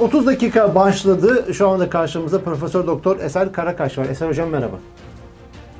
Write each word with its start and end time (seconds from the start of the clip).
30 0.00 0.26
dakika 0.26 0.74
başladı. 0.74 1.54
Şu 1.54 1.68
anda 1.68 1.90
karşımızda 1.90 2.40
Profesör 2.42 2.86
Doktor 2.86 3.20
Eser 3.20 3.52
Karakaş 3.52 3.98
var. 3.98 4.04
Eser 4.04 4.28
Hocam 4.28 4.48
merhaba. 4.48 4.76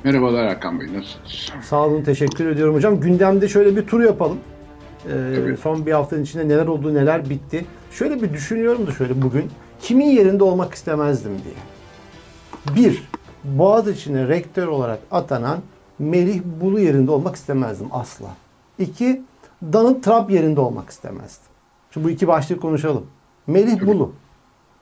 Merhabalar 0.03 0.43
Erkan 0.43 0.79
Bey, 0.79 0.87
nasılsınız? 0.87 1.65
Sağ 1.65 1.85
olun, 1.85 2.03
teşekkür 2.03 2.49
ediyorum 2.49 2.75
hocam. 2.75 2.99
Gündemde 2.99 3.47
şöyle 3.47 3.75
bir 3.75 3.87
tur 3.87 4.01
yapalım. 4.01 4.37
Ee, 5.05 5.55
son 5.63 5.85
bir 5.85 5.91
haftanın 5.91 6.23
içinde 6.23 6.47
neler 6.47 6.67
oldu, 6.67 6.93
neler 6.93 7.29
bitti. 7.29 7.65
Şöyle 7.91 8.21
bir 8.21 8.33
düşünüyorum 8.33 8.87
da 8.87 8.91
şöyle 8.91 9.21
bugün. 9.21 9.51
Kimin 9.81 10.05
yerinde 10.05 10.43
olmak 10.43 10.73
istemezdim 10.73 11.31
diye. 11.43 11.55
Bir, 12.75 13.03
Boğaziçi'ne 13.43 14.27
rektör 14.27 14.67
olarak 14.67 14.99
atanan 15.11 15.59
Melih 15.99 16.41
Bulu 16.61 16.79
yerinde 16.79 17.11
olmak 17.11 17.35
istemezdim 17.35 17.87
asla. 17.91 18.27
İki, 18.79 19.21
Donald 19.73 20.01
Trump 20.01 20.31
yerinde 20.31 20.59
olmak 20.59 20.89
istemezdim. 20.89 21.51
Şimdi 21.93 22.07
bu 22.07 22.09
iki 22.09 22.27
başlık 22.27 22.61
konuşalım. 22.61 23.05
Melih 23.47 23.87
Bulu, 23.87 24.13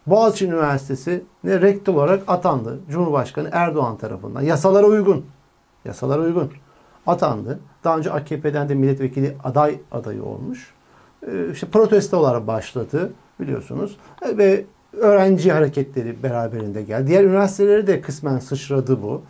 Boğaziçi 0.08 0.46
Üniversitesi 0.46 1.24
ne 1.44 1.62
rektör 1.62 1.94
olarak 1.94 2.24
atandı. 2.28 2.80
Cumhurbaşkanı 2.90 3.50
Erdoğan 3.52 3.98
tarafından. 3.98 4.42
Yasalara 4.42 4.88
uygun. 4.88 5.26
Yasalara 5.86 6.22
uygun. 6.22 6.52
Atandı. 7.08 7.60
Daha 7.84 7.98
önce 7.98 8.12
AKP'den 8.12 8.70
de 8.70 8.76
milletvekili 8.76 9.36
aday 9.44 9.80
adayı 9.92 10.24
olmuş. 10.24 10.74
Ee, 11.28 11.52
işte 11.52 11.68
protestolar 11.68 12.48
başladı 12.48 13.12
biliyorsunuz. 13.40 13.98
Ee, 14.22 14.38
ve 14.38 14.66
öğrenci 14.98 15.52
hareketleri 15.52 16.24
beraberinde 16.24 16.82
geldi. 16.82 17.08
Diğer 17.08 17.24
üniversiteleri 17.24 17.88
de 17.88 18.02
kısmen 18.02 18.40
sıçradı 18.40 19.04
bu. 19.04 19.22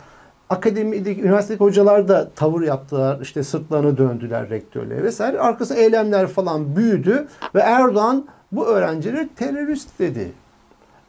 Akademideki, 0.50 1.22
üniversitedeki 1.22 1.64
hocalar 1.64 2.08
da 2.08 2.30
tavır 2.30 2.62
yaptılar. 2.62 3.18
işte 3.22 3.42
sırtlarını 3.42 3.98
döndüler 3.98 4.50
rektörlüğe 4.50 5.02
vesaire. 5.02 5.40
Arkası 5.40 5.74
eylemler 5.74 6.26
falan 6.26 6.76
büyüdü 6.76 7.28
ve 7.54 7.60
Erdoğan 7.60 8.26
bu 8.52 8.66
öğrencileri 8.66 9.28
terörist 9.28 9.98
dedi. 9.98 10.32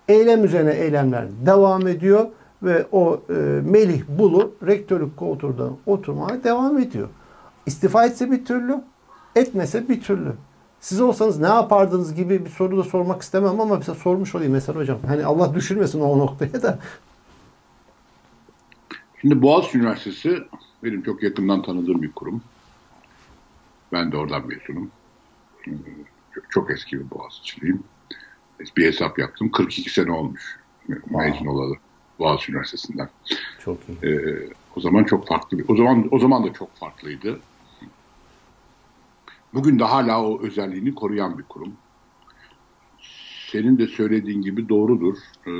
Eylem 0.08 0.45
üzerine 0.45 0.72
eylemler 0.72 1.27
devam 1.45 1.88
ediyor 1.88 2.27
ve 2.64 2.86
o 2.92 3.22
e, 3.30 3.34
Melih 3.70 4.03
Bulu 4.08 4.56
rektörlük 4.66 5.17
koltuğundan 5.17 5.78
oturmaya 5.86 6.44
devam 6.44 6.80
ediyor. 6.80 7.09
İstifa 7.66 8.06
etse 8.06 8.31
bir 8.31 8.45
türlü, 8.45 8.81
etmese 9.36 9.89
bir 9.89 10.02
türlü. 10.02 10.34
Siz 10.80 11.02
olsanız 11.02 11.39
ne 11.39 11.47
yapardınız 11.47 12.16
gibi 12.16 12.45
bir 12.45 12.50
soru 12.50 12.78
da 12.78 12.84
sormak 12.84 13.22
istemem 13.22 13.59
ama 13.59 13.78
mesela 13.78 13.95
sormuş 13.95 14.36
olayım 14.36 14.53
mesela 14.53 14.80
hocam. 14.80 15.00
Hani 15.08 15.25
Allah 15.25 15.56
düşürmesin 15.56 16.02
o 16.02 16.17
noktaya 16.17 16.62
da. 16.62 16.80
Şimdi 19.22 19.42
Boğaziçi 19.42 19.78
Üniversitesi 19.78 20.44
benim 20.84 21.02
çok 21.02 21.23
yakından 21.23 21.62
tanıdığım 21.62 22.02
bir 22.02 22.12
kurum. 22.12 22.42
Ben 23.92 24.12
de 24.12 24.17
oradan 24.17 24.47
mezunum. 24.47 24.92
Çok, 26.36 26.52
çok 26.52 26.72
eski 26.72 27.00
bir 27.00 27.10
Boğaziçi'liyim. 27.12 27.84
Bir 28.78 28.86
hesap 28.86 29.20
yaptım. 29.20 29.52
42 29.52 29.90
sene 29.90 30.12
olmuş 30.12 30.60
mezun 30.88 31.46
olalı 31.46 31.76
Boğaziçi 32.20 32.52
Üniversitesi'nden. 32.52 33.10
Çok 33.60 33.78
iyi. 33.90 34.12
Ee, 34.12 34.50
o 34.76 34.82
zaman 34.82 35.04
çok 35.04 35.28
farklı 35.28 35.59
bir, 35.59 35.66
o 35.68 35.76
zaman 35.76 36.08
o 36.12 36.20
zaman 36.20 36.44
da 36.44 36.54
çok 36.54 36.76
farklıydı. 36.76 37.40
Bugün 39.54 39.80
de 39.80 39.84
hala 39.84 40.24
o 40.24 40.42
özelliğini 40.42 40.96
koruyan 40.96 41.38
bir 41.38 41.44
kurum. 41.44 41.74
Senin 43.52 43.78
de 43.78 43.88
söylediğin 43.88 44.42
gibi 44.42 44.70
doğrudur. 44.70 45.18
Ee, 45.48 45.52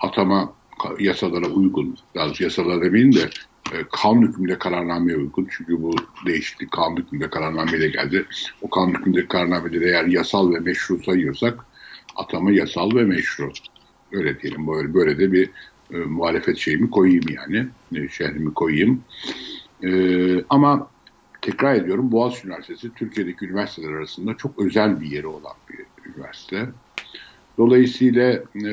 atama 0.00 0.52
yasalara 0.98 1.48
uygun, 1.48 1.96
yasalara 2.40 2.82
demeyin 2.82 3.12
de 3.12 3.30
kanun 3.92 4.22
hükmünde 4.22 4.58
kararnameye 4.58 5.18
uygun. 5.18 5.48
Çünkü 5.50 5.82
bu 5.82 5.94
değişiklik 6.26 6.70
kanun 6.70 6.96
hükmünde 6.96 7.30
kararnameyle 7.30 7.88
geldi. 7.88 8.26
O 8.62 8.70
kanun 8.70 8.94
hükmünde 8.94 9.28
kararnameleri 9.28 9.84
eğer 9.84 10.04
yasal 10.04 10.54
ve 10.54 10.58
meşru 10.58 11.02
sayıyorsak 11.02 11.66
atama 12.16 12.50
yasal 12.50 12.94
ve 12.94 13.04
meşru. 13.04 13.52
Öyle 14.12 14.40
diyelim 14.40 14.66
böyle, 14.66 14.94
böyle 14.94 15.18
de 15.18 15.32
bir 15.32 15.50
e, 15.92 15.96
muhalefet 15.96 16.56
şeyimi 16.56 16.90
koyayım 16.90 17.24
yani. 17.28 17.68
E, 17.94 18.08
şehrimi 18.08 18.54
koyayım. 18.54 19.04
E, 19.84 19.90
ama 20.48 20.90
tekrar 21.42 21.74
ediyorum 21.74 22.12
Boğaziçi 22.12 22.46
Üniversitesi 22.46 22.94
Türkiye'deki 22.94 23.46
üniversiteler 23.46 23.92
arasında 23.92 24.34
çok 24.36 24.58
özel 24.58 25.00
bir 25.00 25.06
yeri 25.06 25.26
olan 25.26 25.54
bir 25.70 26.10
üniversite. 26.10 26.68
Dolayısıyla 27.58 28.32
e, 28.64 28.70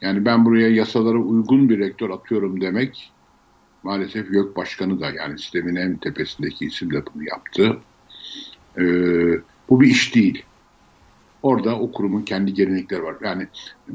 yani 0.00 0.24
ben 0.24 0.44
buraya 0.44 0.68
yasalara 0.68 1.18
uygun 1.18 1.68
bir 1.68 1.78
rektör 1.78 2.10
atıyorum 2.10 2.60
demek 2.60 3.12
maalesef 3.82 4.32
YÖK 4.32 4.56
Başkanı 4.56 5.00
da 5.00 5.10
yani 5.10 5.38
sistemin 5.38 5.76
en 5.76 5.96
tepesindeki 5.96 6.66
isim 6.66 6.92
de 6.92 7.02
bunu 7.14 7.24
yaptı. 7.24 7.78
E, 8.78 8.84
bu 9.68 9.80
bir 9.80 9.86
iş 9.86 10.14
değil. 10.14 10.44
Orada 11.42 11.78
o 11.78 11.92
kurumun 11.92 12.22
kendi 12.22 12.54
gelenekleri 12.54 13.02
var. 13.02 13.16
Yani 13.24 13.46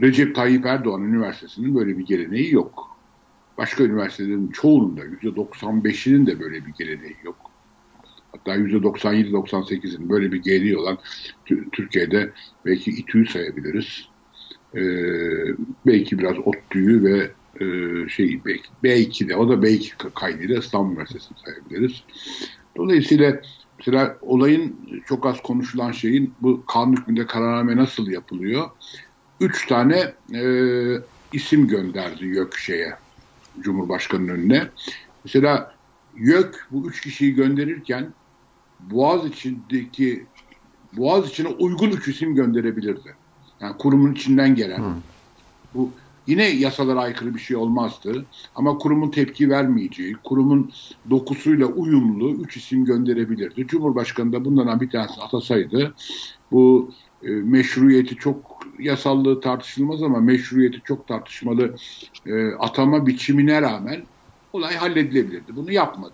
Recep 0.01 0.35
Tayyip 0.35 0.65
Erdoğan 0.65 1.03
Üniversitesi'nin 1.03 1.75
böyle 1.75 1.97
bir 1.97 2.05
geleneği 2.05 2.53
yok. 2.53 2.97
Başka 3.57 3.83
üniversitelerin 3.83 4.47
çoğunda 4.47 5.01
%95'inin 5.01 6.25
de 6.25 6.39
böyle 6.39 6.65
bir 6.65 6.73
geleneği 6.73 7.15
yok. 7.23 7.51
Hatta 8.31 8.55
%97-98'in 8.55 10.09
böyle 10.09 10.31
bir 10.31 10.41
geleneği 10.41 10.77
olan 10.77 10.97
Türkiye'de 11.71 12.31
belki 12.65 12.91
İTÜ'yü 12.91 13.25
sayabiliriz. 13.25 14.09
Ee, 14.75 14.81
belki 15.85 16.19
biraz 16.19 16.35
ODTÜ'yü 16.45 17.03
ve 17.03 17.31
e, 17.61 18.09
şey 18.09 18.41
belki, 18.45 18.69
belki 18.83 19.29
de 19.29 19.35
o 19.35 19.49
da 19.49 19.61
belki 19.61 19.89
kaydıyla 20.15 20.59
İstanbul 20.59 20.91
Üniversitesi'ni 20.91 21.37
sayabiliriz. 21.37 22.03
Dolayısıyla 22.77 23.41
Mesela 23.79 24.17
olayın 24.21 24.87
çok 25.07 25.25
az 25.25 25.41
konuşulan 25.41 25.91
şeyin 25.91 26.35
bu 26.39 26.65
kanun 26.65 26.95
hükmünde 26.95 27.27
kararname 27.27 27.75
nasıl 27.75 28.07
yapılıyor? 28.07 28.69
Üç 29.39 29.67
tane 29.67 30.13
e, 30.33 30.43
isim 31.33 31.67
gönderdi 31.67 32.25
YÖK 32.25 32.57
şeye, 32.57 32.93
Cumhurbaşkanı'nın 33.59 34.27
önüne. 34.27 34.69
Mesela 35.25 35.75
YÖK 36.15 36.67
bu 36.71 36.89
üç 36.89 37.01
kişiyi 37.01 37.33
gönderirken 37.33 38.13
Boğaz 38.79 39.25
içindeki 39.25 40.27
Boğaz 40.93 41.29
içine 41.29 41.47
uygun 41.47 41.89
üç 41.89 42.07
isim 42.07 42.35
gönderebilirdi. 42.35 43.15
Yani 43.59 43.77
kurumun 43.77 44.13
içinden 44.13 44.55
gelen. 44.55 44.77
Hmm. 44.77 45.01
Bu 45.73 45.95
Yine 46.27 46.43
yasalara 46.43 47.01
aykırı 47.01 47.35
bir 47.35 47.39
şey 47.39 47.57
olmazdı. 47.57 48.25
Ama 48.55 48.77
kurumun 48.77 49.09
tepki 49.09 49.49
vermeyeceği, 49.49 50.13
kurumun 50.23 50.71
dokusuyla 51.09 51.65
uyumlu 51.65 52.43
üç 52.43 52.57
isim 52.57 52.85
gönderebilirdi. 52.85 53.67
Cumhurbaşkanı 53.67 54.33
da 54.33 54.45
bundan 54.45 54.81
bir 54.81 54.89
tanesi 54.89 55.21
atasaydı 55.21 55.93
bu 56.51 56.91
e, 57.23 57.29
meşruiyeti 57.29 58.15
çok 58.15 58.59
yasallığı 58.79 59.41
tartışılmaz 59.41 60.03
ama 60.03 60.19
meşruiyeti 60.19 60.81
çok 60.83 61.07
tartışmalı 61.07 61.75
e, 62.25 62.51
atama 62.51 63.07
biçimine 63.07 63.61
rağmen 63.61 64.01
olay 64.53 64.75
halledilebilirdi. 64.75 65.55
Bunu 65.55 65.71
yapmadı. 65.71 66.13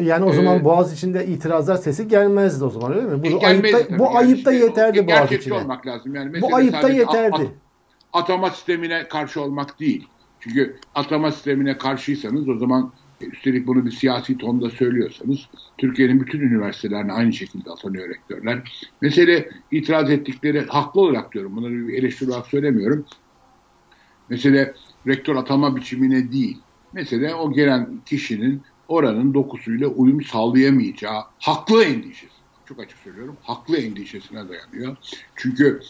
Yani 0.00 0.24
o 0.24 0.32
zaman 0.32 0.58
ee, 0.58 0.64
Boğaz 0.64 0.94
içinde 0.94 1.26
itirazlar 1.26 1.76
sesi 1.76 2.08
gelmezdi 2.08 2.64
o 2.64 2.70
zaman 2.70 2.92
öyle 2.92 3.06
mi? 3.06 3.22
Bu 3.22 3.26
e, 3.26 3.46
ayıpta, 3.46 3.98
bu 3.98 4.04
yani 4.04 4.16
ayıpta 4.16 4.52
yeterdi 4.52 5.06
Boğaz 5.06 5.32
içine. 5.32 5.54
olmak 5.54 5.86
lazım. 5.86 6.14
Yani 6.14 6.42
bu 6.42 6.56
ayıpta 6.56 6.88
yeterdi. 6.88 7.42
At, 7.42 7.65
atama 8.12 8.50
sistemine 8.50 9.08
karşı 9.08 9.40
olmak 9.40 9.80
değil. 9.80 10.08
Çünkü 10.40 10.80
atama 10.94 11.32
sistemine 11.32 11.78
karşıysanız 11.78 12.48
o 12.48 12.58
zaman 12.58 12.92
üstelik 13.20 13.66
bunu 13.66 13.86
bir 13.86 13.90
siyasi 13.90 14.38
tonda 14.38 14.70
söylüyorsanız 14.70 15.40
Türkiye'nin 15.78 16.20
bütün 16.20 16.40
üniversitelerine 16.40 17.12
aynı 17.12 17.32
şekilde 17.32 17.70
atanıyor 17.70 18.08
rektörler. 18.08 18.72
Mesele 19.00 19.50
itiraz 19.70 20.10
ettikleri 20.10 20.60
haklı 20.60 21.00
olarak 21.00 21.32
diyorum. 21.34 21.56
Bunları 21.56 21.88
bir 21.88 21.94
eleştiri 21.94 22.30
olarak 22.30 22.46
söylemiyorum. 22.46 23.06
Mesele 24.28 24.74
rektör 25.06 25.36
atama 25.36 25.76
biçimine 25.76 26.32
değil. 26.32 26.62
Mesele 26.92 27.34
o 27.34 27.52
gelen 27.52 28.00
kişinin 28.04 28.62
oranın 28.88 29.34
dokusuyla 29.34 29.88
uyum 29.88 30.22
sağlayamayacağı 30.22 31.22
haklı 31.38 31.84
endişesi. 31.84 32.36
Çok 32.64 32.80
açık 32.80 32.98
söylüyorum. 32.98 33.36
Haklı 33.42 33.76
endişesine 33.76 34.48
dayanıyor. 34.48 34.96
Çünkü 35.36 35.80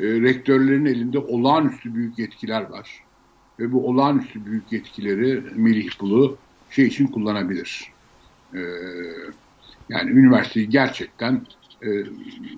e, 0.00 0.04
rektörlerin 0.04 0.86
elinde 0.86 1.18
olağanüstü 1.18 1.94
büyük 1.94 2.18
yetkiler 2.18 2.70
var. 2.70 3.02
Ve 3.58 3.72
bu 3.72 3.88
olağanüstü 3.88 4.46
büyük 4.46 4.72
yetkileri 4.72 5.42
Melih 5.54 6.00
Bulu 6.00 6.36
şey 6.70 6.86
için 6.86 7.06
kullanabilir. 7.06 7.92
E, 8.54 8.60
yani 9.88 10.10
üniversiteyi 10.10 10.68
gerçekten 10.68 11.46
e, 11.82 11.88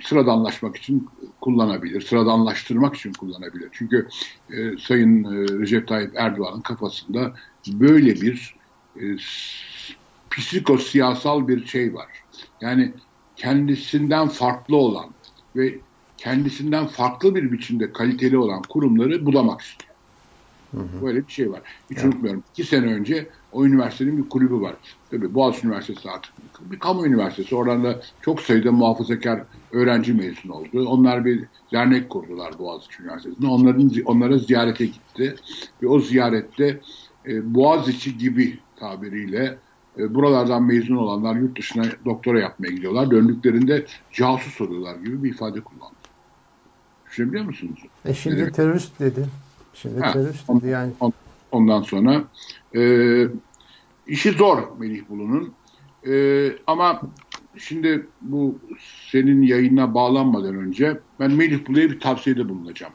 sıradanlaşmak 0.05 0.77
için 0.77 1.09
kullanabilir, 1.41 2.01
sıradanlaştırmak 2.01 2.97
için 2.97 3.13
kullanabilir. 3.13 3.69
Çünkü 3.73 4.09
e, 4.51 4.77
Sayın 4.79 5.25
e, 5.25 5.59
Recep 5.61 5.89
Tayyip 5.89 6.13
Erdoğan'ın 6.17 6.61
kafasında 6.61 7.35
böyle 7.69 8.15
bir 8.15 8.55
e, 9.01 9.17
psikosiyasal 10.31 11.49
bir 11.49 11.67
şey 11.67 11.95
var. 11.95 12.09
Yani 12.61 12.93
kendisinden 13.37 14.29
farklı 14.29 14.77
olan 14.77 15.11
ve 15.57 15.79
kendisinden 16.19 16.87
farklı 16.87 17.35
bir 17.35 17.53
biçimde 17.53 17.93
kaliteli 17.93 18.39
olan 18.39 18.63
kurumları 18.63 19.27
bulamak 19.27 19.61
istiyor. 19.61 19.95
Hı 20.71 20.81
hı. 20.81 21.07
Böyle 21.07 21.27
bir 21.27 21.33
şey 21.33 21.53
var. 21.53 21.61
Hiç 21.91 21.99
evet. 21.99 22.05
unutmuyorum. 22.05 22.43
İki 22.53 22.65
sene 22.65 22.95
önce 22.95 23.29
o 23.53 23.67
üniversitenin 23.67 24.25
bir 24.25 24.29
kulübü 24.29 24.61
var. 24.61 24.75
Tabii 25.11 25.35
Boğaziçi 25.35 25.67
Üniversitesi 25.67 26.11
artık 26.11 26.33
bir 26.61 26.79
kamu 26.79 27.07
üniversitesi. 27.07 27.55
Oradan 27.55 27.85
da 27.85 28.01
çok 28.23 28.41
sayıda 28.41 28.73
muhafazakar 28.73 29.43
öğrenci 29.73 30.13
mezun 30.13 30.49
oldu. 30.49 30.89
Onlar 30.89 31.25
bir 31.25 31.45
dernek 31.73 32.11
kurdular 32.11 32.59
Boğaziçi 32.59 33.03
Üniversitesi'nde. 33.03 33.47
Onların, 33.47 33.93
onlara 34.05 34.39
ziyarete 34.39 34.87
gitti. 34.87 35.35
Ve 35.83 35.89
o 35.89 36.01
ziyarette 36.01 36.81
e, 37.27 37.55
Boğaziçi 37.55 38.19
gibi 38.19 38.59
tabiriyle 38.77 39.59
e, 39.99 40.15
buralardan 40.15 40.63
mezun 40.63 40.97
olanlar 40.97 41.37
yurt 41.37 41.59
dışına 41.59 41.85
doktora 42.05 42.41
yapmaya 42.41 42.71
gidiyorlar. 42.71 43.11
Döndüklerinde 43.11 43.87
casus 44.13 44.61
oluyorlar 44.61 44.97
gibi 44.97 45.25
bir 45.25 45.31
ifade 45.31 45.61
kullandı. 45.61 45.98
Düşünebiliyor 47.19 47.45
musunuz? 47.45 47.79
E 48.05 48.15
şimdi 48.15 48.41
evet. 48.41 48.55
terörist 48.55 49.01
dedi. 49.01 49.27
Şimdi 49.75 50.01
ha, 50.01 50.13
terörist 50.13 50.49
dedi 50.49 50.69
yani. 50.69 50.93
Ondan 51.53 51.83
sonra 51.83 52.25
e, 52.77 52.83
işi 54.07 54.33
zor 54.33 54.63
Melih 54.79 55.09
Bulu'nun. 55.09 55.53
E, 56.07 56.53
ama 56.67 57.03
şimdi 57.57 58.07
bu 58.21 58.59
senin 59.11 59.43
yayına 59.43 59.95
bağlanmadan 59.95 60.55
önce 60.55 61.01
ben 61.21 61.33
Melih 61.33 61.69
Bulu'ya 61.69 61.91
bir 61.91 62.01
tavsiyede 62.01 62.49
bulunacağım. 62.49 62.93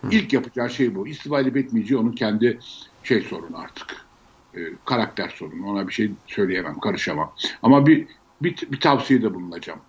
Hı. 0.00 0.08
İlk 0.10 0.32
yapacağı 0.32 0.70
şey 0.70 0.94
bu. 0.94 1.06
İstifa 1.06 1.40
edip 1.40 1.56
etmeyeceği 1.56 2.00
onun 2.00 2.12
kendi 2.12 2.58
şey 3.04 3.20
sorunu 3.20 3.58
artık. 3.58 3.96
E, 4.54 4.60
karakter 4.84 5.28
sorunu. 5.28 5.66
Ona 5.66 5.88
bir 5.88 5.92
şey 5.92 6.10
söyleyemem, 6.26 6.78
karışamam. 6.78 7.32
Ama 7.62 7.86
bir, 7.86 8.06
bir, 8.42 8.56
bir 8.72 8.80
tavsiyede 8.80 9.34
bulunacağım. 9.34 9.80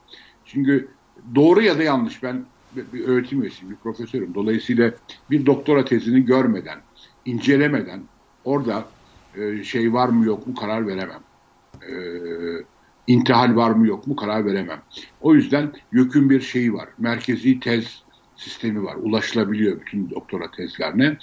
Çünkü 0.46 0.88
doğru 1.36 1.62
ya 1.62 1.78
da 1.78 1.84
yanlış 1.84 2.24
ben 2.24 2.46
bir 2.94 3.08
öğretim 3.08 3.42
üyesiyim, 3.42 3.72
bir 3.72 3.80
profesörüm. 3.80 4.36
Dolayısıyla 4.36 4.92
bir 5.30 5.46
doktora 5.46 5.86
tezini 5.86 6.26
görmeden, 6.26 6.80
incelemeden 7.26 8.02
orada 8.44 8.86
e, 9.36 9.64
şey 9.64 9.94
var 9.94 10.10
mı 10.10 10.26
yok 10.26 10.48
mu 10.48 10.56
karar 10.56 10.88
veremem. 10.88 11.22
E, 11.82 11.94
intihal 13.08 13.56
var 13.56 13.72
mı 13.72 13.88
yok 13.88 14.08
mu 14.08 14.16
karar 14.16 14.46
veremem. 14.46 14.82
O 15.22 15.36
yüzden 15.36 15.74
YÖK'ün 15.92 16.30
bir 16.30 16.42
şeyi 16.42 16.74
var. 16.74 16.90
Merkezi 16.98 17.60
tez 17.60 18.04
sistemi 18.36 18.84
var. 18.84 18.96
Ulaşılabiliyor 18.96 19.82
bütün 19.82 20.10
doktora 20.10 20.52
tezlerine. 20.52 21.18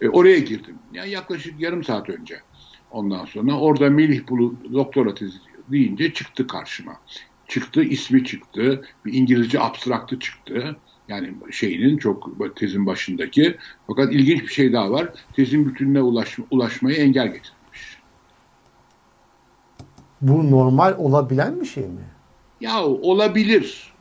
E, 0.00 0.08
oraya 0.08 0.38
girdim. 0.38 0.74
Yani 0.92 1.10
yaklaşık 1.10 1.60
yarım 1.60 1.84
saat 1.84 2.10
önce. 2.10 2.40
Ondan 2.90 3.24
sonra 3.24 3.58
orada 3.58 3.90
Melih 3.90 4.28
Bulu 4.28 4.54
doktora 4.72 5.14
tezi 5.14 5.38
deyince 5.68 6.12
çıktı 6.12 6.46
karşıma. 6.46 6.92
Çıktı, 7.48 7.82
ismi 7.82 8.24
çıktı. 8.24 8.84
Bir 9.04 9.12
İngilizce 9.12 9.60
abstraktı 9.60 10.18
çıktı. 10.18 10.76
Yani 11.12 11.32
şeyinin 11.50 11.98
çok 11.98 12.30
tezin 12.56 12.86
başındaki. 12.86 13.56
Fakat 13.86 14.12
ilginç 14.12 14.42
bir 14.42 14.48
şey 14.48 14.72
daha 14.72 14.90
var. 14.90 15.08
Tezin 15.36 15.68
bütününe 15.68 16.00
ulaş, 16.00 16.38
ulaşmayı 16.50 16.96
engel 16.96 17.26
getirmiş. 17.26 17.98
Bu 20.20 20.50
normal 20.50 20.94
olabilen 20.98 21.60
bir 21.60 21.66
şey 21.66 21.82
mi? 21.82 22.04
Ya 22.60 22.84
olabilir. 22.84 23.92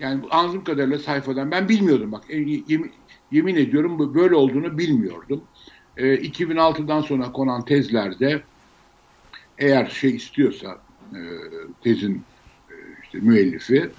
Yani 0.00 0.20
anladığım 0.30 0.64
kadarıyla 0.64 0.98
sayfadan 0.98 1.50
ben 1.50 1.68
bilmiyordum 1.68 2.12
bak 2.12 2.24
yemin, 2.68 2.92
yemin 3.32 3.56
ediyorum 3.56 4.14
böyle 4.14 4.34
olduğunu 4.34 4.78
bilmiyordum. 4.78 5.42
E, 5.96 6.14
2006'dan 6.14 7.00
sonra 7.00 7.32
konan 7.32 7.64
tezlerde 7.64 8.42
eğer 9.58 9.86
şey 9.86 10.16
istiyorsa 10.16 10.78
e, 11.14 11.20
tezin 11.82 12.22
e, 12.70 12.74
işte 13.02 13.18
müellifi 13.18 13.90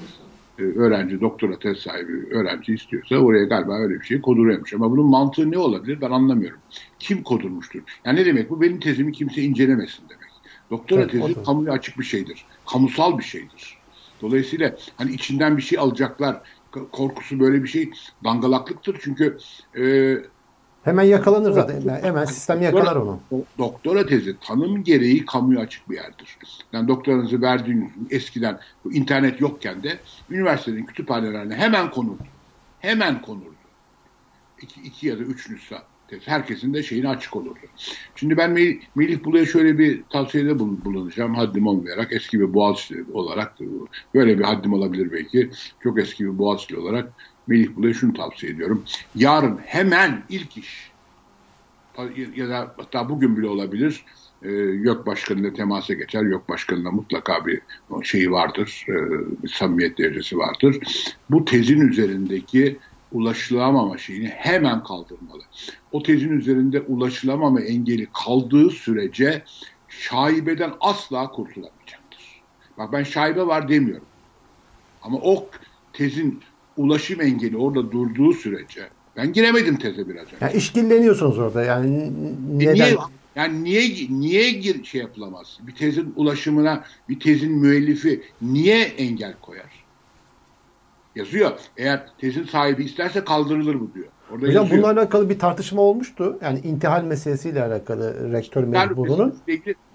öğrenci, 0.63 1.21
doktora 1.21 1.59
tez 1.59 1.77
sahibi 1.77 2.35
öğrenci 2.35 2.73
istiyorsa 2.73 3.15
oraya 3.15 3.45
galiba 3.45 3.79
öyle 3.79 3.99
bir 3.99 4.05
şey 4.05 4.21
koduruyormuş. 4.21 4.73
Ama 4.73 4.91
bunun 4.91 5.05
mantığı 5.05 5.51
ne 5.51 5.57
olabilir 5.57 6.01
ben 6.01 6.11
anlamıyorum. 6.11 6.59
Kim 6.99 7.23
kodurmuştur? 7.23 7.81
Yani 8.05 8.19
ne 8.19 8.25
demek 8.25 8.49
bu? 8.49 8.61
Benim 8.61 8.79
tezimi 8.79 9.11
kimse 9.11 9.41
incelemesin 9.41 10.09
demek. 10.09 10.31
Doktora 10.71 11.01
evet, 11.01 11.11
tezi 11.11 11.43
kamuya 11.43 11.73
açık 11.73 11.99
bir 11.99 12.03
şeydir. 12.03 12.45
Kamusal 12.71 13.17
bir 13.17 13.23
şeydir. 13.23 13.77
Dolayısıyla 14.21 14.75
hani 14.97 15.11
içinden 15.11 15.57
bir 15.57 15.61
şey 15.61 15.79
alacaklar 15.79 16.41
korkusu 16.91 17.39
böyle 17.39 17.63
bir 17.63 17.67
şey 17.67 17.91
dangalaklıktır. 18.23 18.99
Çünkü 19.01 19.37
e, 19.77 20.15
Hemen 20.83 21.03
yakalanır 21.03 21.51
zaten. 21.51 21.81
Hemen, 21.81 22.03
hemen 22.03 22.25
sistem 22.25 22.61
yakalar 22.61 22.95
onu. 22.95 23.19
Doktora 23.57 24.05
tezi 24.05 24.35
tanım 24.39 24.83
gereği 24.83 25.25
kamuya 25.25 25.59
açık 25.59 25.89
bir 25.89 25.95
yerdir. 25.95 26.37
Yani 26.73 26.87
doktoranızı 26.87 27.41
verdiğiniz 27.41 27.89
eskiden 28.09 28.59
bu 28.85 28.93
internet 28.93 29.41
yokken 29.41 29.83
de 29.83 29.99
üniversitenin 30.29 30.85
kütüphanelerine 30.85 31.55
hemen 31.55 31.91
konurdu. 31.91 32.23
Hemen 32.79 33.21
konurdu. 33.21 33.55
İki, 34.61 34.81
iki 34.81 35.07
ya 35.07 35.19
da 35.19 35.23
üç 35.23 35.49
nüsha 35.49 35.83
tez. 36.07 36.27
Herkesin 36.27 36.73
de 36.73 36.83
şeyini 36.83 37.09
açık 37.09 37.35
olurdu. 37.35 37.59
Şimdi 38.15 38.37
ben 38.37 38.51
Melih 38.95 39.23
Bulu'ya 39.23 39.45
şöyle 39.45 39.77
bir 39.77 40.03
tavsiyede 40.09 40.59
bulunacağım. 40.59 41.35
Haddim 41.35 41.67
olmayarak 41.67 42.13
eski 42.13 42.39
bir 42.39 42.53
Boğaziçi 42.53 43.05
olarak 43.13 43.53
böyle 44.13 44.39
bir 44.39 44.43
haddim 44.43 44.73
olabilir 44.73 45.11
belki. 45.11 45.49
Çok 45.83 45.99
eski 45.99 46.25
bir 46.25 46.37
Boğaziçi 46.37 46.77
olarak 46.77 47.13
Melih 47.47 47.75
Bulu'ya 47.75 47.93
şunu 47.93 48.13
tavsiye 48.13 48.51
ediyorum. 48.51 48.85
Yarın 49.15 49.57
hemen 49.57 50.23
ilk 50.29 50.57
iş 50.57 50.91
ya 52.35 52.49
da 52.49 52.73
hatta 52.77 53.09
bugün 53.09 53.37
bile 53.37 53.47
olabilir 53.47 54.05
e, 54.43 54.49
YÖK 54.51 55.05
Başkanı'yla 55.05 55.53
temasa 55.53 55.93
geçer. 55.93 56.23
YÖK 56.23 56.49
Başkanı'na 56.49 56.91
mutlaka 56.91 57.45
bir 57.45 57.61
şeyi 58.03 58.31
vardır, 58.31 58.85
e, 58.89 58.93
bir 59.43 59.49
samimiyet 59.49 59.97
derecesi 59.97 60.37
vardır. 60.37 60.77
Bu 61.29 61.45
tezin 61.45 61.87
üzerindeki 61.87 62.79
ulaşılamama 63.11 63.97
şeyini 63.97 64.27
hemen 64.27 64.83
kaldırmalı. 64.83 65.43
O 65.91 66.03
tezin 66.03 66.29
üzerinde 66.29 66.81
ulaşılamama 66.81 67.61
engeli 67.61 68.07
kaldığı 68.25 68.69
sürece 68.69 69.43
şaibeden 69.87 70.73
asla 70.79 71.27
kurtulamayacaktır. 71.31 72.41
Bak 72.77 72.93
ben 72.93 73.03
şaibe 73.03 73.47
var 73.47 73.69
demiyorum. 73.69 74.07
Ama 75.01 75.17
o 75.17 75.49
tezin 75.93 76.41
ulaşım 76.81 77.21
engeli 77.21 77.57
orada 77.57 77.91
durduğu 77.91 78.33
sürece 78.33 78.89
ben 79.17 79.33
giremedim 79.33 79.77
teze 79.77 80.09
biraz 80.09 80.25
önce. 80.25 80.35
Yani 80.41 80.53
işkilleniyorsunuz 80.53 81.39
orada 81.39 81.63
yani 81.63 81.97
e 81.97 82.11
neden? 82.57 82.73
Niye, 82.73 82.97
yani 83.35 83.63
niye 83.63 84.07
niye 84.09 84.51
gir 84.51 84.83
şey 84.83 85.01
yapılamaz? 85.01 85.59
Bir 85.61 85.75
tezin 85.75 86.13
ulaşımına 86.15 86.83
bir 87.09 87.19
tezin 87.19 87.51
müellifi 87.51 88.23
niye 88.41 88.81
engel 88.81 89.33
koyar? 89.41 89.81
Yazıyor. 91.15 91.51
Eğer 91.77 92.05
tezin 92.17 92.43
sahibi 92.43 92.83
isterse 92.83 93.23
kaldırılır 93.23 93.79
bu 93.79 93.93
diyor. 93.93 94.07
Orada 94.31 94.47
Hocam 94.47 94.63
yazıyor. 94.63 94.83
bununla 94.83 95.01
alakalı 95.01 95.29
bir 95.29 95.39
tartışma 95.39 95.81
olmuştu. 95.81 96.39
Yani 96.41 96.59
intihal 96.59 97.03
meselesiyle 97.03 97.63
alakalı 97.63 98.31
rektör 98.33 98.63
mecburunun. 98.63 99.35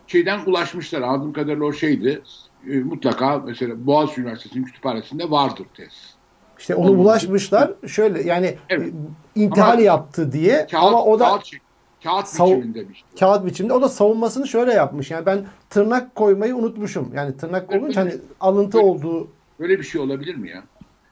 Şeyden 0.07 0.41
ulaşmışlar. 0.47 1.03
Anladığım 1.03 1.33
kadarıyla 1.33 1.65
o 1.65 1.73
şeydi. 1.73 2.23
E, 2.71 2.79
mutlaka 2.79 3.39
mesela 3.39 3.87
Boğaziçi 3.87 4.21
Üniversitesi'nin 4.21 4.65
kütüphanesinde 4.65 5.31
vardır 5.31 5.67
tez. 5.75 6.16
İşte 6.59 6.75
onu 6.75 6.99
bulaşmışlar. 6.99 7.71
Şöyle 7.87 8.23
yani 8.23 8.55
evet. 8.69 8.93
intihal 9.35 9.73
ama 9.73 9.81
yaptı 9.81 10.33
diye 10.33 10.67
kağıt, 10.71 10.85
ama 10.85 11.05
o 11.05 11.19
da 11.19 11.29
kağıt, 11.29 11.45
kağıt 12.05 12.27
biçiminde 12.33 12.89
bir 12.89 12.95
şey. 12.95 13.05
Kağıt 13.21 13.47
biçiminde. 13.47 13.73
O 13.75 13.83
da 13.83 13.89
savunmasını 13.89 14.49
şöyle 14.49 14.73
yapmış. 14.73 15.11
Yani 15.11 15.27
ben 15.27 15.45
tırnak 15.71 16.15
koymayı 16.15 16.57
unutmuşum. 16.57 17.11
Yani 17.15 17.37
tırnak 17.37 17.73
olunca 17.73 18.01
hani 18.01 18.15
alıntı 18.41 18.79
böyle, 18.79 18.87
olduğu 18.87 19.29
Böyle 19.61 19.79
bir 19.79 19.85
şey 19.85 20.01
olabilir 20.01 20.35
mi 20.35 20.51
ya? 20.51 20.63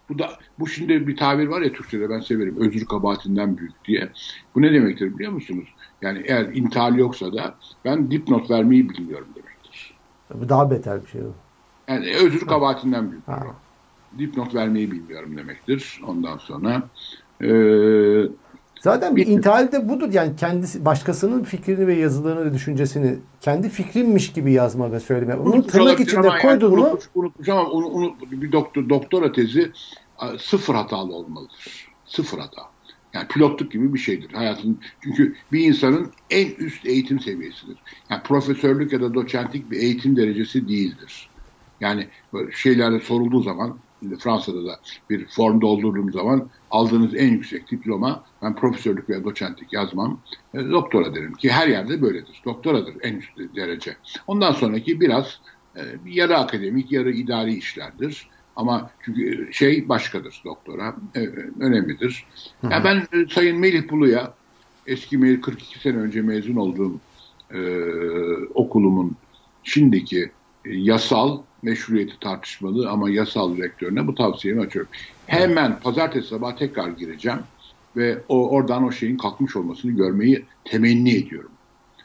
Bu 0.08 0.18
da 0.18 0.30
bu 0.58 0.66
şimdi 0.66 1.06
bir 1.06 1.16
tabir 1.16 1.46
var 1.46 1.60
ya 1.60 1.72
Türkçe'de 1.72 2.10
ben 2.10 2.20
severim. 2.20 2.56
Özür 2.60 2.86
kabahatinden 2.86 3.58
büyük 3.58 3.84
diye. 3.84 4.08
Bu 4.54 4.62
ne 4.62 4.72
demektir 4.72 5.14
biliyor 5.14 5.32
musunuz? 5.32 5.68
Yani 6.02 6.22
eğer 6.24 6.44
intihal 6.44 6.94
yoksa 6.94 7.32
da 7.32 7.54
ben 7.84 8.10
dipnot 8.10 8.50
vermeyi 8.50 8.88
bilmiyorum 8.88 9.28
demektir. 9.34 9.94
Daha 10.48 10.70
beter 10.70 11.02
bir 11.02 11.06
şey 11.10 11.20
o. 11.20 11.32
Yani 11.88 12.14
özür 12.16 12.46
kabahatinden 12.46 13.10
büyük. 13.10 13.28
Ha 13.28 13.46
dipnot 14.18 14.54
vermeyi 14.54 14.90
bilmiyorum 14.90 15.36
demektir. 15.36 16.00
Ondan 16.06 16.36
sonra 16.36 16.82
e, 17.42 17.48
Zaten 18.84 19.16
bir 19.16 19.26
intihal 19.26 19.72
de 19.72 19.88
budur. 19.88 20.08
Yani 20.12 20.36
kendisi 20.36 20.84
başkasının 20.84 21.44
fikrini 21.44 21.86
ve 21.86 21.94
yazılarını 21.94 22.44
ve 22.44 22.54
düşüncesini 22.54 23.16
kendi 23.40 23.68
fikrimmiş 23.68 24.32
gibi 24.32 24.52
yazma 24.52 24.92
ve 24.92 25.00
söyleme. 25.00 25.34
Onu 25.34 25.66
tırnak 25.66 26.00
içinde 26.00 26.28
koydun 26.42 26.70
yani, 26.70 26.80
mu? 26.80 26.86
Unutmuş, 26.86 27.08
unutmuş 27.14 27.48
ama 27.48 27.64
onu, 27.64 27.86
onu, 27.86 28.14
bir 28.30 28.52
doktor, 28.52 28.88
doktora 28.88 29.32
tezi 29.32 29.72
sıfır 30.38 30.74
hatalı 30.74 31.14
olmalıdır. 31.14 31.88
Sıfır 32.06 32.38
hata. 32.38 32.62
Yani 33.14 33.28
pilotluk 33.28 33.72
gibi 33.72 33.94
bir 33.94 33.98
şeydir 33.98 34.32
hayatın. 34.32 34.80
Çünkü 35.02 35.34
bir 35.52 35.60
insanın 35.60 36.12
en 36.30 36.48
üst 36.58 36.86
eğitim 36.86 37.20
seviyesidir. 37.20 37.76
Yani 38.10 38.22
profesörlük 38.22 38.92
ya 38.92 39.00
da 39.00 39.14
doçentlik 39.14 39.70
bir 39.70 39.78
eğitim 39.78 40.16
derecesi 40.16 40.68
değildir. 40.68 41.28
Yani 41.80 42.08
şeylerde 42.52 43.00
sorulduğu 43.00 43.42
zaman 43.42 43.78
Fransa'da 44.18 44.64
da 44.64 44.80
bir 45.10 45.28
form 45.28 45.60
doldurduğum 45.60 46.12
zaman 46.12 46.50
aldığınız 46.70 47.14
en 47.14 47.28
yüksek 47.28 47.70
diploma 47.70 48.24
ben 48.42 48.56
profesörlük 48.56 49.08
veya 49.08 49.24
doçentlik 49.24 49.72
yazmam 49.72 50.22
e, 50.54 50.58
doktora 50.58 51.14
derim 51.14 51.32
ki 51.32 51.50
her 51.50 51.68
yerde 51.68 52.02
böyledir. 52.02 52.42
Doktoradır 52.44 52.94
en 53.02 53.14
üst 53.14 53.38
derece. 53.56 53.96
Ondan 54.26 54.52
sonraki 54.52 55.00
biraz 55.00 55.40
e, 55.76 55.80
yarı 56.04 56.36
akademik 56.38 56.92
yarı 56.92 57.12
idari 57.12 57.54
işlerdir. 57.54 58.28
Ama 58.56 58.90
çünkü 59.04 59.48
şey 59.52 59.88
başkadır 59.88 60.42
doktora. 60.44 60.96
E, 61.14 61.20
önemlidir. 61.60 62.26
Hı 62.60 62.66
hı. 62.66 62.72
Yani 62.72 62.84
ben 62.84 63.20
e, 63.20 63.26
Sayın 63.28 63.58
Melih 63.58 63.90
Bulu'ya 63.90 64.34
eski 64.86 65.16
me- 65.16 65.40
42 65.40 65.78
sene 65.78 65.96
önce 65.96 66.22
mezun 66.22 66.56
olduğum 66.56 67.00
e, 67.54 67.58
okulumun 68.54 69.16
şimdiki 69.62 70.20
e, 70.22 70.32
yasal 70.64 71.42
meşruiyeti 71.62 72.20
tartışmalı 72.20 72.90
ama 72.90 73.10
yasal 73.10 73.58
rektörüne 73.58 74.06
bu 74.06 74.14
tavsiyemi 74.14 74.60
açıyorum. 74.60 74.90
Hemen 75.26 75.80
pazartesi 75.80 76.28
sabah 76.28 76.56
tekrar 76.56 76.88
gireceğim 76.88 77.40
ve 77.96 78.18
o 78.28 78.50
oradan 78.50 78.84
o 78.84 78.92
şeyin 78.92 79.16
kalkmış 79.16 79.56
olmasını 79.56 79.92
görmeyi 79.92 80.44
temenni 80.64 81.14
ediyorum. 81.14 81.50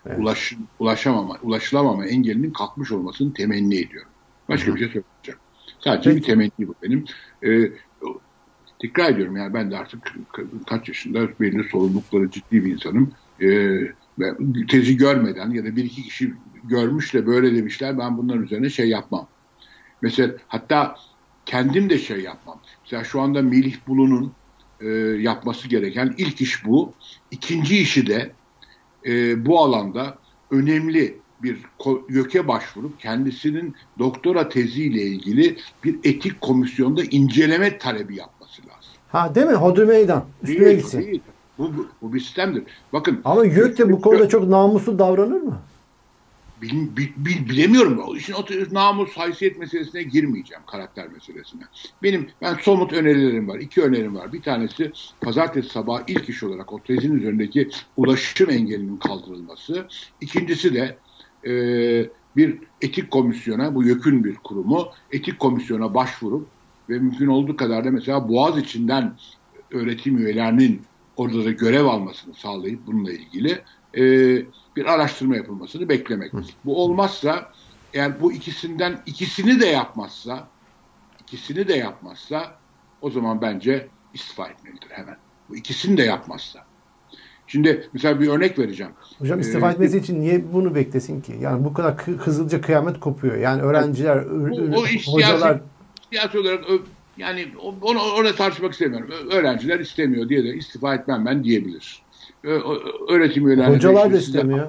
Evet. 0.06 0.20
Ulaş, 0.20 0.54
ulaşamama, 0.80 1.38
ulaşılamama 1.44 2.06
engelinin 2.06 2.54
kalkmış 2.54 2.92
olmasını 2.92 3.34
temenni 3.34 3.76
ediyorum. 3.76 4.12
Başka 4.50 4.68
Hı-hı. 4.68 4.76
bir 4.76 4.80
şey 4.80 4.88
söyleyeceğim. 4.88 5.40
Sadece 5.80 6.10
Peki. 6.10 6.22
bir 6.22 6.26
temenni 6.26 6.68
bu 6.68 6.76
benim. 6.84 7.06
Ee, 7.44 7.72
tekrar 8.80 9.12
ediyorum 9.12 9.36
yani 9.36 9.54
ben 9.54 9.72
de 9.72 9.78
artık 9.78 10.14
kaç 10.68 10.88
yaşında 10.88 11.40
belli 11.40 11.64
sorumlulukları 11.64 12.32
ciddi 12.32 12.66
bir 12.66 12.72
insanım. 12.72 13.14
Ee, 13.42 13.80
tezi 14.68 14.98
görmeden 14.98 15.52
ya 15.52 15.66
da 15.66 15.76
bir 15.76 15.84
iki 15.84 16.04
kişi 16.04 16.34
görmüş 16.70 17.14
de 17.14 17.28
böyle 17.28 17.56
demişler 17.56 17.98
ben 17.98 18.18
bunların 18.18 18.44
üzerine 18.44 18.70
şey 18.70 18.90
yapmam. 18.90 19.28
Mesela 20.02 20.34
hatta 20.48 20.96
kendim 21.46 21.90
de 21.90 21.98
şey 21.98 22.22
yapmam. 22.22 22.60
Mesela 22.84 23.04
şu 23.04 23.22
anda 23.22 23.42
Melih 23.42 23.76
Bulu'nun 23.88 24.32
e, 24.82 24.88
yapması 25.22 25.68
gereken 25.68 26.14
ilk 26.18 26.42
iş 26.42 26.66
bu. 26.66 26.94
İkinci 27.32 27.78
işi 27.78 28.08
de 28.08 28.32
e, 29.06 29.46
bu 29.46 29.60
alanda 29.60 30.18
önemli 30.52 31.18
bir 31.44 31.58
YÖK'e 32.10 32.48
başvurup 32.48 33.00
kendisinin 33.00 33.76
doktora 34.00 34.50
teziyle 34.50 35.02
ilgili 35.02 35.58
bir 35.84 36.00
etik 36.04 36.42
komisyonda 36.42 37.04
inceleme 37.04 37.78
talebi 37.78 38.16
yapması 38.16 38.62
lazım. 38.62 38.92
Ha 39.10 39.36
değil 39.36 39.48
mi? 39.48 39.54
Hodri 39.54 39.86
meydan. 39.86 40.26
Üstüne 40.44 40.66
değil, 40.66 40.78
gitsin. 40.78 41.02
Değil. 41.02 41.22
Bu, 41.58 41.78
bu, 41.78 41.88
bu 42.02 42.14
bir 42.14 42.20
sistemdir. 42.20 42.64
Bakın. 42.94 43.22
Ama 43.26 43.46
YÖK 43.46 43.78
de 43.78 43.92
bu 43.92 44.02
konuda 44.02 44.30
çok 44.30 44.50
namuslu 44.50 45.00
davranır 45.00 45.42
mı? 45.42 45.60
Bil, 46.62 46.98
bil, 46.98 47.08
bil, 47.18 47.50
bilemiyorum. 47.50 48.00
O 48.08 48.16
işin 48.16 48.36
namus, 48.72 49.12
haysiyet 49.18 49.60
meselesine 49.60 50.04
girmeyeceğim. 50.04 50.64
Karakter 50.68 51.08
meselesine. 51.08 51.62
Benim 52.04 52.30
ben 52.42 52.56
somut 52.62 52.94
önerilerim 52.94 53.48
var. 53.48 53.60
İki 53.60 53.82
önerim 53.82 54.16
var. 54.16 54.34
Bir 54.34 54.42
tanesi 54.42 54.92
pazartesi 55.22 55.70
sabah 55.70 56.02
ilk 56.08 56.30
iş 56.30 56.44
olarak 56.44 56.74
o 56.74 56.80
tezin 56.80 57.16
üzerindeki 57.16 57.70
ulaşım 57.98 58.50
engelinin 58.50 58.98
kaldırılması. 58.98 59.88
İkincisi 60.22 60.74
de 60.74 60.98
e, 61.48 61.54
bir 62.36 62.58
etik 62.82 63.12
komisyona, 63.12 63.76
bu 63.76 63.84
YÖK'ün 63.84 64.24
bir 64.24 64.36
kurumu, 64.36 64.90
etik 65.12 65.40
komisyona 65.40 65.94
başvurup 65.94 66.48
ve 66.90 67.00
mümkün 67.00 67.28
olduğu 67.28 67.56
kadar 67.56 67.86
da 67.86 67.92
mesela 67.92 68.30
Boğaz 68.30 68.58
içinden 68.58 69.14
öğretim 69.72 70.18
üyelerinin 70.18 70.82
orada 71.18 71.46
da 71.46 71.52
görev 71.52 71.86
almasını 71.86 72.34
sağlayıp 72.34 72.80
bununla 72.88 73.12
ilgili 73.12 73.62
e, 73.98 74.02
bir 74.76 74.86
araştırma 74.86 75.36
yapılmasını 75.36 75.90
beklemek. 75.90 76.32
Bu 76.66 76.84
olmazsa 76.84 77.52
eğer 77.94 78.22
bu 78.22 78.34
ikisinden 78.34 79.02
ikisini 79.06 79.60
de 79.60 79.66
yapmazsa 79.66 80.48
ikisini 81.22 81.68
de 81.68 81.74
yapmazsa 81.74 82.56
o 83.02 83.10
zaman 83.10 83.42
bence 83.42 83.88
istifa 84.14 84.48
etmelidir 84.48 84.90
hemen. 84.90 85.18
Bu 85.50 85.56
ikisini 85.56 85.98
de 85.98 86.04
yapmazsa. 86.04 86.66
Şimdi 87.48 87.90
mesela 87.94 88.20
bir 88.20 88.28
örnek 88.28 88.60
vereceğim. 88.60 88.92
Hocam 89.20 89.40
istifa 89.40 89.70
ee, 89.70 89.74
etmesi 89.74 89.98
için 89.98 90.22
niye 90.22 90.54
bunu 90.54 90.76
beklesin 90.76 91.22
ki? 91.22 91.38
Yani 91.42 91.66
bu 91.66 91.74
kadar 91.74 91.98
hızlıca 91.98 92.62
kıyamet 92.62 93.00
kopuyor. 93.00 93.38
Yani 93.38 93.62
öğrenciler, 93.62 94.30
bu, 94.30 94.80
o 94.80 94.86
iş 94.86 95.08
hocalar... 95.08 95.40
Siyasi, 95.40 95.64
siyasi 96.10 96.40
olarak 96.40 96.66
yani 97.18 97.48
onu 97.82 98.00
orada 98.00 98.36
tartışmak 98.36 98.74
istemiyorum. 98.74 99.10
Öğrenciler 99.32 99.80
istemiyor 99.80 100.30
diye 100.30 100.44
de 100.44 100.56
istifa 100.56 100.96
etmem 100.96 101.26
ben 101.26 101.44
diyebilir. 101.44 102.02
Öğretim 103.10 103.48
üyeleri... 103.48 103.68
Hocalar 103.68 104.14
da 104.14 104.18
istemiyor. 104.18 104.68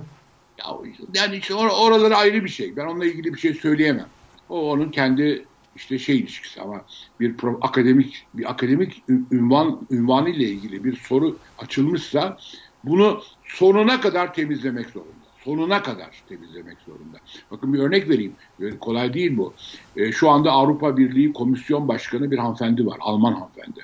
Ya, 0.59 0.77
yani 1.15 1.37
işte 1.37 1.55
or 1.55 1.69
oraları 1.69 2.17
ayrı 2.17 2.45
bir 2.45 2.49
şey. 2.49 2.77
Ben 2.77 2.87
onunla 2.87 3.05
ilgili 3.05 3.35
bir 3.35 3.39
şey 3.39 3.55
söyleyemem. 3.55 4.07
O 4.49 4.71
onun 4.71 4.91
kendi 4.91 5.45
işte 5.77 5.99
şey 5.99 6.19
ilişkisi 6.19 6.61
ama 6.61 6.85
bir 7.21 7.37
pro, 7.37 7.59
akademik 7.63 8.27
bir 8.35 8.51
akademik 8.51 9.03
ünvan 9.31 9.81
ünvanı 9.91 10.31
ile 10.31 10.45
ilgili 10.45 10.85
bir 10.85 10.97
soru 10.97 11.37
açılmışsa 11.59 12.39
bunu 12.85 13.23
sonuna 13.45 14.01
kadar 14.01 14.35
temizlemek 14.35 14.87
zorunda. 14.87 15.21
Sonuna 15.45 15.83
kadar 15.83 16.23
temizlemek 16.29 16.79
zorunda. 16.87 17.19
Bakın 17.51 17.75
bir 17.75 17.79
örnek 17.79 18.09
vereyim. 18.09 18.33
Kolay 18.81 19.15
değil 19.15 19.37
bu. 19.37 19.55
E, 19.97 20.13
şu 20.13 20.31
anda 20.31 20.51
Avrupa 20.51 20.97
Birliği 20.97 21.33
Komisyon 21.33 21.89
Başkanı 21.89 22.31
bir 22.31 22.39
hanımefendi 22.39 22.87
var. 22.87 22.99
Alman 23.01 23.33
hanımefendi. 23.33 23.81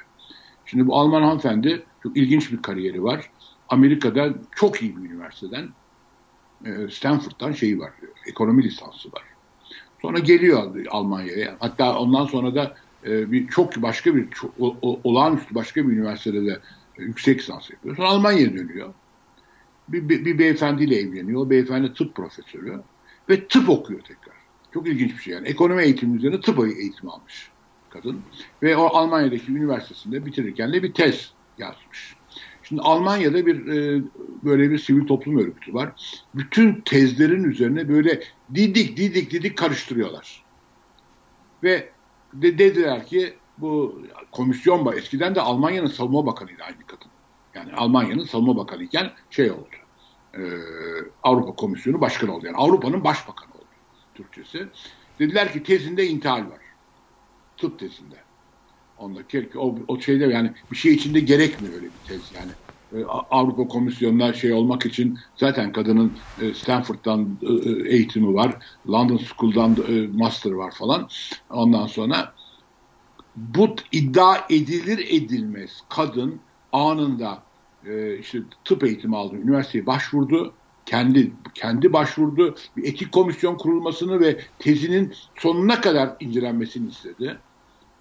Şimdi 0.66 0.86
bu 0.86 0.96
Alman 0.96 1.22
hanımefendi 1.22 1.82
çok 2.02 2.16
ilginç 2.16 2.52
bir 2.52 2.62
kariyeri 2.62 3.02
var. 3.02 3.30
Amerika'da 3.68 4.34
çok 4.56 4.82
iyi 4.82 4.96
bir 4.96 5.10
üniversiteden 5.10 5.68
e, 6.64 6.88
Stanford'dan 6.90 7.52
şeyi 7.52 7.78
var. 7.78 7.92
Ekonomi 8.26 8.62
lisansı 8.62 9.12
var. 9.12 9.22
Sonra 10.02 10.18
geliyor 10.18 10.86
Almanya'ya. 10.90 11.56
Hatta 11.60 11.98
ondan 11.98 12.26
sonra 12.26 12.54
da 12.54 12.74
e, 13.06 13.32
bir 13.32 13.48
çok 13.48 13.82
başka 13.82 14.14
bir 14.16 14.30
çok, 14.30 14.50
o, 14.60 15.00
olağanüstü 15.04 15.54
başka 15.54 15.88
bir 15.88 15.92
üniversitede 15.92 16.46
de 16.46 16.60
e, 16.98 17.02
yüksek 17.02 17.38
lisans 17.38 17.70
yapıyor. 17.70 17.96
Sonra 17.96 18.08
Almanya'ya 18.08 18.54
dönüyor. 18.54 18.94
Bir, 19.88 20.08
bir, 20.08 20.24
bir 20.24 20.38
beyefendiyle 20.38 20.96
evleniyor. 20.96 21.40
O 21.40 21.50
beyefendi 21.50 21.94
tıp 21.94 22.14
profesörü 22.14 22.80
ve 23.28 23.48
tıp 23.48 23.68
okuyor 23.68 24.00
tekrar. 24.00 24.36
Çok 24.74 24.88
ilginç 24.88 25.12
bir 25.16 25.22
şey 25.22 25.34
yani. 25.34 25.48
Ekonomi 25.48 25.82
eğitimi 25.82 26.16
üzerine 26.16 26.40
tıp 26.40 26.58
eğitimi 26.58 27.10
almış 27.10 27.50
kadın. 27.90 28.20
Ve 28.62 28.76
o 28.76 28.86
Almanya'daki 28.86 29.52
üniversitesinde 29.52 30.26
bitirirken 30.26 30.72
de 30.72 30.82
bir 30.82 30.92
tez 30.92 31.32
yazmış. 31.58 32.16
Şimdi 32.68 32.82
Almanya'da 32.82 33.46
bir 33.46 33.66
e, 33.66 34.02
böyle 34.44 34.70
bir 34.70 34.78
sivil 34.78 35.06
toplum 35.06 35.38
örgütü 35.38 35.74
var. 35.74 35.92
Bütün 36.34 36.80
tezlerin 36.80 37.44
üzerine 37.44 37.88
böyle 37.88 38.22
didik 38.54 38.96
didik 38.96 39.30
didik 39.30 39.58
karıştırıyorlar. 39.58 40.44
Ve 41.62 41.88
de, 42.32 42.58
dediler 42.58 43.06
ki 43.06 43.34
bu 43.58 44.02
komisyon 44.32 44.86
var. 44.86 44.94
Eskiden 44.94 45.34
de 45.34 45.40
Almanya'nın 45.40 45.86
savunma 45.86 46.26
bakanıydı 46.26 46.62
aynı 46.62 46.86
kadın. 46.86 47.10
Yani 47.54 47.72
Almanya'nın 47.74 48.24
savunma 48.24 48.56
bakanı 48.56 48.82
iken 48.82 49.12
şey 49.30 49.50
oldu. 49.50 49.76
E, 50.34 50.42
Avrupa 51.22 51.56
Komisyonu 51.56 52.00
başkanı 52.00 52.34
oldu. 52.34 52.46
Yani 52.46 52.56
Avrupa'nın 52.56 53.04
başbakanı 53.04 53.50
oldu 53.54 53.64
Türkçesi. 54.14 54.68
Dediler 55.18 55.52
ki 55.52 55.62
tezinde 55.62 56.06
intihal 56.06 56.40
var. 56.50 56.60
Tıp 57.56 57.78
tezinde. 57.78 58.25
Ondaki 58.96 59.50
o, 59.56 59.78
o 59.88 60.00
şeyde 60.00 60.24
yani 60.24 60.54
bir 60.70 60.76
şey 60.76 60.94
içinde 60.94 61.20
gerekmiyor 61.20 61.74
öyle 61.74 61.94
bir 61.94 62.00
tez 62.00 62.32
yani. 62.32 62.52
E, 62.92 63.04
Avrupa 63.04 63.68
Komisyonu'na 63.68 64.32
şey 64.32 64.52
olmak 64.52 64.86
için 64.86 65.18
zaten 65.36 65.72
kadının 65.72 66.18
e, 66.38 66.54
Stanford'dan 66.54 67.38
e, 67.42 67.88
eğitimi 67.94 68.34
var. 68.34 68.64
London 68.88 69.16
School'dan 69.16 69.76
master 70.16 70.50
var 70.50 70.74
falan. 70.78 71.08
Ondan 71.50 71.86
sonra 71.86 72.34
bu 73.36 73.76
iddia 73.92 74.36
edilir 74.50 74.98
edilmez 75.10 75.80
kadın 75.88 76.46
anında 76.72 77.46
işte 78.20 78.38
tıp 78.64 78.84
eğitimi 78.84 79.16
aldı, 79.16 79.36
üniversiteye 79.36 79.86
başvurdu. 79.86 80.58
Kendi 80.84 81.36
kendi 81.54 81.92
başvurdu. 81.92 82.54
Bir 82.76 82.84
etik 82.84 83.12
komisyon 83.12 83.56
kurulmasını 83.56 84.20
ve 84.20 84.40
tezinin 84.58 85.12
sonuna 85.34 85.80
kadar 85.80 86.16
incelenmesini 86.20 86.88
istedi. 86.88 87.42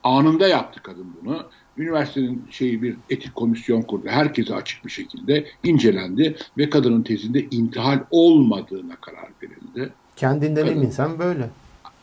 Anında 0.06 0.48
yaptı 0.48 0.84
kadın 0.84 1.18
bunu. 1.22 1.48
Üniversitenin 1.78 2.48
şeyi 2.52 2.82
bir 2.82 2.98
etik 3.10 3.36
komisyon 3.36 3.82
kurdu. 3.82 4.08
Herkese 4.08 4.56
açık 4.56 4.86
bir 4.86 4.90
şekilde 4.90 5.46
incelendi 5.64 6.36
ve 6.58 6.70
kadının 6.70 7.04
tezinde 7.04 7.42
intihal 7.42 8.00
olmadığına 8.12 8.96
karar 8.96 9.30
verildi. 9.44 9.94
Kendinden 10.16 10.66
Kadın, 10.66 10.78
eminsen 10.78 11.20
böyle. 11.20 11.50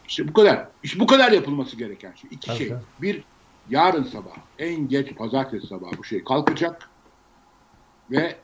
İşte 0.08 0.28
bu 0.28 0.32
kadar. 0.32 0.68
İşte 0.82 1.00
bu 1.00 1.06
kadar 1.06 1.32
yapılması 1.32 1.76
gereken 1.76 2.12
şey. 2.14 2.30
İki 2.32 2.46
Tabii. 2.46 2.58
şey. 2.58 2.72
Bir, 3.02 3.24
yarın 3.70 4.04
sabah, 4.04 4.36
en 4.58 4.88
geç 4.88 5.16
pazartesi 5.16 5.66
sabah 5.66 5.88
bu 5.98 6.04
şey 6.04 6.24
kalkacak 6.24 6.90
ve 8.10 8.36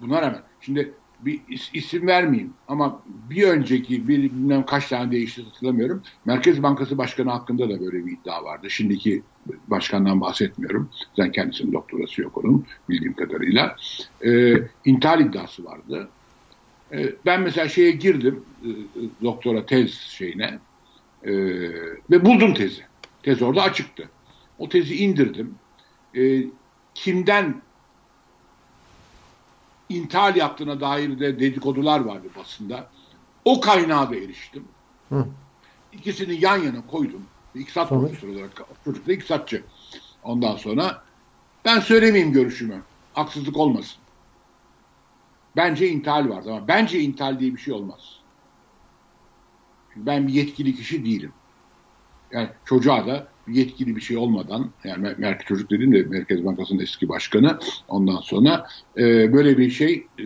buna 0.00 0.22
rağmen 0.22 0.42
şimdi 0.60 0.94
bir 1.24 1.40
isim 1.72 2.06
vermeyeyim 2.06 2.52
ama 2.68 3.02
bir 3.06 3.48
önceki 3.48 4.08
bir 4.08 4.22
bilmem 4.22 4.66
kaç 4.66 4.88
tane 4.88 5.12
değişti 5.12 5.42
hatırlamıyorum. 5.42 6.02
Merkez 6.24 6.62
Bankası 6.62 6.98
Başkanı 6.98 7.30
hakkında 7.30 7.68
da 7.68 7.80
böyle 7.80 8.06
bir 8.06 8.12
iddia 8.12 8.44
vardı. 8.44 8.70
Şimdiki 8.70 9.22
başkandan 9.66 10.20
bahsetmiyorum. 10.20 10.90
Zaten 11.16 11.32
kendisinin 11.32 11.72
doktorası 11.72 12.22
yok 12.22 12.38
onun 12.38 12.66
bildiğim 12.88 13.14
kadarıyla. 13.14 13.76
Ee, 14.24 14.54
intihal 14.84 15.20
iddiası 15.20 15.64
vardı. 15.64 16.08
Ee, 16.92 17.14
ben 17.26 17.40
mesela 17.42 17.68
şeye 17.68 17.90
girdim 17.90 18.44
e, 18.64 18.70
doktora 19.22 19.66
tez 19.66 19.94
şeyine 19.94 20.58
e, 21.22 21.32
ve 22.10 22.24
buldum 22.24 22.54
tezi. 22.54 22.82
Tez 23.22 23.42
orada 23.42 23.62
açıktı. 23.62 24.08
O 24.58 24.68
tezi 24.68 24.96
indirdim. 24.96 25.54
E, 26.16 26.44
kimden 26.94 27.62
intihal 29.96 30.36
yaptığına 30.36 30.80
dair 30.80 31.20
de 31.20 31.40
dedikodular 31.40 32.00
vardı 32.00 32.26
basında. 32.38 32.90
O 33.44 33.60
kaynağa 33.60 34.10
da 34.10 34.16
eriştim. 34.16 34.64
Hı. 35.08 35.26
İkisini 35.92 36.44
yan 36.44 36.56
yana 36.56 36.86
koydum. 36.86 37.22
İktisat 37.54 37.88
Sonra? 37.88 38.00
profesörü 38.00 38.32
olarak 38.32 38.62
çocuk 38.84 39.06
da 39.06 39.12
iktisatçı. 39.12 39.64
Ondan 40.22 40.56
sonra 40.56 41.02
ben 41.64 41.80
söylemeyeyim 41.80 42.32
görüşümü. 42.32 42.82
Haksızlık 43.14 43.56
olmasın. 43.56 43.96
bence 45.56 45.88
intihal 45.88 46.28
vardı 46.28 46.52
ama 46.52 46.68
bence 46.68 47.00
intihal 47.00 47.38
diye 47.38 47.52
bir 47.54 47.60
şey 47.60 47.74
olmaz. 47.74 48.18
Ben 49.96 50.28
bir 50.28 50.32
yetkili 50.32 50.76
kişi 50.76 51.04
değilim. 51.04 51.32
Yani 52.32 52.48
çocuğa 52.64 53.06
da 53.06 53.31
yetkili 53.48 53.96
bir 53.96 54.00
şey 54.00 54.16
olmadan 54.16 54.70
yani 54.84 55.14
Merkez 55.18 55.46
Çocuk 55.46 55.70
dediğim 55.70 55.92
de 55.92 56.02
Merkez 56.02 56.44
Bankası'nın 56.44 56.80
eski 56.80 57.08
başkanı 57.08 57.58
ondan 57.88 58.20
sonra 58.20 58.66
e, 58.96 59.32
böyle 59.32 59.58
bir 59.58 59.70
şey 59.70 60.06
e, 60.18 60.22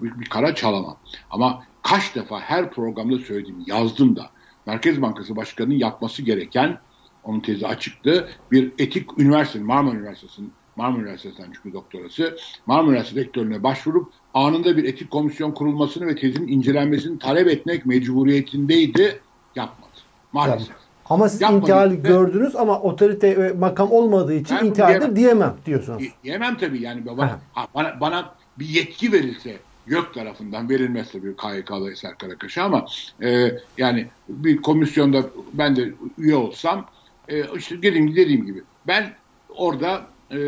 bir 0.00 0.28
kara 0.28 0.54
çalamam. 0.54 0.96
Ama 1.30 1.62
kaç 1.82 2.14
defa 2.14 2.40
her 2.40 2.70
programda 2.70 3.18
söyledim 3.18 3.56
yazdım 3.66 4.16
da 4.16 4.30
Merkez 4.66 5.02
Bankası 5.02 5.36
Başkanı'nın 5.36 5.74
yapması 5.74 6.22
gereken 6.22 6.78
onun 7.24 7.40
tezi 7.40 7.66
açıktı. 7.66 8.28
Bir 8.52 8.72
etik 8.78 9.18
üniversite, 9.18 9.58
Marmara 9.58 9.96
Üniversitesi'nin 9.96 10.52
Marmara 10.76 11.02
Üniversitesi'nden 11.02 11.52
çünkü 11.54 11.72
doktorası. 11.72 12.36
Marmara 12.66 12.90
Üniversitesi 12.90 13.26
rektörüne 13.26 13.62
başvurup 13.62 14.12
anında 14.34 14.76
bir 14.76 14.84
etik 14.84 15.10
komisyon 15.10 15.52
kurulmasını 15.52 16.06
ve 16.06 16.16
tezin 16.16 16.48
incelenmesini 16.48 17.18
talep 17.18 17.48
etmek 17.48 17.86
mecburiyetindeydi. 17.86 19.20
Yapmadı. 19.56 19.90
Maalesef. 20.32 20.68
Yapma. 20.68 20.83
Ama 21.10 21.28
siz 21.28 21.40
Yapmadı. 21.40 21.62
intihal 21.62 21.90
de, 21.90 21.94
gördünüz 21.94 22.56
ama 22.56 22.80
otorite 22.80 23.38
ve 23.38 23.52
makam 23.52 23.92
olmadığı 23.92 24.34
için 24.34 24.56
intihaldir 24.56 25.16
diyemem 25.16 25.54
diyorsunuz. 25.66 26.02
Diyemem 26.24 26.56
tabii 26.56 26.82
yani 26.82 27.06
bana, 27.06 27.38
bana, 27.74 28.00
bana 28.00 28.34
bir 28.58 28.66
yetki 28.66 29.12
verilse 29.12 29.56
YÖK 29.86 30.14
tarafından 30.14 30.70
verilmez 30.70 31.12
tabii 31.12 31.36
KYK'lı 31.36 31.92
Eser 31.92 32.18
Karakaş'a 32.18 32.64
ama 32.64 32.86
e, 33.22 33.50
yani 33.78 34.06
bir 34.28 34.62
komisyonda 34.62 35.22
ben 35.52 35.76
de 35.76 35.92
üye 36.18 36.36
olsam 36.36 36.86
e, 37.28 37.56
işte 37.56 37.82
dediğim, 37.82 38.16
dediğim 38.16 38.46
gibi 38.46 38.62
ben 38.86 39.12
orada 39.56 40.06
e, 40.32 40.38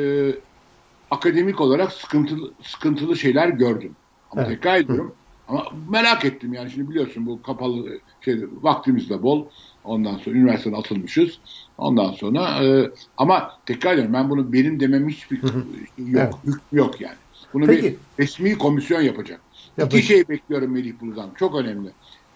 akademik 1.10 1.60
olarak 1.60 1.92
sıkıntılı 1.92 2.52
sıkıntılı 2.62 3.16
şeyler 3.16 3.48
gördüm. 3.48 3.96
Ama 4.30 4.42
evet. 4.42 4.50
tekrar 4.50 4.76
ediyorum. 4.76 5.14
Ama 5.48 5.64
merak 5.90 6.24
ettim 6.24 6.52
yani 6.52 6.70
şimdi 6.70 6.90
biliyorsun 6.90 7.26
bu 7.26 7.42
kapalı 7.42 7.98
şey 8.20 8.44
vaktimiz 8.62 9.10
de 9.10 9.22
bol. 9.22 9.46
Ondan 9.86 10.16
sonra 10.16 10.36
üniversiteden 10.36 10.76
atılmışız. 10.76 11.38
Ondan 11.78 12.12
sonra 12.12 12.64
e, 12.64 12.90
ama 13.16 13.52
tekrar 13.66 13.92
ediyorum 13.92 14.12
ben 14.12 14.30
bunu 14.30 14.52
benim 14.52 14.80
demem 14.80 15.08
hiçbir 15.08 15.42
yok. 15.42 15.54
Evet. 15.98 16.34
Hükmü 16.44 16.78
yok 16.78 17.00
yani. 17.00 17.16
Bunu 17.54 17.66
Peki. 17.66 17.84
bir 17.84 18.24
resmi 18.24 18.58
komisyon 18.58 19.00
yapacak. 19.00 19.40
Yapacak. 19.78 20.00
İki 20.00 20.08
şey 20.08 20.28
bekliyorum 20.28 20.72
Melih 20.72 21.00
Bulu'dan. 21.00 21.30
Çok 21.38 21.54
önemli. 21.54 21.90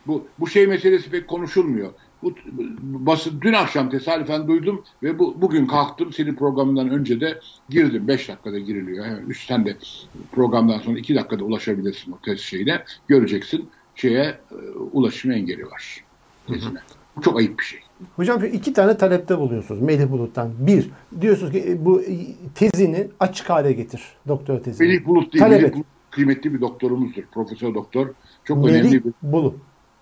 Bu, 0.07 0.27
bu 0.39 0.47
şey 0.47 0.67
meselesi 0.67 1.11
pek 1.11 1.29
konuşulmuyor. 1.29 1.93
Bu 2.23 2.35
basın 2.81 3.41
dün 3.41 3.53
akşam 3.53 3.91
tesadüfen 3.91 4.49
duydum 4.49 4.85
ve 5.03 5.19
bu 5.19 5.43
bugün 5.43 5.67
kalktım 5.67 6.13
senin 6.13 6.35
programından 6.35 6.91
önce 6.91 7.21
de 7.21 7.41
girdim. 7.69 8.09
5 8.09 8.29
dakikada 8.29 8.59
giriliyor. 8.59 9.07
Hemen 9.07 9.23
üç 9.23 9.47
sen 9.47 9.67
de 9.67 9.77
programdan 10.33 10.79
sonra 10.79 10.99
2 10.99 11.15
dakikada 11.15 11.45
ulaşabilirsin 11.45 12.13
o 12.13 12.19
test 12.25 12.43
şeyine. 12.43 12.85
Göreceksin 13.09 13.69
şeye 13.95 14.41
e, 14.51 14.55
ulaşım 14.93 15.31
engeli 15.31 15.67
var. 15.67 16.05
Tezine. 16.47 16.79
Bu 17.17 17.21
çok 17.21 17.39
ayıp 17.39 17.59
bir 17.59 17.65
şey. 17.65 17.81
Hocam 18.17 18.45
iki 18.45 18.73
tane 18.73 18.97
talepte 18.97 19.39
buluyorsunuz 19.39 19.81
Melih 19.81 20.11
Bulut'tan. 20.11 20.51
Bir, 20.59 20.91
diyorsunuz 21.21 21.53
ki 21.53 21.65
e, 21.69 21.85
bu 21.85 22.03
tezini 22.55 23.09
açık 23.21 23.51
hale 23.51 23.73
getir. 23.73 24.03
Doktor 24.29 24.59
tezini. 24.59 24.89
Melih 24.89 25.07
Bulut 25.07 25.33
değil. 25.33 25.45
Talep 25.45 25.63
Melih 25.63 25.75
Bulut 25.75 25.87
kıymetli 26.11 26.55
bir 26.55 26.61
doktorumuzdur. 26.61 27.23
Profesör 27.23 27.75
doktor. 27.75 28.09
Çok 28.45 28.65
Melih 28.65 28.81
önemli 28.81 29.05
bir. 29.05 29.13
Bulut. 29.23 29.57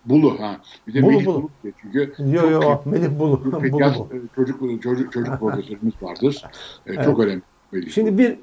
Bulu 0.04 0.40
ha. 0.40 0.60
Bir 0.86 0.94
de 0.94 1.02
Bulu, 1.02 1.10
Melih 1.10 1.26
Bulu. 1.26 1.42
Bulu 1.42 1.50
diye 1.62 1.72
çünkü. 1.80 1.98
Yok 2.36 2.50
yok 2.50 2.86
Melih 2.86 3.08
Bulu. 3.18 3.44
Bulu, 3.44 3.72
Bulu. 3.72 4.08
Çocuk, 4.34 4.82
çocuk, 4.82 5.12
çocuk 5.12 5.38
profesörümüz 5.40 6.02
vardır. 6.02 6.42
Ee, 6.44 6.92
evet. 6.92 7.04
Çok 7.04 7.18
önemli. 7.20 7.42
Şimdi 7.90 8.18
bir 8.18 8.36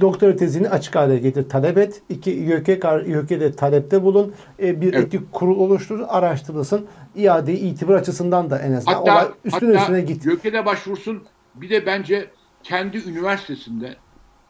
doktora 0.00 0.36
tezini 0.36 0.68
açık 0.68 0.94
hale 0.94 1.18
getir, 1.18 1.48
talep 1.48 1.78
et. 1.78 2.02
İki, 2.08 2.30
YÖK'e, 2.30 2.80
YÖK'e 3.06 3.52
talepte 3.52 4.02
bulun. 4.02 4.34
E, 4.62 4.80
bir 4.80 4.94
evet. 4.94 5.06
etik 5.06 5.32
kurul 5.32 5.60
oluşturun, 5.60 6.04
araştırılsın. 6.08 6.86
İade 7.16 7.54
itibar 7.54 7.94
açısından 7.94 8.50
da 8.50 8.58
en 8.58 8.72
azından 8.72 8.94
hatta, 8.94 9.14
olay 9.14 9.28
üstüne 9.44 9.76
hatta 9.76 9.82
üstüne 9.82 10.00
git. 10.00 10.26
YÖK'e 10.26 10.66
başvursun. 10.66 11.24
Bir 11.54 11.70
de 11.70 11.86
bence 11.86 12.30
kendi 12.62 13.10
üniversitesinde 13.10 13.96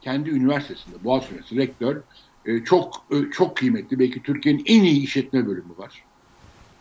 kendi 0.00 0.30
üniversitesinde 0.30 1.04
Boğaziçi 1.04 1.32
Üniversitesi 1.32 1.62
rektör 1.62 1.96
e, 2.46 2.64
çok 2.64 3.06
e, 3.10 3.30
çok 3.30 3.56
kıymetli. 3.56 3.98
Belki 3.98 4.22
Türkiye'nin 4.22 4.62
en 4.66 4.82
iyi 4.82 5.02
işletme 5.02 5.46
bölümü 5.46 5.78
var 5.78 6.05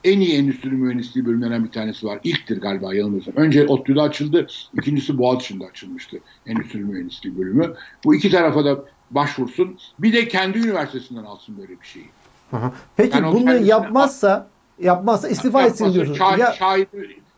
en 0.06 0.20
iyi 0.20 0.38
endüstri 0.38 0.70
mühendisliği 0.70 1.26
bölümlerinden 1.26 1.64
bir 1.64 1.72
tanesi 1.72 2.06
var. 2.06 2.20
İlktir 2.24 2.62
galiba 2.62 2.94
yanılmıyorsam. 2.94 3.34
Önce 3.36 3.68
ODTÜ'de 3.68 4.02
açıldı, 4.02 4.48
ikincisi 4.74 5.18
Boğaziçi'nde 5.18 5.66
açılmıştı 5.66 6.18
endüstri 6.46 6.80
mühendisliği 6.80 7.38
bölümü. 7.38 7.74
Bu 8.06 8.16
iki 8.16 8.32
tarafa 8.32 8.66
da 8.66 8.86
başvursun. 9.12 9.78
Bir 10.00 10.14
de 10.14 10.28
kendi 10.28 10.58
üniversitesinden 10.58 11.24
alsın 11.24 11.58
böyle 11.58 11.82
bir 11.82 11.86
şeyi. 11.86 12.10
Aha. 12.54 12.74
Peki 12.98 13.18
yani 13.18 13.34
bunu 13.36 13.66
yapmazsa 13.66 14.48
yapmazsa 14.80 15.30
istifa 15.30 15.62
yani 15.62 15.70
etsin 15.70 15.94
diyorsunuz. 15.94 16.18
Şahit, 16.18 16.40
ya, 16.40 16.52
şahit 16.52 16.90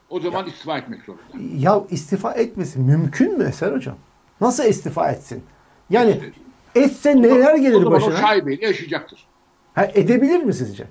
o 0.09 0.19
zaman 0.19 0.41
ya, 0.41 0.47
istifa 0.47 0.77
etmek 0.77 1.01
zorunda. 1.01 1.23
Ya 1.57 1.81
istifa 1.89 2.33
etmesi 2.33 2.79
mümkün 2.79 3.37
mü 3.37 3.43
Eser 3.43 3.71
Hocam? 3.71 3.95
Nasıl 4.41 4.63
istifa 4.63 5.11
etsin? 5.11 5.43
Yani 5.89 6.19
etse 6.75 7.21
neler 7.21 7.55
gelir 7.55 7.73
o 7.73 7.79
zaman 7.79 7.93
başına? 7.93 8.13
O 8.13 8.17
şaibeyle 8.17 8.65
yaşayacaktır. 8.65 9.27
Ha, 9.75 9.91
edebilir 9.93 10.43
mi 10.43 10.53
sizce? 10.53 10.87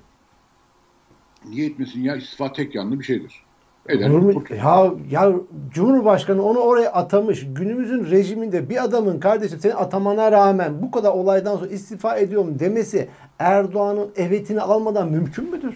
Niye 1.49 1.65
etmesin 1.65 2.01
ya? 2.01 2.15
İstifa 2.15 2.53
tek 2.53 2.75
yanlı 2.75 2.99
bir 2.99 3.03
şeydir. 3.03 3.47
Eder. 3.89 4.09
Ya, 4.55 4.93
ya 5.09 5.33
Cumhurbaşkanı 5.73 6.43
onu 6.43 6.59
oraya 6.59 6.91
atamış. 6.91 7.47
Günümüzün 7.53 8.11
rejiminde 8.11 8.69
bir 8.69 8.83
adamın 8.83 9.19
kardeşim 9.19 9.59
seni 9.59 9.73
atamana 9.73 10.31
rağmen 10.31 10.81
bu 10.81 10.91
kadar 10.91 11.11
olaydan 11.11 11.57
sonra 11.57 11.69
istifa 11.69 12.17
ediyorum 12.17 12.59
demesi 12.59 13.09
Erdoğan'ın 13.39 14.11
evetini 14.15 14.61
almadan 14.61 15.11
mümkün 15.11 15.51
müdür? 15.51 15.75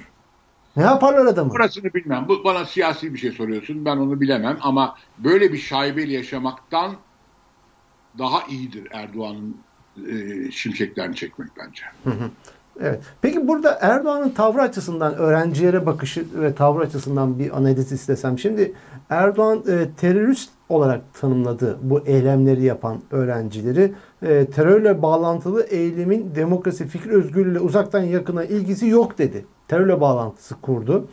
Ne 0.75 0.83
yaparlar 0.83 1.25
adamı? 1.25 1.49
Burasını 1.49 1.93
bilmem. 1.93 2.25
Bu 2.27 2.43
bana 2.43 2.65
siyasi 2.65 3.13
bir 3.13 3.19
şey 3.19 3.31
soruyorsun. 3.31 3.85
Ben 3.85 3.97
onu 3.97 4.21
bilemem 4.21 4.57
ama 4.61 4.95
böyle 5.17 5.53
bir 5.53 5.57
şaibeyle 5.57 6.13
yaşamaktan 6.13 6.95
daha 8.19 8.47
iyidir 8.47 8.87
Erdoğan'ın 8.91 9.57
e, 10.07 10.51
şimşeklerini 10.51 11.15
çekmek 11.15 11.49
bence. 11.57 11.83
Hı 12.03 12.09
hı. 12.09 12.31
Evet. 12.79 12.99
Peki 13.21 13.47
burada 13.47 13.77
Erdoğan'ın 13.81 14.29
tavrı 14.29 14.61
açısından 14.61 15.15
öğrencilere 15.15 15.85
bakışı 15.85 16.25
ve 16.33 16.55
tavrı 16.55 16.83
açısından 16.83 17.39
bir 17.39 17.57
analiz 17.57 17.91
istesem. 17.91 18.39
Şimdi 18.39 18.73
Erdoğan 19.09 19.63
e, 19.67 19.87
terörist 19.97 20.49
olarak 20.69 21.01
tanımladı 21.13 21.77
bu 21.81 21.99
eylemleri 22.05 22.63
yapan 22.63 22.97
öğrencileri. 23.11 23.93
E, 24.21 24.45
terörle 24.45 25.01
bağlantılı 25.01 25.63
eylemin 25.63 26.35
demokrasi, 26.35 26.87
fikir 26.87 27.09
özgürlüğüyle 27.09 27.59
uzaktan 27.59 28.03
yakına 28.03 28.43
ilgisi 28.43 28.87
yok 28.87 29.17
dedi. 29.17 29.45
Terörle 29.67 30.01
bağlantısı 30.01 30.55
kurdu. 30.61 31.07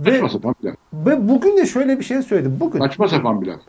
Ve, 0.00 0.10
Saçma 0.10 0.28
sapan 0.28 0.54
bir 0.62 0.72
Ve 0.92 1.28
bugün 1.28 1.56
de 1.56 1.66
şöyle 1.66 1.98
bir 1.98 2.04
şey 2.04 2.22
söyledi. 2.22 2.60
Bugün, 2.60 2.78
Saçma 2.78 3.08
sapan 3.08 3.42
bir 3.42 3.46
laf 3.46 3.60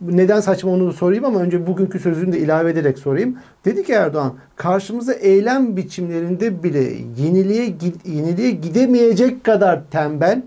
neden 0.00 0.40
saçma 0.40 0.70
onu 0.70 0.92
sorayım 0.92 1.24
ama 1.24 1.40
önce 1.40 1.66
bugünkü 1.66 1.98
sözünü 1.98 2.32
de 2.32 2.38
ilave 2.38 2.70
ederek 2.70 2.98
sorayım. 2.98 3.38
Dedi 3.64 3.84
ki 3.84 3.92
Erdoğan 3.92 4.34
karşımıza 4.56 5.12
eylem 5.12 5.76
biçimlerinde 5.76 6.62
bile 6.62 6.94
yeniliğe, 7.18 7.74
yeniliğe 8.04 8.50
gidemeyecek 8.50 9.44
kadar 9.44 9.90
tembel, 9.90 10.42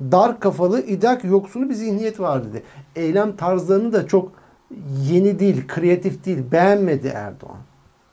dar 0.00 0.40
kafalı, 0.40 0.80
idrak 0.82 1.24
yoksunu 1.24 1.68
bir 1.68 1.74
zihniyet 1.74 2.20
var 2.20 2.44
dedi. 2.44 2.62
Eylem 2.96 3.36
tarzlarını 3.36 3.92
da 3.92 4.06
çok 4.06 4.32
yeni 5.10 5.38
değil, 5.38 5.66
kreatif 5.68 6.24
değil, 6.24 6.38
beğenmedi 6.52 7.12
Erdoğan. 7.14 7.58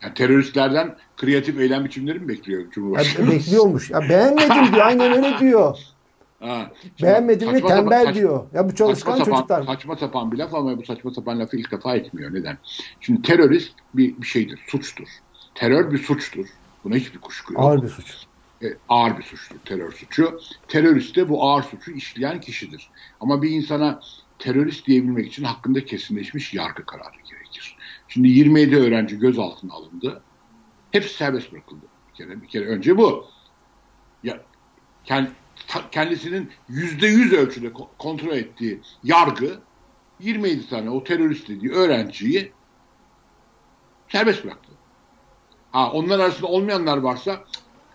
Yani 0.03 0.13
teröristlerden 0.13 0.95
kreatif 1.17 1.59
eylem 1.59 1.85
biçimleri 1.85 2.19
mi 2.19 2.27
bekliyor 2.27 2.71
Cumhurbaşkanı? 2.71 3.25
Ya, 3.25 3.31
bekliyormuş. 3.31 3.89
Ya 3.89 4.01
beğenmedim 4.01 4.73
diyor. 4.73 4.85
Aynen 4.85 5.11
öyle 5.11 5.39
diyor. 5.39 5.77
Ha, 6.39 6.71
Beğenmedim 7.01 7.53
ve 7.53 7.61
tembel 7.61 7.99
sapan, 7.99 8.13
diyor. 8.13 8.47
Ya 8.53 8.69
bu 8.69 8.75
çalışkan 8.75 9.11
saçma 9.11 9.25
çocuklar. 9.25 9.59
Sapan, 9.59 9.73
saçma 9.73 9.95
sapan 9.95 10.31
bir 10.31 10.37
laf 10.37 10.53
ama 10.53 10.77
bu 10.77 10.83
saçma 10.85 11.11
sapan 11.11 11.39
lafı 11.39 11.57
ilk 11.57 11.71
defa 11.71 11.95
etmiyor. 11.95 12.33
Neden? 12.33 12.57
Şimdi 12.99 13.21
terörist 13.21 13.73
bir, 13.93 14.21
bir 14.21 14.27
şeydir, 14.27 14.63
suçtur. 14.67 15.07
Terör 15.55 15.91
bir 15.91 15.97
suçtur. 15.97 16.47
Buna 16.83 16.95
hiçbir 16.95 17.19
kuşku 17.19 17.53
yok. 17.53 17.63
Ağır 17.63 17.83
bir 17.83 17.89
suç. 17.89 18.25
E, 18.63 18.67
ağır 18.89 19.17
bir 19.17 19.23
suçtur 19.23 19.55
terör 19.65 19.91
suçu. 19.91 20.39
Terörist 20.67 21.15
de 21.15 21.29
bu 21.29 21.43
ağır 21.43 21.63
suçu 21.63 21.91
işleyen 21.91 22.39
kişidir. 22.39 22.89
Ama 23.19 23.41
bir 23.41 23.49
insana 23.49 23.99
terörist 24.39 24.87
diyebilmek 24.87 25.27
için 25.27 25.43
hakkında 25.43 25.85
kesinleşmiş 25.85 26.53
yargı 26.53 26.85
kararı 26.85 27.17
gerekir. 27.29 27.77
Şimdi 28.07 28.27
27 28.27 28.77
öğrenci 28.77 29.19
gözaltına 29.19 29.73
alındı. 29.73 30.21
Hepsi 30.91 31.15
serbest 31.17 31.51
bırakıldı. 31.51 31.85
Bir 32.09 32.13
kere, 32.13 32.41
bir 32.41 32.47
kere 32.47 32.65
önce 32.65 32.97
bu. 32.97 33.25
Ya, 34.23 34.41
kendi, 35.03 35.29
kendisinin 35.91 36.51
yüzde 36.69 37.07
yüz 37.07 37.33
ölçüde 37.33 37.73
kontrol 37.97 38.35
ettiği 38.35 38.81
yargı 39.03 39.59
27 40.19 40.69
tane 40.69 40.89
o 40.89 41.03
terörist 41.03 41.49
dediği 41.49 41.71
öğrenciyi 41.71 42.51
serbest 44.09 44.45
bıraktı. 44.45 44.71
Ha, 45.71 45.91
onlar 45.91 46.19
arasında 46.19 46.47
olmayanlar 46.47 46.97
varsa 46.97 47.43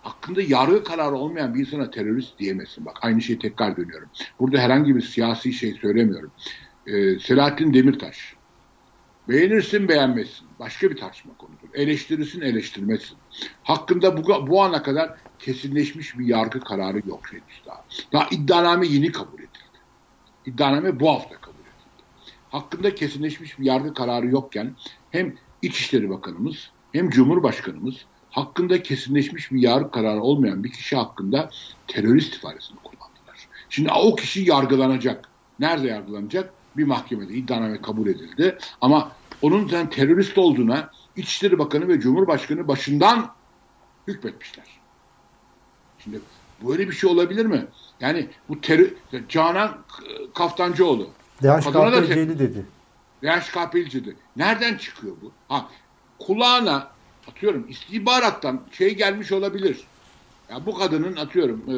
hakkında 0.01 0.41
yargı 0.41 0.83
kararı 0.83 1.15
olmayan 1.15 1.53
bir 1.55 1.59
insana 1.59 1.91
terörist 1.91 2.39
diyemezsin. 2.39 2.85
Bak 2.85 2.97
aynı 3.01 3.21
şeyi 3.21 3.39
tekrar 3.39 3.77
dönüyorum. 3.77 4.09
Burada 4.39 4.57
herhangi 4.57 4.95
bir 4.95 5.01
siyasi 5.01 5.53
şey 5.53 5.73
söylemiyorum. 5.73 6.31
Ee, 6.87 7.19
Selahattin 7.19 7.73
Demirtaş 7.73 8.35
Beğenirsin 9.29 9.87
beğenmezsin. 9.87 10.47
Başka 10.59 10.89
bir 10.89 10.97
tartışma 10.97 11.37
konudur. 11.37 11.60
Eleştirirsin 11.73 12.41
eleştirmezsin. 12.41 13.17
Hakkında 13.63 14.17
bu, 14.17 14.47
bu 14.47 14.63
ana 14.63 14.83
kadar 14.83 15.17
kesinleşmiş 15.39 16.19
bir 16.19 16.25
yargı 16.25 16.59
kararı 16.59 17.01
yok 17.07 17.21
henüz 17.31 17.61
daha. 17.65 17.85
Daha 18.13 18.27
iddianame 18.31 18.87
yeni 18.87 19.11
kabul 19.11 19.39
edildi. 19.39 19.79
İddianame 20.45 20.99
bu 20.99 21.09
hafta 21.09 21.35
kabul 21.35 21.59
edildi. 21.59 22.03
Hakkında 22.49 22.95
kesinleşmiş 22.95 23.59
bir 23.59 23.65
yargı 23.65 23.93
kararı 23.93 24.27
yokken 24.27 24.75
hem 25.11 25.35
İçişleri 25.61 26.09
Bakanımız 26.09 26.71
hem 26.91 27.09
Cumhurbaşkanımız 27.09 27.95
hakkında 28.31 28.83
kesinleşmiş 28.83 29.51
bir 29.51 29.59
yargı 29.59 29.91
kararı 29.91 30.21
olmayan 30.21 30.63
bir 30.63 30.71
kişi 30.71 30.95
hakkında 30.95 31.49
terörist 31.87 32.35
ifadesini 32.35 32.77
kullandılar. 32.77 33.47
Şimdi 33.69 33.91
o 33.91 34.15
kişi 34.15 34.49
yargılanacak. 34.49 35.29
Nerede 35.59 35.87
yargılanacak? 35.87 36.53
Bir 36.77 36.83
mahkemede 36.83 37.33
iddianame 37.33 37.81
kabul 37.81 38.07
edildi. 38.07 38.57
Ama 38.81 39.11
onun 39.41 39.67
sen 39.67 39.89
terörist 39.89 40.37
olduğuna 40.37 40.91
İçişleri 41.15 41.59
Bakanı 41.59 41.87
ve 41.87 41.99
Cumhurbaşkanı 41.99 42.67
başından 42.67 43.31
hükmetmişler. 44.07 44.65
Şimdi 45.99 46.21
böyle 46.67 46.87
bir 46.87 46.93
şey 46.93 47.09
olabilir 47.09 47.45
mi? 47.45 47.65
Yani 47.99 48.29
bu 48.49 48.61
terör, 48.61 48.89
Canan 49.29 49.77
Kaftancıoğlu. 50.33 51.09
DHKPC'li 51.43 52.39
dedi. 52.39 52.65
DHKP'li 53.23 54.15
Nereden 54.35 54.77
çıkıyor 54.77 55.15
bu? 55.21 55.31
Ha, 55.47 55.69
kulağına 56.19 56.87
atıyorum 57.27 57.65
istihbarattan 57.69 58.61
şey 58.71 58.95
gelmiş 58.95 59.31
olabilir. 59.31 59.83
Ya 60.49 60.65
bu 60.65 60.77
kadının 60.77 61.15
atıyorum 61.15 61.61
e, 61.67 61.73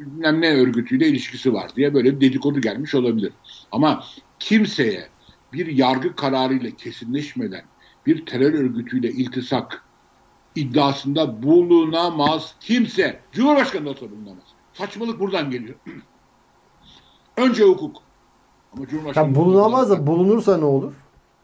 bilmem 0.00 0.40
ne 0.40 0.54
örgütüyle 0.54 1.08
ilişkisi 1.08 1.52
var 1.52 1.70
diye 1.76 1.94
böyle 1.94 2.20
bir 2.20 2.28
dedikodu 2.28 2.60
gelmiş 2.60 2.94
olabilir. 2.94 3.32
Ama 3.72 4.04
kimseye 4.38 5.08
bir 5.52 5.66
yargı 5.66 6.16
kararıyla 6.16 6.70
kesinleşmeden 6.70 7.64
bir 8.06 8.26
terör 8.26 8.54
örgütüyle 8.54 9.10
iltisak 9.10 9.84
iddiasında 10.54 11.42
bulunamaz 11.42 12.54
kimse. 12.60 13.20
Cumhurbaşkanı 13.32 13.86
da 13.86 13.90
olsa 13.90 14.10
bulunamaz. 14.10 14.44
Saçmalık 14.72 15.20
buradan 15.20 15.50
geliyor. 15.50 15.74
Önce 17.36 17.64
hukuk. 17.64 17.96
Ama 18.76 18.86
Cumhurbaşkanı 18.86 19.28
ya 19.28 19.34
bulunamaz 19.34 19.90
da 19.90 20.06
bulunursa 20.06 20.56
ne 20.56 20.64
olur? 20.64 20.92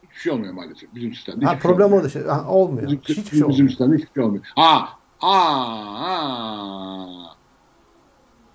Hiçbir 0.03 0.17
şey 0.17 0.33
olmuyor 0.33 0.53
maalesef. 0.55 0.95
Bizim 0.95 1.15
sistemde 1.15 1.47
ha, 1.47 1.59
problem 1.59 1.89
şey 1.89 1.99
o 1.99 2.07
işte. 2.07 2.21
Ha, 2.21 2.49
olmuyor. 2.49 2.87
Bizim, 2.87 2.99
hiçbir 3.01 3.25
şey 3.25 3.39
olmuyor. 3.39 3.51
Bizim 3.51 3.69
sistemde 3.69 3.97
hiçbir 3.97 4.15
şey 4.15 4.23
olmuyor. 4.25 4.45
Ha, 4.55 4.89
aa, 5.21 6.69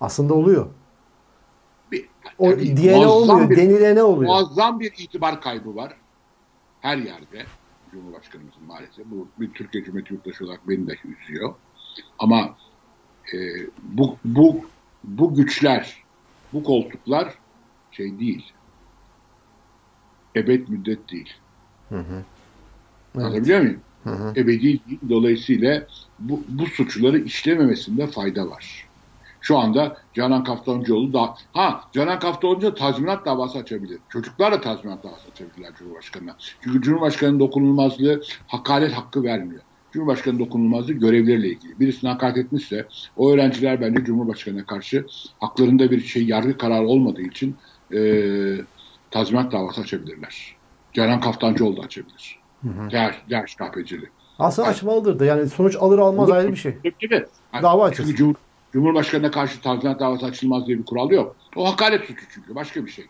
Aslında 0.00 0.34
oluyor. 0.34 0.66
Bir, 1.92 2.08
o 2.38 2.50
yani 2.50 2.76
diyene 2.76 3.06
olmuyor, 3.06 3.50
bir, 3.50 3.56
denilene 3.56 4.02
oluyor. 4.02 4.32
Muazzam 4.32 4.80
bir 4.80 4.92
itibar 4.98 5.40
kaybı 5.40 5.76
var. 5.76 5.96
Her 6.80 6.96
yerde. 6.96 7.46
Cumhurbaşkanımızın 7.94 8.64
maalesef. 8.64 9.06
Bu 9.06 9.28
bir 9.40 9.50
Türkiye 9.52 9.84
Cumhuriyeti 9.84 10.14
yurttaşı 10.14 10.44
olarak 10.44 10.68
beni 10.68 10.86
de 10.86 10.96
üzüyor. 11.04 11.54
Ama 12.18 12.56
e, 13.34 13.38
bu, 13.82 14.18
bu, 14.24 14.66
bu 15.04 15.34
güçler, 15.34 16.04
bu 16.52 16.62
koltuklar 16.62 17.34
şey 17.90 18.18
değil. 18.18 18.52
Ebed 20.36 20.68
müddet 20.68 21.10
değil. 21.10 21.32
Hı 21.88 21.98
hı. 21.98 22.22
Evet. 23.14 23.24
Anlatabiliyor 23.24 23.60
muyum? 23.60 23.80
Hı 24.04 24.10
hı. 24.10 24.32
Ebedi 24.36 24.62
değil. 24.62 24.82
Dolayısıyla 25.08 25.86
bu, 26.18 26.42
bu 26.48 26.66
suçları 26.66 27.18
işlememesinde 27.18 28.06
fayda 28.06 28.50
var. 28.50 28.88
Şu 29.44 29.58
anda 29.58 29.96
Canan 30.14 30.44
Kaftancıoğlu 30.44 31.12
da 31.12 31.34
ha 31.52 31.80
Canan 31.92 32.18
Kaftancıoğlu 32.18 32.74
tazminat 32.74 33.26
davası 33.26 33.58
açabilir. 33.58 33.98
Çocuklar 34.08 34.52
da 34.52 34.60
tazminat 34.60 35.04
davası 35.04 35.30
açabilirler 35.32 35.74
Cumhurbaşkanı'na. 35.78 36.36
Çünkü 36.60 36.82
Cumhurbaşkanı'nın 36.82 37.40
dokunulmazlığı 37.40 38.22
hakaret 38.46 38.92
hakkı 38.92 39.22
vermiyor. 39.22 39.62
Cumhurbaşkanı 39.92 40.38
dokunulmazlığı 40.38 40.92
görevleriyle 40.92 41.48
ilgili. 41.48 41.80
Birisine 41.80 42.10
hakaret 42.10 42.36
etmişse 42.36 42.86
o 43.16 43.30
öğrenciler 43.30 43.80
bence 43.80 44.04
Cumhurbaşkanı'na 44.04 44.66
karşı 44.66 45.06
haklarında 45.40 45.90
bir 45.90 46.00
şey 46.00 46.24
yargı 46.24 46.58
kararı 46.58 46.86
olmadığı 46.86 47.22
için 47.22 47.56
e, 47.94 48.00
tazminat 49.10 49.52
davası 49.52 49.80
açabilirler. 49.80 50.56
Canan 50.92 51.20
Kaftancıoğlu 51.20 51.76
da 51.76 51.80
açabilir. 51.80 52.38
Hı 52.62 52.68
hı. 52.68 52.90
Değer, 52.90 53.22
değer 53.30 53.56
KPC'li. 53.58 54.10
Aslında 54.38 54.68
açmalıdır 54.68 55.18
da 55.18 55.24
yani 55.24 55.48
sonuç 55.48 55.76
alır 55.76 55.98
almaz 55.98 56.30
ayrı 56.30 56.52
bir 56.52 56.56
şey. 56.56 56.76
Yani, 56.84 57.62
Dava 57.62 57.84
açılsın. 57.84 58.14
Cum 58.14 58.36
Cumhurbaşkanına 58.74 59.30
karşı 59.30 59.60
tazminat 59.60 60.00
davası 60.00 60.26
açılmaz 60.26 60.66
diye 60.66 60.78
bir 60.78 60.84
kural 60.84 61.10
yok. 61.10 61.36
O 61.56 61.72
hakaret 61.72 62.04
suçu 62.04 62.24
çünkü 62.30 62.54
başka 62.54 62.86
bir 62.86 62.90
şey. 62.90 63.04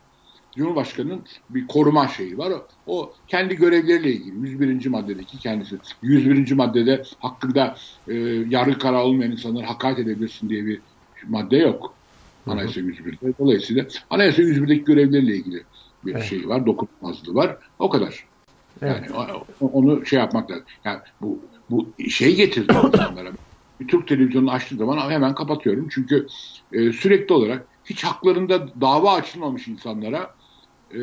Cumhurbaşkanının 0.57 1.23
bir 1.51 1.67
koruma 1.67 2.09
şeyi 2.09 2.39
var. 2.39 2.53
O, 2.53 2.63
o 2.87 3.13
kendi 3.29 3.57
görevleriyle 3.57 4.13
ilgili. 4.13 4.39
101. 4.41 4.87
maddedeki 4.87 5.39
kendisi. 5.39 5.77
101. 6.03 6.53
maddede 6.53 7.03
hakkında 7.19 7.77
e, 8.09 8.15
yargı 8.49 8.79
kararı 8.79 9.03
olmayan 9.03 9.33
insanları 9.33 9.67
hakaret 9.67 9.99
edebilirsin 9.99 10.49
diye 10.49 10.67
bir 10.67 10.81
madde 11.29 11.57
yok. 11.57 11.95
Anayasa 12.47 12.81
101'de. 12.81 13.33
Dolayısıyla 13.39 13.87
Anayasa 14.11 14.43
101'deki 14.43 14.85
görevleriyle 14.85 15.37
ilgili 15.37 15.63
bir 16.05 16.15
evet. 16.15 16.25
şey 16.25 16.49
var. 16.49 16.67
Dokunulmazlığı 16.67 17.35
var. 17.35 17.57
O 17.79 17.89
kadar. 17.89 18.25
Evet. 18.83 19.11
Yani 19.11 19.43
onu 19.61 20.07
şey 20.07 20.19
yapmak 20.19 20.51
lazım. 20.51 20.65
Yani 20.85 20.99
bu, 21.21 21.41
bu 21.71 21.89
şey 22.11 22.37
getirdi 22.37 22.73
insanlara. 22.87 23.33
Bir 23.81 23.89
Türk 23.89 24.09
televizyonunu 24.09 24.51
açtığı 24.51 24.77
zaman 24.77 25.11
hemen 25.11 25.35
kapatıyorum. 25.35 25.89
Çünkü 25.91 26.27
e, 26.73 26.93
sürekli 26.93 27.35
olarak 27.35 27.69
hiç 27.85 28.05
haklarında 28.05 28.81
dava 28.81 29.13
açılmamış 29.15 29.69
insanlara 29.69 30.35
e, 30.95 30.99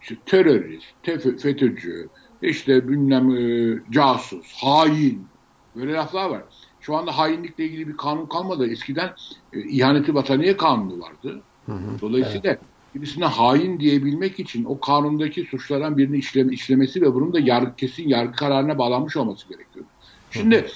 işte 0.00 0.16
terörist, 0.26 0.86
tef- 1.04 1.38
FETÖ'cü, 1.38 2.10
işte 2.42 2.88
bilmem 2.88 3.30
e, 3.30 3.76
casus, 3.90 4.52
hain 4.60 5.32
böyle 5.74 5.92
laflar 5.92 6.30
var. 6.30 6.44
Şu 6.80 6.96
anda 6.96 7.18
hainlikle 7.18 7.64
ilgili 7.64 7.88
bir 7.88 7.96
kanun 7.96 8.28
kalmadı. 8.28 8.66
Eskiden 8.70 9.14
e, 9.52 9.60
ihaneti 9.68 10.14
vataniye 10.14 10.56
kanunu 10.56 11.00
vardı. 11.00 11.46
Hı 11.66 11.72
hı, 11.72 11.98
Dolayısıyla 12.00 12.50
evet. 12.50 12.60
birisine 12.94 13.24
hain 13.24 13.80
diyebilmek 13.80 14.40
için 14.40 14.64
o 14.64 14.80
kanundaki 14.80 15.44
suçlardan 15.44 15.96
birini 15.96 16.18
işleme, 16.18 16.52
işlemesi 16.54 17.02
ve 17.02 17.14
bunun 17.14 17.32
da 17.32 17.40
yargı, 17.40 17.76
kesin 17.76 18.08
yargı 18.08 18.32
kararına 18.32 18.78
bağlanmış 18.78 19.16
olması 19.16 19.48
gerekiyor. 19.48 19.86
Şimdi 20.30 20.56
hı 20.56 20.60
hı. 20.60 20.66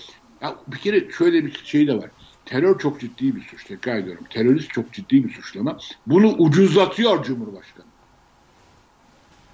Ya 0.42 0.56
bir 0.66 0.76
kere 0.76 1.10
şöyle 1.10 1.44
bir 1.44 1.62
şey 1.64 1.86
de 1.86 1.98
var. 1.98 2.10
Terör 2.44 2.78
çok 2.78 3.00
ciddi 3.00 3.36
bir 3.36 3.42
suç. 3.42 3.64
Tekrar 3.64 3.96
ediyorum. 3.96 4.24
Terörist 4.30 4.70
çok 4.70 4.92
ciddi 4.92 5.24
bir 5.24 5.32
suçlama. 5.32 5.78
Bunu 6.06 6.28
ucuzlatıyor 6.28 7.24
Cumhurbaşkanı. 7.24 7.86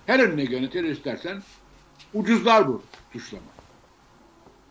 Her 0.07 0.21
önüne 0.21 0.45
gelen 0.45 0.71
terörist 0.71 1.05
dersen 1.05 1.43
ucuzlar 2.15 2.69
bu 2.69 2.83
suçlama. 3.13 3.45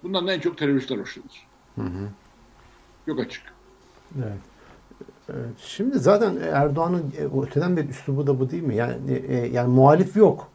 Bundan 0.03 0.27
da 0.27 0.33
en 0.33 0.39
çok 0.39 0.57
teröristler 0.57 0.97
hoşlanır. 0.97 1.47
Hı 1.75 1.81
hı. 1.81 2.09
Yok 3.07 3.19
açık. 3.19 3.43
Evet. 4.17 4.41
Evet. 5.29 5.57
Şimdi 5.59 5.99
zaten 5.99 6.37
Erdoğan'ın 6.51 7.13
e, 7.17 7.41
öteden 7.41 7.77
bir 7.77 7.89
üslubu 7.89 8.27
da 8.27 8.39
bu 8.39 8.51
değil 8.51 8.63
mi? 8.63 8.75
Yani 8.75 9.13
e, 9.27 9.35
yani 9.35 9.73
muhalif 9.73 10.15
yok. 10.15 10.49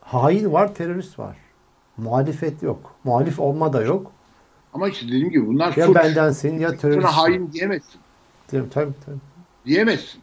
Hain 0.00 0.52
var, 0.52 0.74
terörist 0.74 1.18
var. 1.18 1.36
Muhalefet 1.96 2.62
yok. 2.62 2.96
Muhalif 3.04 3.40
olma 3.40 3.72
da 3.72 3.82
yok. 3.82 4.12
Ama 4.76 4.88
işte 4.88 5.06
dediğim 5.06 5.30
gibi 5.30 5.46
bunlar 5.46 5.76
ya 5.76 5.86
suç. 5.86 5.96
bendensin 5.96 6.58
ya 6.58 6.76
terörist. 6.76 7.02
Sana 7.02 7.16
hain 7.16 7.52
diyemezsin. 7.52 8.00
Tabii 8.48 8.70
tabii. 8.70 8.92
tabii. 9.06 9.16
Diyemezsin. 9.66 10.20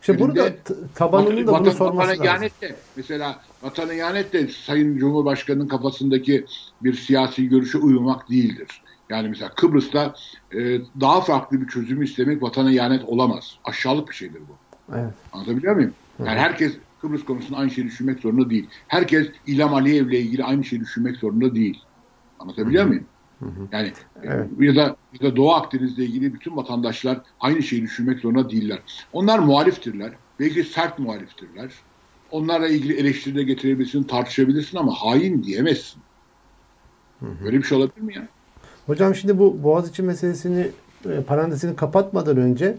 İşte 0.00 0.18
burada 0.18 0.52
tabanının 0.94 1.46
da 1.46 1.60
bunu 1.60 1.72
sorması 1.72 2.10
lazım. 2.10 2.24
Ihanet 2.24 2.62
de, 2.62 2.76
mesela 2.96 3.40
vatana 3.62 3.94
ihanet 3.94 4.32
de 4.32 4.48
Sayın 4.48 4.98
Cumhurbaşkanı'nın 4.98 5.68
kafasındaki 5.68 6.46
bir 6.82 6.94
siyasi 6.94 7.48
görüşe 7.48 7.78
uyumak 7.78 8.30
değildir. 8.30 8.82
Yani 9.08 9.28
mesela 9.28 9.50
Kıbrıs'ta 9.56 10.14
e, 10.52 10.78
daha 11.00 11.20
farklı 11.20 11.60
bir 11.60 11.68
çözüm 11.68 12.02
istemek 12.02 12.42
vatana 12.42 12.72
ihanet 12.72 13.04
olamaz. 13.04 13.58
Aşağılık 13.64 14.08
bir 14.08 14.14
şeydir 14.14 14.40
bu. 14.48 14.56
Evet. 14.94 15.14
Anlatabiliyor 15.32 15.74
muyum? 15.74 15.94
Yani 16.18 16.38
herkes 16.38 16.72
Kıbrıs 17.00 17.24
konusunda 17.24 17.58
aynı 17.58 17.70
şeyi 17.70 17.86
düşünmek 17.86 18.18
zorunda 18.18 18.50
değil. 18.50 18.66
Herkes 18.88 19.26
İlham 19.46 19.74
Aliyev'le 19.74 20.12
ilgili 20.12 20.44
aynı 20.44 20.64
şeyi 20.64 20.80
düşünmek 20.80 21.16
zorunda 21.16 21.54
değil. 21.54 21.82
Anlatabiliyor 22.40 22.84
muyum? 22.84 23.04
Hı 23.38 23.46
hı. 23.46 23.68
Yani 23.72 23.92
evet. 24.22 24.48
ya 24.60 24.76
da 24.76 24.96
ya 25.20 25.30
da 25.30 25.36
Doğu 25.36 25.52
Akdeniz'le 25.52 25.98
ilgili 25.98 26.34
bütün 26.34 26.56
vatandaşlar 26.56 27.20
aynı 27.40 27.62
şeyi 27.62 27.82
düşünmek 27.82 28.18
zorunda 28.18 28.50
değiller. 28.50 28.78
Onlar 29.12 29.38
muhaliftirler. 29.38 30.12
Belki 30.40 30.64
sert 30.64 30.98
muhaliftirler. 30.98 31.72
Onlarla 32.30 32.68
ilgili 32.68 32.96
eleştiride 32.96 33.42
getirebilirsin, 33.42 34.02
tartışabilirsin 34.02 34.78
ama 34.78 34.92
hain 34.92 35.42
diyemezsin. 35.42 36.02
Hı 37.20 37.26
hı. 37.26 37.44
Böyle 37.44 37.58
bir 37.58 37.62
şey 37.62 37.78
olabilir 37.78 38.00
mi 38.00 38.14
ya? 38.14 38.28
Hocam 38.86 39.14
şimdi 39.14 39.38
bu 39.38 39.62
Boğaziçi 39.62 40.02
meselesini 40.02 40.68
e, 41.10 41.22
parantezini 41.22 41.76
kapatmadan 41.76 42.36
önce 42.36 42.66
e, 42.66 42.78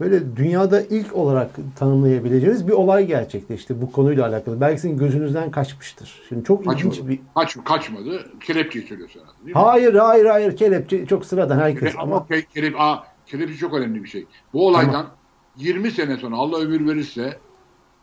böyle 0.00 0.36
dünyada 0.36 0.80
ilk 0.80 1.16
olarak 1.16 1.50
tanımlayabileceğimiz 1.76 2.68
bir 2.68 2.72
olay 2.72 3.06
gerçekleşti 3.06 3.82
bu 3.82 3.92
konuyla 3.92 4.28
alakalı. 4.28 4.60
Belki 4.60 4.80
sizin 4.80 4.96
gözünüzden 4.96 5.50
kaçmıştır. 5.50 6.22
Şimdi 6.28 6.44
çok 6.44 6.64
kaçmadı. 6.64 6.78
ilginç 6.78 7.08
bir... 7.08 7.20
Kaç, 7.34 7.56
kaçmadı. 7.64 8.30
Kelepçe 8.40 8.82
söylüyorsun 8.82 9.20
herhalde 9.20 9.44
değil 9.44 9.56
mi? 9.56 9.62
Hayır 9.62 9.94
hayır 9.94 10.26
hayır. 10.26 10.56
Kelepçe 10.56 11.06
çok 11.06 11.26
sıradan 11.26 11.58
herkes. 11.58 11.94
Ama, 11.98 12.16
ama... 12.16 12.26
Kelep, 12.54 12.80
aa, 12.80 13.04
kelepçe 13.26 13.56
çok 13.56 13.74
önemli 13.74 14.04
bir 14.04 14.08
şey. 14.08 14.26
Bu 14.52 14.66
olaydan 14.66 14.92
tamam. 14.92 15.10
20 15.56 15.90
sene 15.90 16.16
sonra 16.16 16.36
Allah 16.36 16.58
ömür 16.58 16.88
verirse 16.88 17.38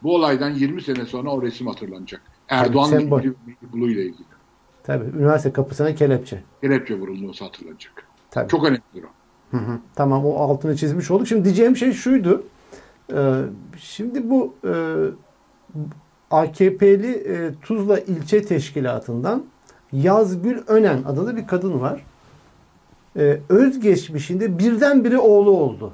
Bu 0.04 0.16
olaydan 0.16 0.50
20 0.50 0.82
sene 0.82 1.06
sonra 1.06 1.30
o 1.30 1.42
resim 1.42 1.68
hatırlanacak. 1.68 2.22
Bulu 3.74 3.90
ile 3.90 4.02
ilgili. 4.02 4.26
Tabii. 4.84 5.18
Üniversite 5.18 5.54
kapısına 5.54 5.96
kelepçe. 5.96 6.44
Kelepçe 6.62 7.00
vurulması 7.00 7.44
hatırlanacak. 7.44 8.08
Tabii. 8.32 8.50
Çok 8.50 8.64
önemlidir 8.64 9.04
o. 9.04 9.21
Hı 9.52 9.58
hı. 9.58 9.80
Tamam 9.96 10.26
o 10.26 10.36
altını 10.36 10.76
çizmiş 10.78 11.12
olduk. 11.12 11.28
Şimdi 11.28 11.46
diyeceğim 11.46 11.78
şey 11.78 11.94
şuydu. 11.94 12.44
Ee, 13.14 13.42
şimdi 13.78 14.30
bu 14.30 14.54
e, 14.64 14.74
AKP'li 16.32 17.12
e, 17.12 17.52
Tuzla 17.62 18.00
ilçe 18.00 18.46
teşkilatından 18.46 19.44
Yazgül 19.92 20.58
Önen 20.68 21.04
adında 21.04 21.36
bir 21.36 21.48
kadın 21.48 21.82
var. 21.82 22.06
Ee, 23.18 23.40
özgeçmişinde 23.50 24.60
birdenbire 24.60 25.20
oğlu 25.20 25.50
oldu. 25.52 25.94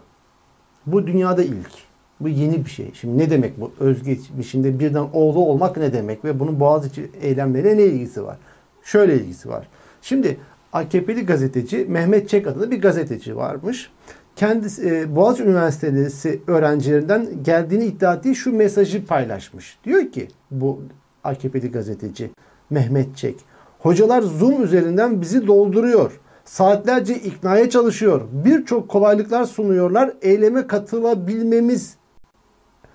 Bu 0.85 1.07
dünyada 1.07 1.43
ilk. 1.43 1.71
Bu 2.19 2.29
yeni 2.29 2.65
bir 2.65 2.69
şey. 2.69 2.91
Şimdi 2.93 3.17
ne 3.17 3.29
demek 3.29 3.61
bu? 3.61 3.71
Özgeçmişinde 3.79 4.79
birden 4.79 5.05
oğlu 5.13 5.39
olmak 5.39 5.77
ne 5.77 5.93
demek? 5.93 6.25
Ve 6.25 6.39
bunun 6.39 6.59
Boğaziçi 6.59 7.11
eylemleriyle 7.21 7.77
ne 7.77 7.83
ilgisi 7.83 8.23
var? 8.23 8.37
Şöyle 8.83 9.15
ilgisi 9.15 9.49
var. 9.49 9.67
Şimdi 10.01 10.37
AKP'li 10.73 11.25
gazeteci 11.25 11.85
Mehmet 11.89 12.29
Çek 12.29 12.47
adında 12.47 12.71
bir 12.71 12.81
gazeteci 12.81 13.35
varmış. 13.35 13.89
Kendisi 14.35 14.89
e, 14.89 15.15
Boğaziçi 15.15 15.43
Üniversitesi 15.43 16.41
öğrencilerinden 16.47 17.43
geldiğini 17.43 17.85
iddia 17.85 18.13
ettiği 18.13 18.35
şu 18.35 18.53
mesajı 18.53 19.05
paylaşmış. 19.05 19.77
Diyor 19.83 20.11
ki 20.11 20.27
bu 20.51 20.81
AKP'li 21.23 21.71
gazeteci 21.71 22.29
Mehmet 22.69 23.17
Çek. 23.17 23.35
Hocalar 23.79 24.21
Zoom 24.21 24.63
üzerinden 24.63 25.21
bizi 25.21 25.47
dolduruyor. 25.47 26.19
Saatlerce 26.45 27.15
iknaya 27.15 27.69
çalışıyor. 27.69 28.21
Birçok 28.31 28.89
kolaylıklar 28.89 29.45
sunuyorlar. 29.45 30.13
Eyleme 30.21 30.67
katılabilmemiz 30.67 31.95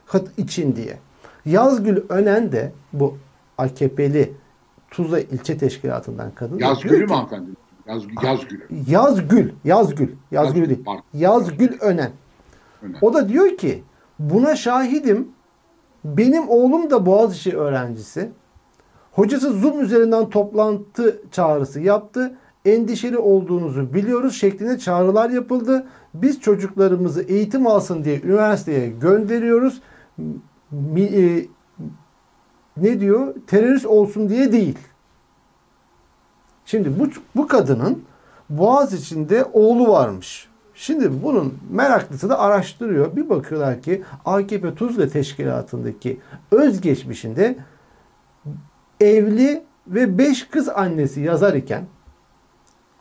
kat- 0.07 0.39
için 0.39 0.77
diye. 0.77 0.99
Yazgül 1.47 2.03
Önen 2.09 2.53
de 2.53 2.73
bu 2.93 3.19
AKP'li 3.59 4.33
Tuzla 4.93 5.21
ilçe 5.21 5.59
teşkilatından 5.59 6.31
kadın. 6.35 6.59
Yaz 6.59 6.79
ki- 6.79 6.89
mü 6.89 7.07
hanımefendi? 7.07 7.51
Yaz, 7.87 8.03
yaz. 8.23 8.25
Yazgül, 8.25 8.61
Yazgül, 8.89 9.51
Yazgül 9.65 10.09
Yazgül, 10.31 10.69
değil. 10.69 10.85
pardon. 10.85 11.03
Yazgül 11.15 11.79
Önen. 11.81 12.11
Önen. 12.83 12.99
O 13.01 13.15
da 13.15 13.29
diyor 13.29 13.57
ki 13.57 13.83
buna 14.19 14.57
şahidim. 14.57 15.29
Benim 16.05 16.49
oğlum 16.49 16.91
da 16.91 17.07
Boğaziçi 17.07 17.57
öğrencisi. 17.57 18.31
Hocası 19.13 19.53
Zoom 19.53 19.81
üzerinden 19.81 20.31
toplantı 20.31 21.23
çağrısı 21.31 21.81
yaptı. 21.81 22.35
Endişeli 22.65 23.19
olduğunuzu 23.19 23.95
biliyoruz 23.95 24.35
şeklinde 24.35 24.79
çağrılar 24.79 25.31
yapıldı. 25.31 25.87
Biz 26.15 26.41
çocuklarımızı 26.41 27.23
eğitim 27.23 27.67
alsın 27.67 28.05
diye 28.05 28.21
üniversiteye 28.21 28.89
gönderiyoruz. 28.89 29.83
Ne 32.77 33.01
diyor? 33.01 33.35
Terörist 33.47 33.87
olsun 33.87 34.29
diye 34.29 34.53
değil. 34.53 34.79
Şimdi 36.67 36.99
bu, 36.99 37.09
bu 37.37 37.49
kadının 37.49 38.03
Boğaz 38.51 38.95
içinde 38.95 39.45
oğlu 39.45 39.89
varmış. 39.89 40.49
Şimdi 40.75 41.23
bunun 41.23 41.59
meraklısı 41.71 42.29
da 42.29 42.39
araştırıyor. 42.39 43.17
Bir 43.17 43.29
bakıyorlar 43.29 43.83
ki 43.83 44.03
AKP 44.25 44.75
Tuzla 44.75 45.09
Teşkilatı'ndaki 45.09 46.21
özgeçmişinde 46.51 47.59
evli 49.01 49.65
ve 49.87 50.19
beş 50.19 50.45
kız 50.45 50.69
annesi 50.69 51.21
yazar 51.21 51.55
iken 51.55 51.85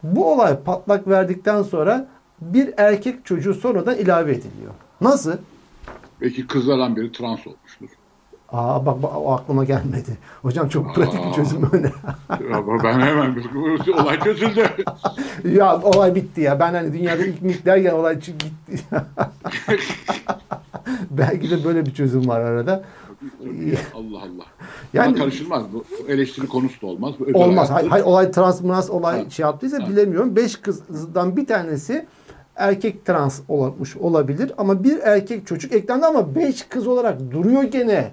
bu 0.03 0.31
olay 0.33 0.59
patlak 0.63 1.07
verdikten 1.07 1.63
sonra 1.63 2.07
bir 2.41 2.73
erkek 2.77 3.25
çocuğu 3.25 3.53
sonradan 3.53 3.97
ilave 3.97 4.31
ediliyor. 4.31 4.73
Nasıl? 5.01 5.37
Belki 6.21 6.47
kızlardan 6.47 6.95
biri 6.95 7.11
trans 7.11 7.47
olmuştur. 7.47 7.87
Aa 8.51 8.85
bak, 8.85 9.03
bak 9.03 9.11
o 9.15 9.31
aklıma 9.33 9.63
gelmedi. 9.63 10.17
Hocam 10.41 10.69
çok 10.69 10.95
pratik 10.95 11.19
bir 11.23 11.29
Aa. 11.29 11.33
çözüm 11.33 11.69
öne. 11.71 11.91
Ama 12.53 12.83
ben 12.83 12.99
hemen 12.99 13.35
olay 14.01 14.19
çözüldü. 14.19 14.65
ya 15.57 15.81
olay 15.81 16.15
bitti 16.15 16.41
ya. 16.41 16.59
Ben 16.59 16.73
hani 16.73 16.93
dünyada 16.93 17.25
ilk 17.25 17.41
milk 17.41 17.65
derken 17.65 17.91
olay 17.91 18.15
gitti. 18.19 18.79
Belki 21.11 21.49
de 21.51 21.63
böyle 21.63 21.85
bir 21.85 21.93
çözüm 21.93 22.27
var 22.27 22.39
arada. 22.39 22.83
Allah 23.95 24.17
Allah. 24.17 24.45
Yani- 24.93 25.07
Yani 25.07 25.17
karışılmaz. 25.17 25.63
Bu 25.73 25.83
eleştiri 26.07 26.47
konusu 26.47 26.81
da 26.81 26.85
olmaz. 26.87 27.13
Bu 27.19 27.39
Olmaz. 27.39 27.69
Hayır, 27.69 27.89
hayır, 27.89 28.05
olay 28.05 28.31
trans 28.31 28.61
mınas 28.61 28.89
olay 28.89 29.23
Ha. 29.23 29.29
şey 29.29 29.43
yaptıysa 29.43 29.83
Ha. 29.83 29.89
bilemiyorum. 29.89 30.35
Beş 30.35 30.55
kızdan 30.55 31.37
bir 31.37 31.45
tanesi 31.45 32.05
erkek 32.55 33.05
trans 33.05 33.39
olmuş 33.47 33.97
olabilir 33.97 34.51
ama 34.57 34.83
bir 34.83 34.99
erkek 34.99 35.47
çocuk 35.47 35.73
eklendi 35.73 36.05
ama 36.05 36.35
beş 36.35 36.63
kız 36.63 36.87
olarak 36.87 37.31
duruyor 37.31 37.63
gene. 37.63 38.11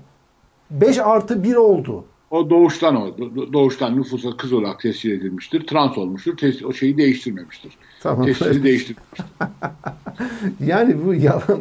Beş 0.70 0.98
artı 0.98 1.42
bir 1.44 1.54
oldu. 1.54 2.04
O 2.30 2.50
doğuştan 2.50 2.96
o. 2.96 3.08
Do- 3.08 3.52
Doğuştan 3.52 3.96
nüfusa 3.96 4.36
kız 4.36 4.52
olarak 4.52 4.80
tescil 4.80 5.10
edilmiştir. 5.12 5.66
Trans 5.66 5.98
olmuştur. 5.98 6.36
Tes- 6.36 6.64
o 6.64 6.72
şeyi 6.72 6.96
değiştirmemiştir. 6.98 7.78
Tamam. 8.00 8.26
Tescili 8.26 8.62
değiştirmemiştir. 8.62 9.24
Yani 10.66 11.06
bu 11.06 11.14
yalan 11.14 11.60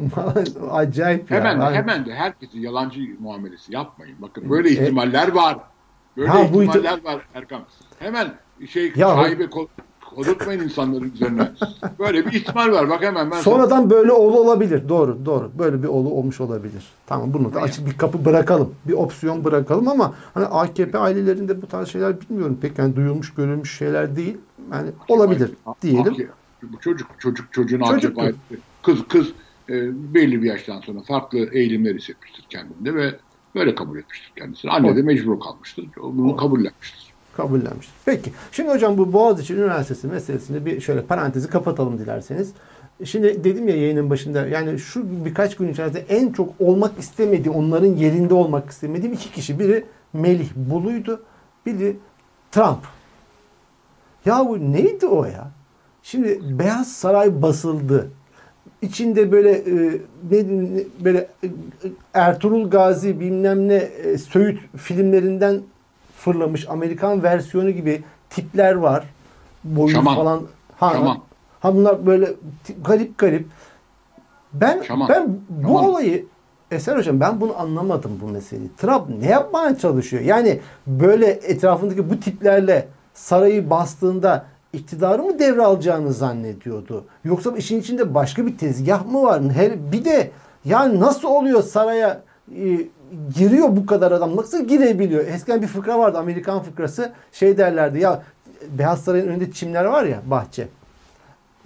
acayip 0.72 1.32
ya. 1.32 1.38
Hemen 1.38 1.62
de, 1.62 1.76
hemen 1.76 2.06
de 2.06 2.13
herkese 2.13 2.60
yalancı 2.60 3.00
muamelesi 3.20 3.74
yapmayın. 3.74 4.15
Bakın 4.22 4.50
böyle 4.50 4.70
ihtimaller 4.70 5.32
var. 5.32 5.58
Böyle 6.17 6.28
E- 6.28 6.32
Ha, 6.32 6.54
bu 6.54 6.63
ihtimaller 6.63 7.04
var 7.04 7.22
Erkan. 7.34 7.62
Hemen 8.00 8.34
şey 8.70 8.91
Ya- 8.96 9.10
sahibi 9.15 9.50
kodurtmayın 10.17 10.60
insanların 10.62 11.12
üzerine. 11.15 11.51
Böyle 11.99 12.25
bir 12.25 12.32
ihtimal 12.32 12.71
var. 12.71 12.89
Bak 12.89 13.01
hemen 13.03 13.25
ben 13.25 13.32
sana- 13.32 13.41
Sonradan 13.41 13.89
böyle 13.89 14.12
oğlu 14.12 14.39
olabilir. 14.39 14.89
Doğru, 14.89 15.25
doğru. 15.25 15.51
Böyle 15.60 15.84
bir 15.84 15.88
oğlu 15.88 16.10
olmuş 16.10 16.41
olabilir. 16.41 16.84
Tamam 17.08 17.34
bunu 17.34 17.53
da 17.53 17.62
açık 17.62 17.88
bir 17.88 17.97
kapı 17.97 18.25
bırakalım. 18.25 18.75
Bir 18.88 18.93
opsiyon 18.93 19.43
bırakalım 19.43 19.88
ama 19.88 20.13
hani 20.34 20.45
AKP 20.45 20.97
ailelerinde 20.97 21.62
bu 21.62 21.67
tarz 21.67 21.88
şeyler 21.88 22.21
bilmiyorum. 22.21 22.58
Pek 22.62 22.80
yani 22.80 22.95
duyulmuş, 22.95 23.34
görülmüş 23.34 23.77
şeyler 23.77 24.15
değil. 24.15 24.38
Yani 24.71 24.89
olabilir 25.08 25.51
diyelim. 25.82 26.15
Bu 26.63 26.80
çocuk 26.80 27.08
çocuk 27.19 27.53
çocuğun 27.53 27.80
Çocuktur. 27.84 28.21
AKP 28.23 28.36
kız 28.84 29.08
kız 29.08 29.27
e, 29.69 29.73
belli 30.13 30.41
bir 30.41 30.47
yaştan 30.47 30.82
sonra 30.82 30.99
farklı 31.08 31.39
eğilimler 31.51 31.95
hissetmiştir 31.95 32.45
kendinde 32.49 32.95
ve 32.95 33.15
böyle 33.56 33.75
kabul 33.75 33.97
etmiştir 33.99 34.32
kendisini. 34.36 34.71
Anne 34.71 34.95
de 34.95 35.01
mecbur 35.01 35.39
kalmıştır. 35.39 35.86
Bunu 36.03 36.36
kabullenmiştir. 36.38 37.07
Kabullenmiştir. 37.38 37.93
Peki. 38.06 38.32
Şimdi 38.52 38.69
hocam 38.69 38.97
bu 38.97 39.13
Boğaziçi 39.13 39.56
Üniversitesi 39.56 40.08
meselesinde 40.08 40.65
bir 40.65 40.82
şöyle 40.82 41.02
parantezi 41.02 41.50
kapatalım 41.50 41.97
dilerseniz. 41.97 42.52
Şimdi 43.04 43.43
dedim 43.43 43.67
ya 43.67 43.76
yayının 43.76 44.10
başında 44.10 44.47
yani 44.47 44.80
şu 44.80 45.26
birkaç 45.26 45.56
gün 45.56 45.67
içerisinde 45.67 46.06
en 46.10 46.32
çok 46.32 46.50
olmak 46.60 47.00
istemediği, 47.00 47.50
onların 47.50 47.95
yerinde 47.95 48.34
olmak 48.34 48.69
istemediğim 48.69 49.13
iki 49.13 49.32
kişi. 49.32 49.60
Biri 49.60 49.86
Melih 50.13 50.50
Bulu'ydu. 50.56 51.23
Biri 51.65 51.95
Trump. 52.52 52.80
Ya 54.26 54.45
bu 54.47 54.71
neydi 54.71 55.06
o 55.06 55.26
ya? 55.26 55.47
Şimdi 56.04 56.39
Beyaz 56.60 56.91
Saray 56.91 57.41
basıldı. 57.41 58.08
İçinde 58.82 59.32
böyle 59.32 59.52
e, 59.52 60.02
ne- 60.32 60.84
böyle 61.06 61.28
e, 61.43 61.47
Ertuğrul 62.13 62.69
Gazi 62.69 63.19
bilmem 63.19 63.67
ne 63.67 63.76
e, 63.76 64.17
Söğüt 64.17 64.60
filmlerinden 64.78 65.62
fırlamış 66.17 66.69
Amerikan 66.69 67.23
versiyonu 67.23 67.69
gibi 67.69 68.03
tipler 68.30 68.73
var. 68.73 69.06
Boyu 69.63 69.93
Şaman. 69.93 70.15
falan. 70.15 70.41
Ha, 70.77 70.91
Şaman. 70.93 71.17
ha 71.60 71.75
bunlar 71.75 72.06
böyle 72.06 72.34
garip 72.86 73.17
garip. 73.17 73.47
Ben 74.53 74.82
Şaman. 74.82 75.10
ben 75.10 75.38
bu 75.49 75.67
Şaman. 75.67 75.86
olayı 75.86 76.25
Eser 76.71 76.97
Hocam 76.97 77.19
ben 77.19 77.41
bunu 77.41 77.60
anlamadım 77.60 78.19
bu 78.21 78.27
meseleyi. 78.27 78.69
Trump 78.77 79.10
ne 79.19 79.27
yapmaya 79.27 79.77
çalışıyor? 79.77 80.23
Yani 80.23 80.60
böyle 80.88 81.25
etrafındaki 81.27 82.10
bu 82.10 82.19
tiplerle 82.19 82.88
sarayı 83.13 83.69
bastığında 83.69 84.45
iktidarı 84.73 85.23
mı 85.23 85.39
devralacağını 85.39 86.13
zannediyordu? 86.13 87.06
Yoksa 87.23 87.51
işin 87.58 87.80
içinde 87.80 88.13
başka 88.15 88.45
bir 88.45 88.58
tezgah 88.58 89.06
mı 89.06 89.23
var? 89.23 89.41
Her, 89.43 89.91
bir 89.91 90.06
de 90.06 90.32
yani 90.65 90.99
nasıl 90.99 91.27
oluyor 91.27 91.63
saraya 91.63 92.21
e, 92.56 92.80
giriyor 93.36 93.67
bu 93.76 93.86
kadar 93.86 94.12
adam? 94.12 94.36
Nasıl 94.36 94.67
girebiliyor? 94.67 95.28
Eskiden 95.28 95.62
bir 95.62 95.67
fıkra 95.67 96.00
vardı 96.00 96.17
Amerikan 96.17 96.63
fıkrası. 96.63 97.12
Şey 97.32 97.58
derlerdi 97.58 98.00
ya 98.00 98.24
Beyaz 98.70 99.04
Saray'ın 99.04 99.28
önünde 99.28 99.52
çimler 99.52 99.86
var 99.86 100.04
ya 100.04 100.22
bahçe. 100.26 100.67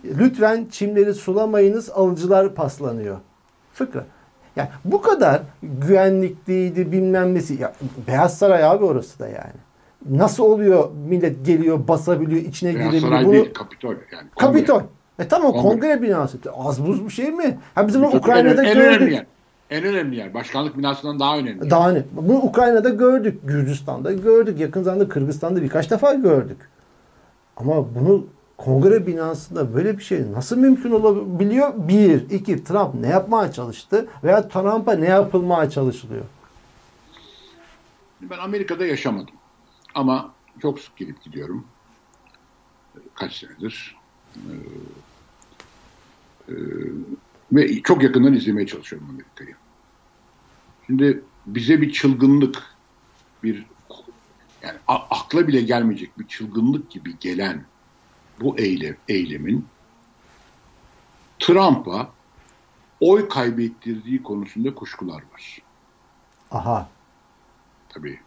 Lütfen 0.06 0.67
çimleri 0.71 1.13
sulamayınız 1.13 1.89
alıcılar 1.89 2.56
paslanıyor. 2.56 3.17
Fıkra. 3.73 4.06
Yani 4.56 4.69
bu 4.86 5.01
kadar 5.01 5.41
güvenlikliydi 5.63 6.91
bilmem 6.91 7.36
nesi. 7.36 7.62
Ya, 7.62 7.73
Beyaz 8.08 8.38
Saray 8.38 8.63
abi 8.63 8.86
orası 8.86 9.19
da 9.19 9.27
yani. 9.27 9.54
Nasıl 10.10 10.43
oluyor 10.43 10.89
millet 11.10 11.45
geliyor 11.45 11.88
basabiliyor 11.88 12.41
içine 12.41 12.75
Beyaz 12.75 12.91
girebiliyor. 12.91 13.12
Saray 13.12 13.25
Bunu... 13.25 13.34
değil, 13.34 13.54
Kapitol 13.54 13.89
yani. 13.89 14.30
Kongre. 14.36 14.54
Kapitol. 14.60 14.82
E 15.19 15.27
tamam 15.27 15.51
Kongre. 15.51 15.69
kongre 15.69 16.01
binası. 16.01 16.38
Az 16.58 16.86
buz 16.86 17.06
bir 17.06 17.10
şey 17.10 17.32
mi? 17.32 17.60
Ha 17.75 17.88
bizim 17.88 18.01
Tabii 18.01 18.17
Ukrayna'da 18.17 18.63
en, 18.63 18.67
en 18.69 18.73
gördük. 18.75 19.13
yer. 19.13 19.25
En 19.71 19.84
önemli 19.84 20.15
yer. 20.15 20.34
Başkanlık 20.34 20.77
binasından 20.77 21.19
daha 21.19 21.38
önemli. 21.38 21.69
Daha 21.69 21.91
ne? 21.91 22.03
Bunu 22.12 22.38
Ukrayna'da 22.38 22.89
gördük. 22.89 23.39
Gürcistan'da 23.43 24.13
gördük. 24.13 24.60
Yakın 24.60 24.84
zamanda 24.84 25.10
Kırgızistan'da 25.10 25.62
birkaç 25.62 25.91
defa 25.91 26.13
gördük. 26.13 26.57
Ama 27.57 27.95
bunu 27.95 28.27
kongre 28.57 29.07
binasında 29.07 29.73
böyle 29.73 29.97
bir 29.97 30.03
şey 30.03 30.31
nasıl 30.31 30.57
mümkün 30.57 30.91
olabiliyor? 30.91 31.73
Bir. 31.75 32.29
iki 32.29 32.63
Trump 32.63 32.95
ne 32.95 33.07
yapmaya 33.07 33.51
çalıştı? 33.51 34.07
Veya 34.23 34.47
Trump'a 34.47 34.93
ne 34.93 35.07
yapılmaya 35.07 35.69
çalışılıyor? 35.69 36.25
Ben 38.21 38.38
Amerika'da 38.38 38.86
yaşamadım. 38.86 39.36
Ama 39.95 40.34
çok 40.62 40.79
sık 40.79 40.97
gelip 40.97 41.23
gidiyorum. 41.23 41.65
Kaç 43.15 43.34
senedir. 43.34 43.95
Ee, 44.36 44.41
e, 46.49 46.55
ve 47.51 47.81
çok 47.81 48.03
yakından 48.03 48.34
izlemeye 48.34 48.67
çalışıyorum 48.67 49.10
Amerika'yı. 49.10 49.61
Şimdi 50.88 51.24
bize 51.46 51.82
bir 51.82 51.91
çılgınlık, 51.91 52.63
bir 53.44 53.65
yani 54.63 54.78
akla 54.88 55.48
bile 55.48 55.62
gelmeyecek 55.62 56.20
bir 56.20 56.28
çılgınlık 56.28 56.91
gibi 56.91 57.20
gelen 57.20 57.65
bu 58.41 58.60
eylem, 58.60 58.96
eylemin 59.08 59.65
Trump'a 61.39 62.12
oy 63.00 63.30
kaybettirdiği 63.30 64.24
konusunda 64.24 64.76
kuşkular 64.76 65.24
var. 65.34 65.62
Aha. 66.52 66.89
Tabii. 67.89 68.20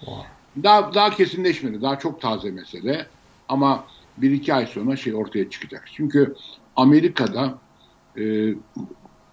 Wow. 0.00 0.26
Daha, 0.62 0.94
daha 0.94 1.10
kesinleşmedi. 1.10 1.82
Daha 1.82 1.98
çok 1.98 2.20
taze 2.20 2.50
mesele. 2.50 3.06
Ama 3.48 3.84
bir 4.16 4.30
iki 4.30 4.54
ay 4.54 4.66
sonra 4.66 4.96
şey 4.96 5.14
ortaya 5.14 5.50
çıkacak. 5.50 5.88
Çünkü 5.92 6.34
Amerika'da 6.76 7.58
e, 8.16 8.54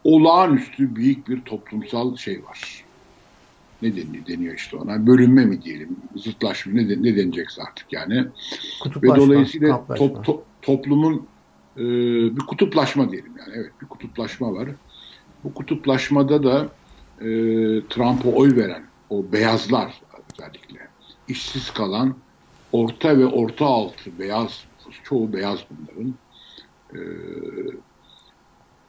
olağanüstü 0.08 0.96
büyük 0.96 1.30
bir 1.30 1.42
toplumsal 1.42 2.16
şey 2.16 2.44
var. 2.44 2.84
Ne 3.82 3.96
deniyor, 3.96 4.28
deniyor 4.28 4.56
işte 4.56 4.78
ona? 4.78 5.08
Bölünme 5.08 5.46
mi 5.46 5.62
diyelim, 5.62 5.98
zıtlaşma 6.16 6.74
ne, 6.74 6.88
ne 6.88 7.18
denecekse 7.18 7.62
artık 7.62 7.94
yani. 7.94 8.26
Ve 9.04 9.08
dolayısıyla 9.08 9.86
top, 9.96 10.26
to, 10.26 10.44
toplumun 10.62 11.28
e, 11.78 11.84
bir 12.36 12.42
kutuplaşma 12.42 13.12
diyelim 13.12 13.32
yani. 13.40 13.54
Evet 13.56 13.72
bir 13.82 13.88
kutuplaşma 13.88 14.54
var. 14.54 14.70
Bu 15.44 15.54
kutuplaşmada 15.54 16.44
da 16.44 16.70
e, 17.20 17.26
Trump'a 17.90 18.30
oy 18.30 18.56
veren 18.56 18.84
o 19.10 19.32
beyazlar 19.32 20.02
özellikle 20.34 20.88
işsiz 21.28 21.72
kalan 21.72 22.16
orta 22.72 23.18
ve 23.18 23.26
orta 23.26 23.66
altı 23.66 24.20
beyaz 24.20 24.64
çoğu 25.04 25.34
beyaz 25.34 25.60
bunların 25.70 26.14
e, 26.94 27.00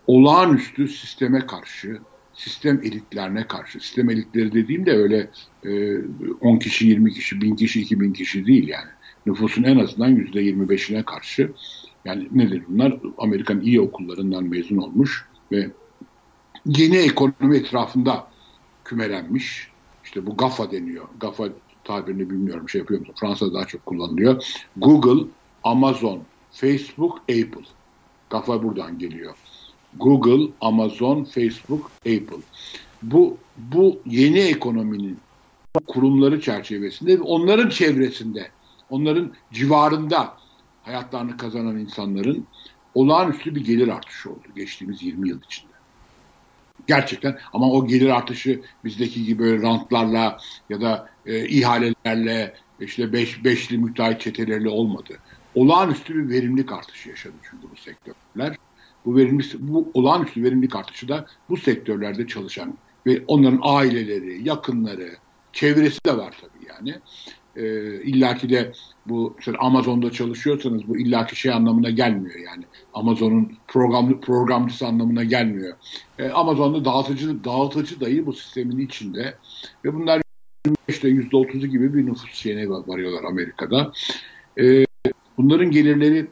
olağanüstü 0.08 0.88
sisteme 0.88 1.46
karşı 1.46 1.98
sistem 2.34 2.80
elitlerine 2.82 3.46
karşı 3.46 3.80
sistem 3.80 4.10
elitleri 4.10 4.52
dediğimde 4.52 4.92
öyle 4.92 5.30
e, 5.64 5.98
10 6.40 6.58
kişi 6.58 6.86
20 6.86 7.12
kişi 7.12 7.40
1000 7.40 7.56
kişi 7.56 7.80
2000 7.80 8.12
kişi 8.12 8.46
değil 8.46 8.68
yani 8.68 8.88
nüfusun 9.26 9.62
en 9.62 9.78
azından 9.78 10.16
%25'ine 10.16 11.04
karşı 11.04 11.52
yani 12.04 12.28
nedir 12.32 12.62
bunlar 12.68 12.98
Amerikan 13.18 13.60
iyi 13.60 13.80
okullarından 13.80 14.44
mezun 14.44 14.76
olmuş 14.76 15.26
ve 15.52 15.70
yeni 16.66 16.96
ekonomi 16.96 17.56
etrafında 17.56 18.28
kümelenmiş 18.84 19.68
işte 20.04 20.26
bu 20.26 20.36
GAFA 20.36 20.70
deniyor 20.70 21.04
GAFA 21.20 21.48
tabirini 21.84 22.30
bilmiyorum 22.30 22.68
şey 22.68 22.78
yapıyor 22.78 23.00
musun? 23.00 23.14
Fransa'da 23.20 23.54
daha 23.54 23.64
çok 23.64 23.86
kullanılıyor. 23.86 24.44
Google, 24.76 25.26
Amazon, 25.64 26.22
Facebook, 26.50 27.18
Apple. 27.18 27.66
Kafa 28.28 28.62
buradan 28.62 28.98
geliyor. 28.98 29.34
Google, 29.96 30.52
Amazon, 30.60 31.24
Facebook, 31.24 31.90
Apple. 32.00 32.42
Bu 33.02 33.36
bu 33.56 34.00
yeni 34.06 34.38
ekonominin 34.38 35.18
kurumları 35.86 36.40
çerçevesinde 36.40 37.20
onların 37.22 37.68
çevresinde, 37.68 38.48
onların 38.90 39.32
civarında 39.52 40.36
hayatlarını 40.82 41.36
kazanan 41.36 41.78
insanların 41.78 42.46
olağanüstü 42.94 43.54
bir 43.54 43.64
gelir 43.64 43.88
artışı 43.88 44.30
oldu 44.30 44.48
geçtiğimiz 44.56 45.02
20 45.02 45.28
yıl 45.28 45.42
içinde. 45.42 45.72
Gerçekten 46.86 47.38
ama 47.52 47.70
o 47.70 47.86
gelir 47.86 48.08
artışı 48.08 48.62
bizdeki 48.84 49.24
gibi 49.24 49.42
böyle 49.42 49.62
rantlarla 49.62 50.38
ya 50.70 50.80
da 50.80 51.08
e, 51.26 51.48
ihalelerle 51.48 52.54
işte 52.80 53.12
beş, 53.12 53.44
beşli 53.44 53.78
müteahhit 53.78 54.20
çeteleriyle 54.20 54.68
olmadı. 54.68 55.18
Olağanüstü 55.54 56.14
bir 56.14 56.28
verimlilik 56.34 56.72
artışı 56.72 57.08
yaşadı 57.08 57.34
çünkü 57.50 57.66
bu 57.72 57.76
sektörler. 57.76 58.56
Bu 59.04 59.16
verimli, 59.16 59.44
bu 59.58 59.90
olağanüstü 59.94 60.42
verimlilik 60.42 60.76
artışı 60.76 61.08
da 61.08 61.26
bu 61.48 61.56
sektörlerde 61.56 62.26
çalışan 62.26 62.78
ve 63.06 63.22
onların 63.26 63.60
aileleri, 63.62 64.48
yakınları, 64.48 65.10
çevresi 65.52 66.04
de 66.06 66.16
var 66.16 66.36
tabii 66.40 66.68
yani 66.68 66.94
e, 67.58 67.94
illaki 68.02 68.50
de 68.50 68.72
bu 69.06 69.36
işte 69.38 69.52
Amazon'da 69.58 70.12
çalışıyorsanız 70.12 70.88
bu 70.88 70.98
illaki 70.98 71.36
şey 71.36 71.52
anlamına 71.52 71.90
gelmiyor 71.90 72.38
yani. 72.38 72.64
Amazon'un 72.94 73.52
programlı 73.68 74.20
programcısı 74.20 74.86
anlamına 74.86 75.24
gelmiyor. 75.24 75.76
E, 76.18 76.28
Amazon'da 76.28 76.84
dağıtıcı 76.84 77.44
dağıtıcı 77.44 78.00
dayı 78.00 78.26
bu 78.26 78.32
sistemin 78.32 78.78
içinde 78.78 79.34
ve 79.84 79.94
bunlar 79.94 80.22
işte 80.88 81.08
yüzde 81.08 81.36
otuzu 81.36 81.66
gibi 81.66 81.94
bir 81.94 82.06
nüfus 82.06 82.32
şeyine 82.32 82.68
varıyorlar 82.68 83.24
Amerika'da. 83.24 83.92
E, 84.60 84.84
bunların 85.38 85.70
gelirleri 85.70 86.26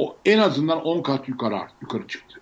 o, 0.00 0.16
en 0.24 0.38
azından 0.38 0.82
10 0.82 1.02
kat 1.02 1.28
yukarı 1.28 1.60
yukarı 1.82 2.06
çıktı. 2.06 2.40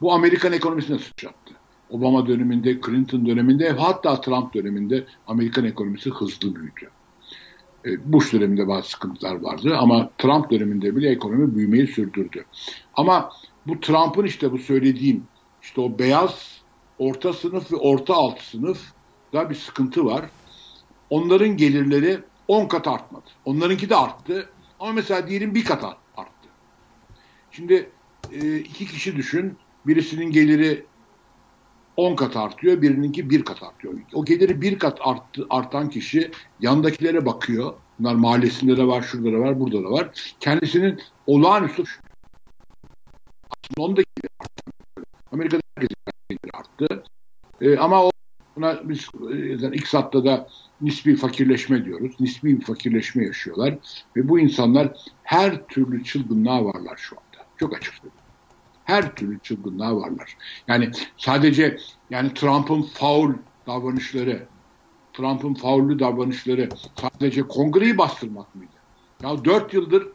Bu 0.00 0.12
Amerikan 0.12 0.52
ekonomisine 0.52 0.98
sıçrattı. 0.98 1.54
Obama 1.90 2.26
döneminde, 2.26 2.80
Clinton 2.80 3.26
döneminde 3.26 3.70
hatta 3.70 4.20
Trump 4.20 4.54
döneminde 4.54 5.06
Amerikan 5.26 5.64
ekonomisi 5.64 6.10
hızlı 6.10 6.54
büyüdü. 6.54 6.90
E, 7.84 8.12
Bush 8.12 8.32
döneminde 8.32 8.68
bazı 8.68 8.88
sıkıntılar 8.88 9.34
vardı 9.40 9.76
ama 9.78 10.10
Trump 10.18 10.50
döneminde 10.50 10.96
bile 10.96 11.10
ekonomi 11.10 11.54
büyümeyi 11.54 11.86
sürdürdü. 11.86 12.44
Ama 12.94 13.30
bu 13.66 13.80
Trump'ın 13.80 14.24
işte 14.24 14.52
bu 14.52 14.58
söylediğim 14.58 15.22
işte 15.62 15.80
o 15.80 15.98
beyaz 15.98 16.62
orta 16.98 17.32
sınıf 17.32 17.72
ve 17.72 17.76
orta 17.76 18.14
alt 18.14 18.40
sınıf 18.40 18.92
da 19.32 19.50
bir 19.50 19.54
sıkıntı 19.54 20.04
var. 20.04 20.24
Onların 21.10 21.56
gelirleri 21.56 22.18
10 22.48 22.66
kat 22.68 22.88
artmadı. 22.88 23.30
Onlarınki 23.44 23.90
de 23.90 23.96
arttı 23.96 24.48
ama 24.80 24.92
mesela 24.92 25.28
diyelim 25.28 25.54
bir 25.54 25.64
kat 25.64 25.84
arttı. 26.16 26.48
Şimdi 27.50 27.90
e, 28.32 28.56
iki 28.56 28.86
kişi 28.86 29.16
düşün. 29.16 29.58
Birisinin 29.86 30.30
geliri 30.30 30.86
10 31.96 32.16
kat 32.16 32.36
artıyor, 32.36 32.82
birininki 32.82 33.30
1 33.30 33.44
kat 33.44 33.62
artıyor. 33.62 33.94
O 34.14 34.24
geliri 34.24 34.60
1 34.60 34.78
kat 34.78 34.98
arttı, 35.00 35.46
artan 35.50 35.90
kişi 35.90 36.30
yandakilere 36.60 37.26
bakıyor. 37.26 37.74
Bunlar 37.98 38.14
mahallesinde 38.14 38.76
de 38.76 38.86
var, 38.86 39.02
şurada 39.02 39.32
da 39.32 39.38
var, 39.38 39.60
burada 39.60 39.84
da 39.84 39.90
var. 39.90 40.10
Kendisinin 40.40 41.00
olağanüstü 41.26 41.82
aslında 43.50 43.86
onda 43.86 44.02
geliri 44.02 44.30
arttı. 44.40 44.72
Amerika'da 45.32 45.60
herkesin 45.78 45.96
geliri 46.28 46.50
arttı. 46.52 47.02
E, 47.60 47.76
ama 47.78 48.04
o 48.04 48.10
buna 48.58 48.88
biz 48.88 49.08
yani 49.62 49.76
iktisatta 49.76 50.24
da 50.24 50.48
nispi 50.80 51.16
fakirleşme 51.16 51.84
diyoruz. 51.84 52.20
Nispi 52.20 52.60
bir 52.60 52.64
fakirleşme 52.64 53.24
yaşıyorlar. 53.24 53.74
Ve 54.16 54.28
bu 54.28 54.38
insanlar 54.38 54.92
her 55.22 55.66
türlü 55.66 56.04
çılgınlığa 56.04 56.64
varlar 56.64 56.96
şu 56.96 57.16
anda. 57.16 57.46
Çok 57.56 57.76
açık 57.76 57.94
söylüyorum 57.94 58.28
her 58.88 59.14
türlü 59.14 59.38
çılgınlığa 59.38 59.96
varlar. 59.96 60.36
Yani 60.68 60.90
sadece 61.16 61.78
yani 62.10 62.34
Trump'ın 62.34 62.82
faul 62.82 63.32
davranışları, 63.66 64.46
Trump'ın 65.12 65.54
faullü 65.54 65.98
davranışları 65.98 66.68
sadece 67.00 67.42
kongreyi 67.42 67.98
bastırmak 67.98 68.54
mıydı? 68.54 68.72
Ya 69.22 69.44
dört 69.44 69.74
yıldır 69.74 70.08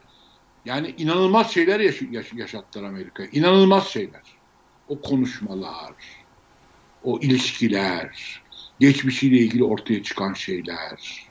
yani 0.65 0.95
inanılmaz 0.97 1.51
şeyler 1.51 1.79
yaş 1.79 2.01
yaş 2.11 2.33
yaşattılar 2.33 2.83
Amerika. 2.83 3.23
İnanılmaz 3.25 3.87
şeyler. 3.87 4.21
O 4.87 5.01
konuşmalar, 5.01 5.93
o 7.03 7.19
ilişkiler, 7.19 8.41
geçmişiyle 8.79 9.37
ilgili 9.37 9.63
ortaya 9.63 10.03
çıkan 10.03 10.33
şeyler. 10.33 11.27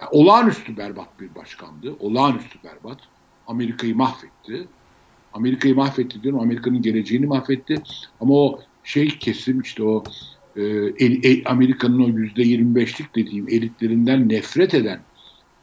Yani 0.00 0.10
olağanüstü 0.10 0.76
berbat 0.76 1.20
bir 1.20 1.34
başkandı. 1.34 1.96
Olağanüstü 2.00 2.58
berbat. 2.64 2.98
Amerika'yı 3.46 3.96
mahvetti. 3.96 4.68
Amerika'yı 5.32 5.74
mahvetti 5.74 6.22
diyorum. 6.22 6.40
Amerika'nın 6.40 6.82
geleceğini 6.82 7.26
mahvetti. 7.26 7.82
Ama 8.20 8.34
o 8.34 8.60
şey 8.84 9.08
kesim 9.08 9.60
işte 9.60 9.82
o 9.82 10.04
e, 10.56 10.62
e, 10.62 11.44
Amerika'nın 11.44 12.04
o 12.04 12.18
yüzde 12.18 12.42
25'lik 12.42 13.14
dediğim 13.14 13.48
elitlerinden 13.48 14.28
nefret 14.28 14.74
eden 14.74 15.00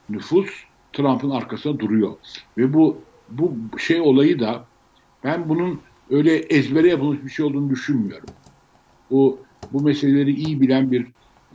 nüfus 0.08 0.50
Trump'ın 0.92 1.30
arkasında 1.30 1.78
duruyor. 1.78 2.16
Ve 2.58 2.74
bu 2.74 3.00
bu 3.28 3.78
şey 3.78 4.00
olayı 4.00 4.40
da 4.40 4.64
ben 5.24 5.48
bunun 5.48 5.80
öyle 6.10 6.36
ezbere 6.36 6.88
yapılmış 6.88 7.24
bir 7.24 7.30
şey 7.30 7.44
olduğunu 7.44 7.70
düşünmüyorum. 7.70 8.28
Bu 9.10 9.38
bu 9.72 9.82
meseleleri 9.82 10.34
iyi 10.34 10.60
bilen 10.60 10.90
bir 10.90 11.06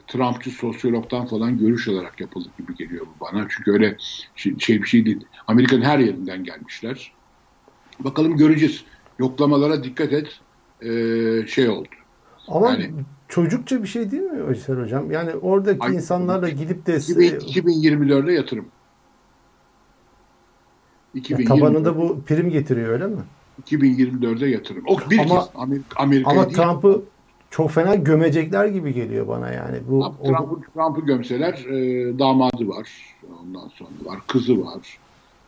Trumpçı 0.07 0.51
sosyologdan 0.51 1.25
falan 1.25 1.57
görüş 1.57 1.87
olarak 1.87 2.21
yapıldı 2.21 2.49
gibi 2.57 2.75
geliyor 2.75 3.05
bu 3.05 3.25
bana. 3.25 3.47
Çünkü 3.49 3.71
öyle 3.71 3.97
şey, 4.35 4.59
şey 4.59 4.81
bir 4.81 4.87
şey 4.87 5.05
değil. 5.05 5.25
Amerika'nın 5.47 5.81
her 5.81 5.99
yerinden 5.99 6.43
gelmişler. 6.43 7.13
Bakalım 7.99 8.37
göreceğiz. 8.37 8.83
Yoklamalara 9.19 9.83
dikkat 9.83 10.13
et. 10.13 10.39
Ee, 10.81 11.47
şey 11.47 11.69
oldu. 11.69 11.87
Ama 12.47 12.69
yani, 12.69 12.91
çocukça 13.27 13.83
bir 13.83 13.87
şey 13.87 14.11
değil 14.11 14.23
mi 14.23 14.39
Özer 14.39 14.77
Hocam? 14.77 15.11
Yani 15.11 15.35
oradaki 15.35 15.83
ay, 15.83 15.95
insanlarla 15.95 16.49
gidip 16.49 16.85
de... 16.85 16.95
2024'de 16.95 18.33
yatırım. 18.33 18.65
2020, 21.13 21.59
tabanında 21.59 21.97
bu 21.97 22.21
prim 22.21 22.49
getiriyor 22.49 22.89
öyle 22.89 23.07
mi? 23.07 23.21
2024'de 23.69 24.47
yatırım. 24.47 24.83
O 24.87 25.09
bir 25.09 25.19
ama, 25.19 25.39
kez 25.39 25.49
Amerika, 25.55 26.03
Amerika 26.03 26.31
ama 26.31 26.47
Trump'ı 26.47 27.03
çok 27.51 27.71
fena 27.71 27.95
gömecekler 27.95 28.65
gibi 28.65 28.93
geliyor 28.93 29.27
bana 29.27 29.51
yani. 29.51 29.77
Bu 29.89 30.15
Trump'ı 30.25 30.71
Trump 30.73 31.07
gömseler 31.07 31.53
e, 31.53 32.19
damadı 32.19 32.67
var. 32.67 32.89
Ondan 33.41 33.67
sonra 33.67 33.89
var. 34.05 34.19
Kızı 34.27 34.65
var. 34.65 34.97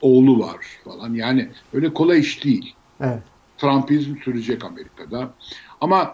Oğlu 0.01 0.39
var 0.39 0.65
falan. 0.83 1.13
Yani 1.13 1.49
öyle 1.73 1.93
kolay 1.93 2.19
iş 2.19 2.43
değil. 2.43 2.75
Evet. 3.01 3.23
Trumpizm 3.57 4.17
sürecek 4.17 4.65
Amerika'da. 4.65 5.33
Ama 5.81 6.13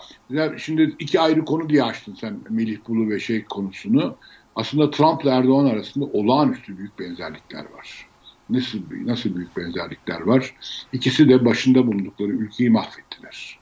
şimdi 0.57 0.95
iki 0.99 1.19
ayrı 1.19 1.45
konu 1.45 1.69
diye 1.69 1.83
açtın 1.83 2.17
sen 2.21 2.37
Melih 2.49 2.77
Bulu 2.87 3.09
ve 3.09 3.19
şey 3.19 3.45
konusunu. 3.45 4.15
Aslında 4.55 4.91
Trump 4.91 5.23
ile 5.23 5.29
Erdoğan 5.29 5.65
arasında 5.65 6.05
olağanüstü 6.05 6.77
büyük 6.77 6.99
benzerlikler 6.99 7.65
var. 7.77 8.07
Nasıl 8.49 8.79
nasıl 9.05 9.35
büyük 9.35 9.57
benzerlikler 9.57 10.21
var? 10.21 10.55
İkisi 10.93 11.29
de 11.29 11.45
başında 11.45 11.87
bulundukları 11.87 12.29
ülkeyi 12.29 12.69
mahvettiler. 12.69 13.58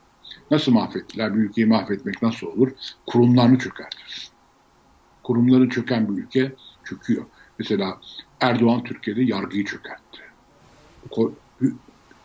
Nasıl 0.50 0.72
mahvettiler? 0.72 1.34
Bir 1.34 1.40
ülkeyi 1.40 1.66
mahvetmek 1.66 2.22
nasıl 2.22 2.46
olur? 2.46 2.70
Kurumlarını 3.06 3.58
çökertir. 3.58 4.30
Kurumları 5.22 5.68
çöken 5.68 6.08
bir 6.08 6.22
ülke 6.22 6.54
çöküyor. 6.84 7.24
Mesela 7.58 8.00
Erdoğan 8.40 8.84
Türkiye'de 8.84 9.22
yargıyı 9.22 9.64
çökertti. 9.64 10.20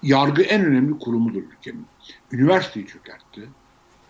Yargı 0.01 0.41
en 0.41 0.65
önemli 0.65 0.99
kurumudur 0.99 1.43
ülkenin. 1.43 1.85
Üniversiteyi 2.31 2.87
çökertti. 2.87 3.49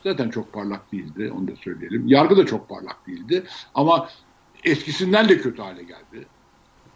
Zaten 0.03 0.29
çok 0.29 0.53
parlak 0.53 0.91
değildi, 0.91 1.31
onu 1.37 1.47
da 1.47 1.55
söyleyelim. 1.55 2.07
Yargı 2.07 2.37
da 2.37 2.45
çok 2.45 2.69
parlak 2.69 3.07
değildi 3.07 3.43
ama 3.75 4.09
eskisinden 4.63 5.29
de 5.29 5.37
kötü 5.37 5.61
hale 5.61 5.83
geldi. 5.83 6.27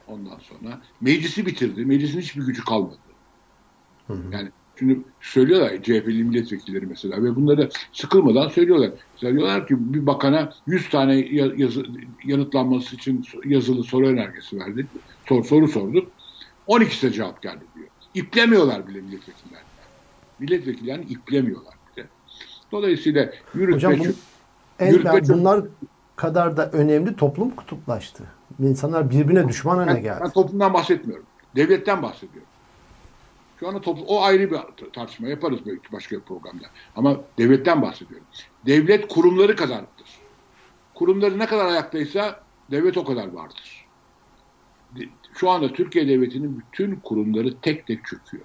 Ondan 0.07 0.39
sonra 0.39 0.82
meclisi 1.01 1.45
bitirdi. 1.45 1.86
Meclisin 1.86 2.20
hiçbir 2.20 2.45
gücü 2.45 2.63
kalmadı. 2.63 2.97
Hı 4.07 4.13
hı. 4.13 4.24
Yani 4.32 4.51
Şimdi 4.80 4.99
söylüyorlar 5.21 5.69
CHP'li 5.84 6.23
milletvekilleri 6.23 6.86
mesela 6.86 7.23
ve 7.23 7.36
bunları 7.36 7.69
sıkılmadan 7.93 8.49
söylüyorlar. 8.49 8.91
Mesela 9.13 9.34
diyorlar 9.34 9.67
ki 9.67 9.75
bir 9.80 10.05
bakana 10.05 10.53
100 10.67 10.89
tane 10.89 11.15
yazı, 11.57 11.86
yanıtlanması 12.25 12.95
için 12.95 13.25
yazılı 13.45 13.84
soru 13.84 14.07
önergesi 14.07 14.59
verdik. 14.59 14.86
Sor, 15.30 15.43
soru 15.43 15.67
sorduk. 15.67 16.11
12'sine 16.67 17.11
cevap 17.11 17.41
geldi 17.41 17.63
diyor. 17.75 17.88
İplemiyorlar 18.13 18.88
bile 18.88 19.01
milletvekillerini. 19.01 19.67
Milletvekillerini 20.39 21.05
iplemiyorlar 21.05 21.73
bile. 21.97 22.05
Dolayısıyla 22.71 23.32
yürütme... 23.53 23.75
Hocam 23.75 23.99
bu, 23.99 24.03
en, 24.80 24.91
yürütme 24.91 25.23
çok... 25.23 25.38
bunlar 25.38 25.65
kadar 26.15 26.57
da 26.57 26.71
önemli 26.71 27.15
toplum 27.15 27.49
kutuplaştı. 27.49 28.23
İnsanlar 28.59 29.09
birbirine 29.09 29.47
düşman 29.47 29.78
haline 29.78 29.99
geldi. 29.99 30.19
Ben 30.23 30.30
toplumdan 30.30 30.73
bahsetmiyorum. 30.73 31.25
Devletten 31.55 32.01
bahsediyorum. 32.01 32.47
Şu 33.60 33.68
anda 33.68 33.82
toplu, 33.82 34.03
o 34.08 34.22
ayrı 34.22 34.51
bir 34.51 34.58
tartışma 34.93 35.28
yaparız 35.28 35.60
belki 35.66 35.91
başka 35.91 36.16
bir 36.16 36.22
programda. 36.22 36.66
Ama 36.95 37.22
devletten 37.38 37.82
bahsediyorum. 37.82 38.28
Devlet 38.66 39.08
kurumları 39.08 39.55
kadardır. 39.55 40.20
Kurumları 40.93 41.39
ne 41.39 41.45
kadar 41.45 41.66
ayaktaysa 41.66 42.43
devlet 42.72 42.97
o 42.97 43.03
kadar 43.03 43.28
vardır. 43.28 43.88
Şu 45.34 45.49
anda 45.49 45.74
Türkiye 45.74 46.08
Devleti'nin 46.08 46.60
bütün 46.60 46.95
kurumları 46.95 47.62
tek 47.62 47.88
tek 47.88 48.05
çöküyor. 48.05 48.43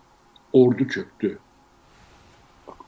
Ordu 0.53 0.89
çöktü. 0.89 1.39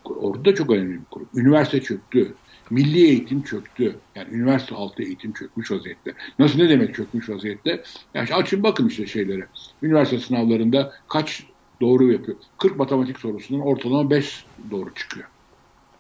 ordu 0.05 0.45
da 0.45 0.55
çok 0.55 0.71
önemli 0.71 1.01
bir 1.01 1.05
kurum. 1.11 1.29
Üniversite 1.35 1.83
çöktü. 1.83 2.35
Milli 2.71 3.05
eğitim 3.05 3.43
çöktü. 3.43 3.97
Yani 4.15 4.35
üniversite 4.35 4.75
altı 4.75 5.03
eğitim 5.03 5.33
çökmüş 5.33 5.71
vaziyette. 5.71 6.15
Nasıl 6.39 6.59
ne 6.59 6.69
demek 6.69 6.95
çökmüş 6.95 7.29
vaziyette? 7.29 7.83
Yani 8.15 8.35
açın 8.35 8.63
bakın 8.63 8.89
işte 8.89 9.07
şeylere. 9.07 9.47
Üniversite 9.83 10.19
sınavlarında 10.19 10.93
kaç 11.09 11.47
doğru 11.81 12.13
yapıyor. 12.13 12.37
40 12.59 12.79
matematik 12.79 13.19
sorusundan 13.19 13.67
ortalama 13.67 14.11
5 14.11 14.45
doğru 14.71 14.95
çıkıyor. 14.95 15.27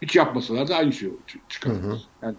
Hiç 0.02 0.16
yapmasalar 0.16 0.68
da 0.68 0.76
aynı 0.76 0.92
şey 0.92 1.10
çıkar. 1.48 1.72
Hı 1.72 1.76
hı. 1.76 1.98
Yani 2.22 2.34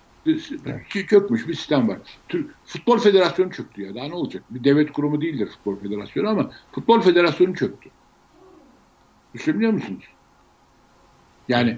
evet. 0.66 1.08
kökmüş 1.08 1.48
bir 1.48 1.54
sistem 1.54 1.90
var. 1.90 1.98
Türk 2.30 2.50
Futbol 2.66 3.00
Federasyonu 3.00 3.52
çöktü 3.52 3.82
ya. 3.82 3.96
Daha 3.96 4.06
ne 4.06 4.14
olacak? 4.14 4.44
Bir 4.50 4.64
devlet 4.64 4.92
kurumu 4.92 5.22
değildir 5.22 5.48
Futbol 5.48 5.76
Federasyonu 5.76 6.30
ama 6.30 6.52
Futbol 6.72 7.02
Federasyonu 7.02 7.56
çöktü. 7.56 7.90
Düşünebiliyor 9.34 9.72
musunuz? 9.72 10.04
Yani 11.48 11.78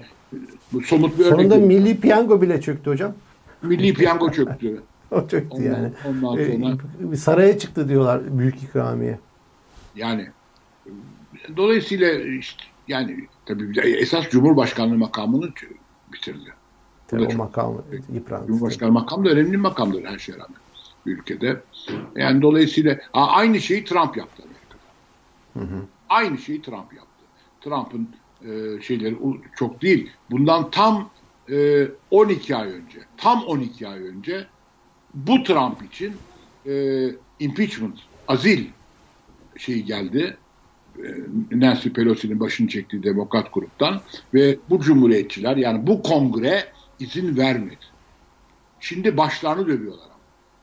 bu 0.72 0.80
somut 0.80 1.18
bir 1.18 1.24
örnek. 1.24 1.34
Sonunda 1.34 1.56
Milli 1.56 2.00
Piyango 2.00 2.42
bile 2.42 2.60
çöktü 2.60 2.90
hocam. 2.90 3.14
Milli 3.62 3.94
Piyango 3.94 4.32
çöktü. 4.32 4.82
o 5.10 5.28
çöktü 5.28 5.56
ondan, 5.56 5.64
yani. 5.64 5.90
Ondan 6.08 6.30
sonra. 6.30 7.12
Ee, 7.12 7.16
saraya 7.16 7.58
çıktı 7.58 7.88
diyorlar 7.88 8.38
büyük 8.38 8.62
ikramiye. 8.62 9.18
Yani 9.96 10.28
Dolayısıyla 11.56 12.12
işte 12.20 12.64
yani 12.86 13.28
tabii 13.46 13.80
esas 13.80 14.30
Cumhurbaşkanlığı 14.30 14.98
makamını 14.98 15.52
bitirdi. 16.12 16.54
Tabii 17.08 17.26
o 17.26 17.36
makam 17.36 17.84
yıprandı. 18.12 18.46
Cumhurbaşkanı 18.46 18.92
makam 18.92 19.24
da 19.24 19.30
önemli 19.30 19.56
makamdır 19.56 20.04
her 20.04 20.18
şeye 20.18 20.32
rağmen 20.32 20.60
ülkede. 21.06 21.64
Yani 22.16 22.42
dolayısıyla 22.42 22.98
aynı 23.12 23.60
şeyi 23.60 23.84
Trump 23.84 24.16
yaptı 24.16 24.42
Amerika'da. 24.42 24.82
Hı 25.52 25.74
hı. 25.74 25.86
Aynı 26.08 26.38
şeyi 26.38 26.62
Trump 26.62 26.92
yaptı. 26.92 27.24
Trump'ın 27.60 28.14
e, 28.40 28.80
şeyleri 28.82 29.16
çok 29.56 29.82
değil. 29.82 30.10
Bundan 30.30 30.70
tam 30.70 31.10
e, 31.50 31.88
12 32.10 32.56
ay 32.56 32.72
önce, 32.72 32.98
tam 33.16 33.44
12 33.44 33.88
ay 33.88 34.02
önce 34.02 34.46
bu 35.14 35.42
Trump 35.42 35.82
için 35.82 36.14
e, 36.66 37.04
impeachment, 37.38 37.98
azil 38.26 38.66
şeyi 39.56 39.84
geldi 39.84 40.38
Nancy 41.50 41.88
Pelosi'nin 41.88 42.40
başını 42.40 42.68
çektiği 42.68 43.02
demokrat 43.02 43.54
gruptan 43.54 44.00
ve 44.34 44.56
bu 44.70 44.80
cumhuriyetçiler 44.80 45.56
yani 45.56 45.86
bu 45.86 46.02
kongre 46.02 46.64
izin 47.00 47.36
vermedi. 47.36 47.76
Şimdi 48.80 49.16
başlarını 49.16 49.66
dövüyorlar 49.66 50.08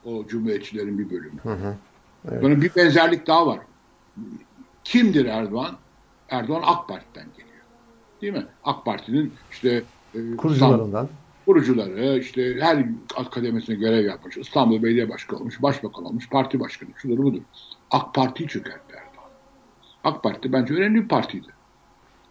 o 0.06 0.28
cumhuriyetçilerin 0.28 1.00
bir 1.00 1.10
bölümü. 1.10 1.40
Hı 1.44 1.54
hı. 1.54 1.76
Evet. 2.32 2.42
Sonra 2.42 2.62
bir 2.62 2.76
benzerlik 2.76 3.28
daha 3.28 3.48
var. 3.48 3.60
Kimdir 4.84 5.26
Erdoğan? 5.26 5.76
Erdoğan 6.30 6.64
AK 6.66 6.88
Parti'den 6.88 7.28
geliyor. 7.38 7.64
Değil 8.22 8.34
mi? 8.34 8.46
AK 8.64 8.86
Parti'nin 8.86 9.34
işte 9.52 9.84
e, 10.16 10.36
kurucularından. 10.38 11.10
Kurucuları 11.46 12.18
işte 12.20 12.58
her 12.60 12.86
akademesine 13.16 13.76
görev 13.76 14.06
yapmış. 14.06 14.38
İstanbul 14.38 14.84
Belediye 14.84 15.10
Başkanı 15.10 15.40
olmuş, 15.40 15.62
başbakan 15.62 16.06
olmuş, 16.06 16.30
parti 16.30 16.60
başkanı, 16.60 16.90
şudur 16.98 17.18
budur. 17.18 17.42
AK 17.92 18.14
Parti'yi 18.14 18.50
çökertti 18.50 18.85
AK 20.06 20.24
Parti 20.24 20.54
bence 20.54 20.74
önemli 20.74 21.04
bir 21.04 21.08
partiydi. 21.08 21.48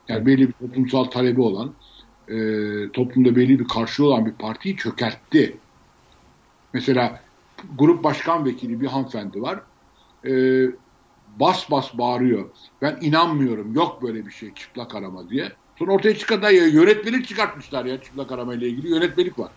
Yani 0.09 0.27
belli 0.27 0.49
bir 0.49 0.53
toplumsal 0.53 1.05
talebi 1.05 1.41
olan, 1.41 1.75
e, 2.29 2.37
toplumda 2.93 3.37
belli 3.37 3.59
bir 3.61 3.68
karşılığı 3.68 4.07
olan 4.07 4.27
bir 4.27 4.33
partiyi 4.33 4.77
çökertti. 4.77 5.61
Mesela 6.72 7.20
grup 7.79 8.05
başkan 8.05 8.45
vekili 8.45 8.81
bir 8.81 8.87
hanımefendi 8.87 9.43
var. 9.43 9.62
E, 10.27 10.33
bas 11.27 11.70
bas 11.70 11.99
bağırıyor. 11.99 12.51
Ben 12.83 12.99
inanmıyorum. 13.01 13.75
Yok 13.75 14.03
böyle 14.03 14.27
bir 14.27 14.31
şey 14.31 14.55
çıplak 14.55 14.95
arama 14.95 15.29
diye. 15.29 15.53
Sonra 15.79 15.93
ortaya 15.93 16.16
çıkan 16.16 16.43
da 16.43 16.51
yönetmelik 16.51 17.29
çıkartmışlar 17.29 17.85
ya 17.85 18.03
çıplak 18.03 18.33
arama 18.33 18.55
ile 18.55 18.68
ilgili. 18.68 18.89
Yönetmelik 18.89 19.39
var. 19.39 19.53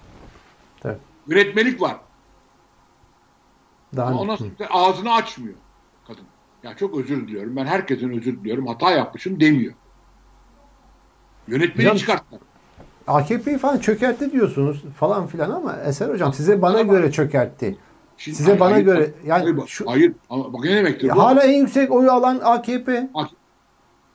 Evet. 0.86 1.02
Yönetmelik 1.28 1.82
var. 1.82 1.98
Daha 3.96 4.08
Ama 4.08 4.22
ona 4.22 4.38
ağzını 4.70 5.14
açmıyor. 5.14 5.67
Ya 6.64 6.76
çok 6.76 6.98
özür 6.98 7.28
diliyorum. 7.28 7.56
Ben 7.56 7.66
herkesin 7.66 8.10
özür 8.10 8.40
diliyorum. 8.40 8.68
Hata 8.68 8.92
yapmışım 8.92 9.40
demiyor. 9.40 9.74
Yönetmeni 11.48 11.88
hocam, 11.88 11.98
çıkarttılar. 11.98 12.42
AKP'yi 13.08 13.58
falan 13.58 13.78
çökertti 13.78 14.32
diyorsunuz 14.32 14.84
falan 15.00 15.28
filan 15.28 15.50
ama 15.50 15.78
Eser 15.78 16.10
hocam 16.10 16.34
size 16.34 16.62
bana 16.62 16.82
göre 16.82 17.12
çökertti. 17.12 17.78
Şimdi, 18.18 18.38
size 18.38 18.50
hayır, 18.50 18.60
bana 18.60 18.74
hayır, 18.74 18.86
göre 18.86 19.12
yani 19.26 19.44
hayır, 19.44 19.68
şu 19.68 19.92
hayır 19.92 20.14
ama 20.30 20.54
bak 20.54 20.64
ne 20.64 20.76
demektir 20.76 21.10
bu? 21.10 21.24
Hala 21.24 21.44
en 21.44 21.60
yüksek 21.60 21.92
oyu 21.92 22.12
alan 22.12 22.40
AKP. 22.44 23.10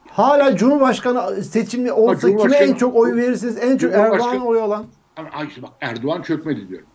Hala 0.09 0.55
Cumhurbaşkanı 0.55 1.43
seçimli 1.43 1.91
olsa 1.91 2.19
Cumhurbaşkanı, 2.19 2.53
kime 2.53 2.71
en 2.71 2.75
çok 2.75 2.95
oy 2.95 3.15
verirsiniz? 3.15 3.57
En 3.57 3.77
çok 3.77 3.93
Erdoğan 3.93 4.45
oy 4.45 4.61
alan. 4.61 4.85
İşte 5.47 5.61
bak 5.61 5.71
Erdoğan 5.81 6.21
çökmedi 6.21 6.69
diyorum. 6.69 6.87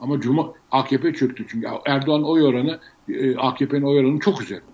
Ama 0.00 0.20
Cumhur 0.20 0.44
AKP 0.70 1.12
çöktü 1.14 1.46
çünkü 1.48 1.68
Erdoğan 1.86 2.24
oy 2.24 2.42
oranı 2.42 2.80
e, 3.08 3.36
AKP'nin 3.36 3.82
oy 3.82 3.98
oranı 3.98 4.18
çok 4.18 4.42
üzerinde. 4.42 4.71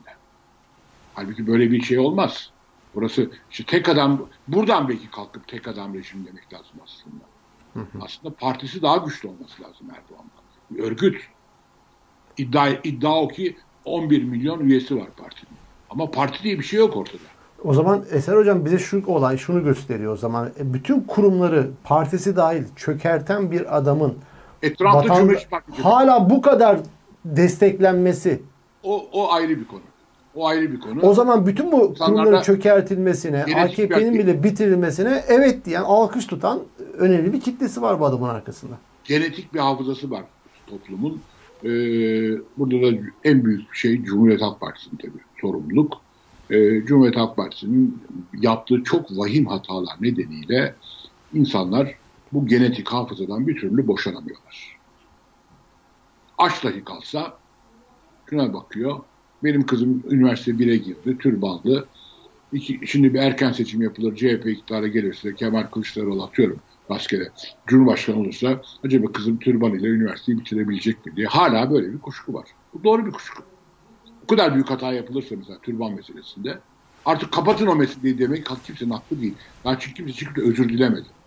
Halbuki 1.19 1.47
böyle 1.47 1.71
bir 1.71 1.83
şey 1.83 1.99
olmaz. 1.99 2.51
Burası 2.95 3.31
işte 3.51 3.65
tek 3.65 3.89
adam 3.89 4.27
buradan 4.49 4.89
belki 4.89 5.11
kalkıp 5.11 5.49
tek 5.49 5.69
adam 5.69 5.95
rejim 5.95 6.27
demek 6.27 6.53
lazım 6.53 6.77
aslında. 6.85 7.25
Hı 7.75 7.81
hı. 7.81 8.05
Aslında 8.05 8.35
partisi 8.35 8.83
daha 8.83 8.97
güçlü 8.97 9.29
olması 9.29 9.63
lazım 9.63 9.87
Erdoğan'dan. 9.91 10.45
Bir 10.71 10.83
örgüt. 10.83 11.29
İddia, 12.37 12.69
iddia 12.69 13.23
o 13.23 13.29
ki 13.29 13.57
11 13.85 14.25
milyon 14.25 14.61
üyesi 14.61 14.97
var 14.97 15.09
partinin. 15.17 15.59
Ama 15.91 16.11
parti 16.11 16.43
diye 16.43 16.59
bir 16.59 16.65
şey 16.65 16.79
yok 16.81 16.97
ortada. 16.97 17.23
O 17.65 17.75
zaman 17.75 18.05
Eser 18.11 18.37
Hocam 18.37 18.65
bize 18.65 18.79
şu 18.79 19.07
olay 19.07 19.37
şunu 19.37 19.65
gösteriyor 19.65 20.13
o 20.13 20.17
zaman. 20.17 20.53
E, 20.61 20.75
bütün 20.75 21.01
kurumları 21.01 21.71
partisi 21.85 22.37
dahil 22.37 22.65
çökerten 22.77 23.51
bir 23.51 23.77
adamın 23.77 24.19
Etrafta 24.63 24.99
vatanda, 24.99 25.41
hala 25.83 26.31
bu 26.31 26.43
kadar 26.43 26.81
desteklenmesi 27.25 28.43
o, 28.83 29.09
o 29.13 29.33
ayrı 29.33 29.61
bir 29.61 29.65
konu. 29.65 29.81
O 30.35 30.47
ayrı 30.47 30.73
bir 30.73 30.81
konu. 30.81 31.01
O 31.01 31.15
zaman 31.15 31.47
bütün 31.47 31.73
bu 31.73 31.95
kurumların 31.95 32.43
çökertilmesine, 32.43 33.45
AKP'nin 33.45 34.15
bile 34.15 34.43
bitirilmesine 34.43 35.25
evet 35.29 35.65
diyen, 35.65 35.83
alkış 35.83 36.27
tutan 36.27 36.61
önemli 36.99 37.33
bir 37.33 37.41
kitlesi 37.41 37.83
var 37.83 38.01
bu 38.01 38.07
adamın 38.07 38.29
arkasında. 38.29 38.75
Genetik 39.05 39.55
bir 39.55 39.59
hafızası 39.59 40.11
var 40.11 40.23
toplumun. 40.67 41.21
Ee, 41.65 41.69
burada 42.59 42.83
da 42.83 42.97
en 43.25 43.45
büyük 43.45 43.75
şey 43.75 44.03
Cumhuriyet 44.03 44.43
Halk 44.43 44.61
Partisi'nin 44.61 44.97
tabii 44.97 45.23
sorumluluk. 45.41 46.01
Ee, 46.51 46.85
Cumhuriyet 46.87 47.17
Halk 47.17 47.37
Partisi'nin 47.37 48.03
yaptığı 48.41 48.85
çok 48.85 49.19
vahim 49.19 49.47
hatalar 49.47 49.97
nedeniyle 50.01 50.75
insanlar 51.35 51.95
bu 52.33 52.47
genetik 52.47 52.89
hafızadan 52.89 53.49
bir 53.49 53.61
türlü 53.61 53.87
boşanamıyorlar. 53.87 54.79
Aç 56.39 56.65
dahi 56.65 56.85
kalsa 56.85 57.37
şuna 58.31 58.55
bakıyor. 58.55 58.99
Benim 59.45 59.67
kızım 59.67 60.03
üniversite 60.11 60.51
1'e 60.51 60.77
girdi, 60.77 61.19
türbanlı. 61.19 61.89
İki, 62.53 62.81
şimdi 62.87 63.15
bir 63.15 63.19
erken 63.19 63.53
seçim 63.53 63.83
yapılır, 63.83 64.17
CHP 64.17 64.47
iktidara 64.47 64.87
gelirse 64.87 65.35
Kemal 65.35 65.63
Kılıçdaroğlu 65.63 66.23
atıyorum 66.23 66.61
rastgele 66.91 67.33
Cumhurbaşkanı 67.67 68.21
olursa 68.21 68.63
acaba 68.85 69.13
kızım 69.13 69.39
türban 69.39 69.75
ile 69.75 69.87
üniversiteyi 69.87 70.39
bitirebilecek 70.39 71.07
mi 71.07 71.17
diye 71.17 71.27
hala 71.27 71.71
böyle 71.71 71.93
bir 71.93 71.99
kuşku 71.99 72.35
var. 72.35 72.49
Bu 72.73 72.85
doğru 72.85 73.07
bir 73.07 73.11
kuşku. 73.11 73.43
Bu 74.23 74.27
kadar 74.27 74.55
büyük 74.55 74.71
hata 74.71 74.93
yapılırsa 74.93 75.37
mesela 75.37 75.59
türban 75.61 75.93
meselesinde 75.93 76.61
artık 77.05 77.33
kapatın 77.33 77.67
o 77.67 77.77
meseleyi 77.77 78.19
demek 78.19 78.47
kimsenin 78.65 78.91
haklı 78.91 79.21
değil. 79.21 79.39
Daha 79.65 79.79
çünkü 79.79 79.95
kimse 79.95 80.13
çıkıp 80.13 80.39
özür 80.39 80.69
dilemedi. 80.69 81.18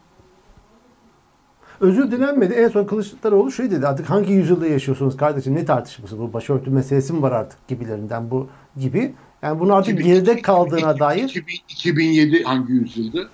Özür 1.82 2.12
dilenmedi. 2.12 2.54
En 2.54 2.68
son 2.68 2.86
Kılıçdaroğlu 2.86 3.52
şey 3.52 3.72
dedi. 3.72 3.88
Artık 3.88 4.10
hangi 4.10 4.34
yüzyılda 4.34 4.68
yaşıyorsunuz 4.68 5.18
kardeşim? 5.18 5.56
Ne 5.56 5.66
tartışması 5.66 6.20
bu? 6.20 6.34
Başörtü 6.34 6.72
meselesi 6.72 7.14
mi 7.14 7.22
var 7.22 7.32
artık 7.32 7.68
gibilerinden 7.68 8.32
bu 8.32 8.50
gibi. 8.78 9.14
Yani 9.42 9.60
bunu 9.60 9.74
artık 9.74 9.94
2000, 9.94 10.06
geride 10.06 10.42
kaldığına 10.42 10.92
2000, 10.92 11.00
dair. 11.00 11.24
2000, 11.24 11.56
2007 11.70 12.44
hangi 12.44 12.74
yüzyıldı? 12.74 13.30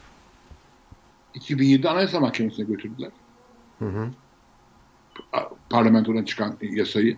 2007 1.33 1.89
Anayasa 1.89 2.19
Mahkemesi'ne 2.19 2.65
götürdüler. 2.65 3.11
Hı 3.79 3.85
hı. 3.85 4.07
Parlamentodan 5.69 6.23
çıkan 6.23 6.57
yasayı 6.61 7.17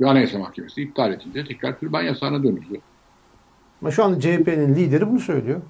ve 0.00 0.08
Anayasa 0.08 0.38
Mahkemesi 0.38 0.82
iptal 0.82 1.12
edince 1.12 1.44
tekrar 1.44 1.78
türban 1.78 2.02
yasağına 2.02 2.42
dönüldü. 2.42 2.80
Ama 3.82 3.90
şu 3.90 4.04
anda 4.04 4.20
CHP'nin 4.20 4.74
lideri 4.74 5.08
bunu 5.10 5.20
söylüyor. 5.20 5.60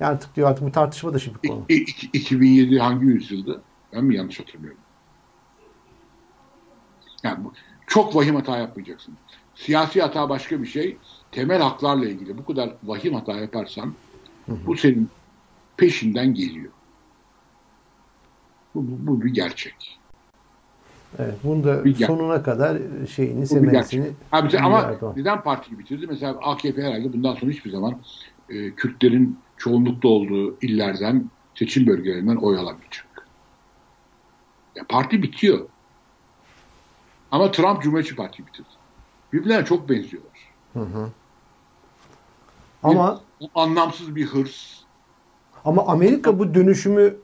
Yani 0.00 0.10
artık 0.10 0.36
diyor 0.36 0.50
artık 0.50 0.66
bu 0.66 0.72
tartışma 0.72 1.14
dışı 1.14 1.30
bir 1.42 1.48
konu. 1.48 1.64
2007 1.68 2.78
hangi 2.78 3.06
yüzyıldı? 3.06 3.62
Ben 3.92 4.04
mi 4.04 4.16
yanlış 4.16 4.40
hatırlıyorum? 4.40 4.80
Yani 7.22 7.44
bu, 7.44 7.52
çok 7.86 8.16
vahim 8.16 8.34
hata 8.34 8.58
yapmayacaksın. 8.58 9.14
Siyasi 9.54 10.02
hata 10.02 10.28
başka 10.28 10.62
bir 10.62 10.66
şey. 10.66 10.96
Temel 11.32 11.62
haklarla 11.62 12.08
ilgili 12.08 12.38
bu 12.38 12.44
kadar 12.44 12.74
vahim 12.84 13.14
hata 13.14 13.32
yaparsan 13.32 13.94
hı 14.46 14.52
hı. 14.52 14.56
bu 14.66 14.76
senin 14.76 15.10
peşinden 15.76 16.34
geliyor. 16.34 16.72
Bu, 18.74 18.82
bu, 18.82 19.06
bu 19.06 19.24
bir 19.24 19.34
gerçek. 19.34 19.98
Evet, 21.18 21.34
bunu 21.44 21.64
da 21.64 21.84
bir 21.84 21.94
sonuna 21.94 22.36
gerçek. 22.36 22.44
kadar 22.44 22.78
şeyini, 23.06 23.46
semesini... 23.46 24.10
ama 24.62 24.80
Erdoğan. 24.80 25.14
neden 25.16 25.42
partiyi 25.42 25.78
bitirdi? 25.78 26.06
Mesela 26.06 26.32
AKP 26.32 26.82
herhalde 26.82 27.12
bundan 27.12 27.34
sonra 27.34 27.52
hiçbir 27.52 27.70
zaman 27.70 27.94
e, 28.50 28.70
Kürtlerin 28.70 29.38
çoğunlukta 29.56 30.08
olduğu 30.08 30.56
illerden, 30.60 31.30
seçim 31.54 31.86
bölgelerinden 31.86 32.36
oy 32.36 32.58
alamayacak. 32.58 33.07
Ya 34.78 34.84
parti 34.88 35.22
bitiyor. 35.22 35.68
Ama 37.30 37.50
Trump 37.50 37.82
Cumhuriyetçi 37.82 38.16
Parti 38.16 38.46
bitirdi. 38.46 38.68
Birbirlerine 39.32 39.64
çok 39.64 39.88
benziyorlar. 39.88 40.52
Hı 40.72 40.80
hı. 40.80 41.10
Ama 42.82 43.20
bir, 43.40 43.48
anlamsız 43.54 44.16
bir 44.16 44.26
hırs. 44.26 44.78
Ama 45.64 45.86
Amerika 45.86 46.38
bu 46.38 46.54
dönüşümü 46.54 47.16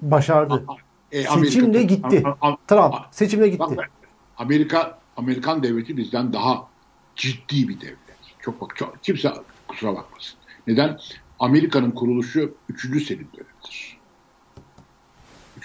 başardı. 0.00 0.66
E, 1.12 1.22
seçimle 1.22 1.82
gitti. 1.82 2.22
A, 2.40 2.48
a, 2.48 2.56
Trump 2.68 2.94
seçimle 3.10 3.48
gitti. 3.48 3.76
Amerika 4.38 4.98
Amerikan 5.16 5.62
devleti 5.62 5.96
bizden 5.96 6.32
daha 6.32 6.68
ciddi 7.16 7.68
bir 7.68 7.80
devlet. 7.80 7.96
Çok 8.40 8.60
bak 8.60 8.76
çok, 8.76 9.02
kimse 9.02 9.32
kusura 9.68 9.94
bakmasın. 9.94 10.38
Neden? 10.66 10.98
Amerika'nın 11.38 11.90
kuruluşu 11.90 12.54
3. 12.68 12.82
Selim 12.82 13.28
dönemidir. 13.34 13.95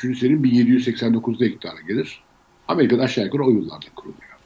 3. 0.03 0.19
Selim 0.19 0.43
1789'da 0.43 1.45
iktidara 1.45 1.81
gelir. 1.87 2.23
Amerika'da 2.67 3.03
aşağı 3.03 3.25
yukarı 3.25 3.43
o 3.43 3.49
yıllarda 3.49 3.85
kuruluyor. 3.95 4.37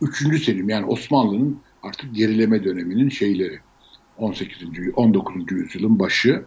3. 0.00 0.44
Selim 0.44 0.68
yani 0.68 0.86
Osmanlı'nın 0.86 1.60
artık 1.82 2.14
gerileme 2.14 2.64
döneminin 2.64 3.08
şeyleri. 3.08 3.60
18. 4.18 4.58
19. 4.94 5.52
yüzyılın 5.52 5.98
başı 5.98 6.44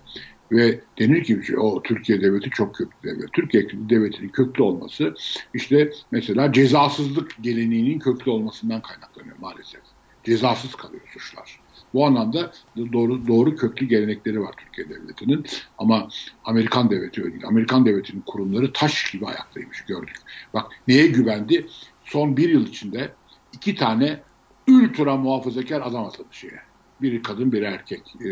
ve 0.52 0.80
denir 1.00 1.24
ki 1.24 1.58
o 1.58 1.84
Türkiye 1.84 2.22
devleti 2.22 2.50
çok 2.50 2.76
köklü 2.76 2.94
devlet. 3.04 3.34
Türkiye 3.34 3.70
devletinin 3.70 4.30
köklü 4.30 4.64
olması 4.64 5.16
işte 5.54 5.92
mesela 6.12 6.54
cezasızlık 6.54 7.36
geleneğinin 7.42 8.00
köklü 8.00 8.32
olmasından 8.32 8.82
kaynaklanıyor 8.82 9.38
maalesef. 9.38 9.82
Cezasız 10.24 10.76
kalıyor 10.76 11.02
suçlar. 11.14 11.60
Bu 11.94 12.06
anlamda 12.06 12.52
doğru 12.94 13.28
doğru 13.28 13.56
köklü 13.56 13.86
gelenekleri 13.86 14.42
var 14.42 14.54
Türkiye 14.58 14.90
devletinin. 14.90 15.46
Ama 15.78 16.08
Amerikan 16.44 16.90
devleti 16.90 17.22
öyle 17.22 17.32
değil. 17.32 17.48
Amerikan 17.48 17.86
devletinin 17.86 18.22
kurumları 18.22 18.74
taş 18.74 19.12
gibi 19.12 19.26
ayaktaymış 19.26 19.86
gördük. 19.86 20.16
Bak 20.54 20.72
neye 20.88 21.08
güvendi? 21.08 21.68
Son 22.04 22.38
bir 22.38 22.50
yıl 22.50 22.68
içinde 22.68 23.16
iki 23.54 23.76
tane 23.76 24.24
ultra 24.70 25.18
muhafazakar 25.18 25.82
adam 25.82 26.06
atadı 26.06 26.28
şeye. 26.32 26.60
Biri 27.02 27.22
kadın, 27.22 27.52
biri 27.52 27.66
erkek. 27.66 28.16
E, 28.26 28.30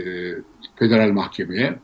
federal 0.75 1.11
mahkemeye. 1.11 1.79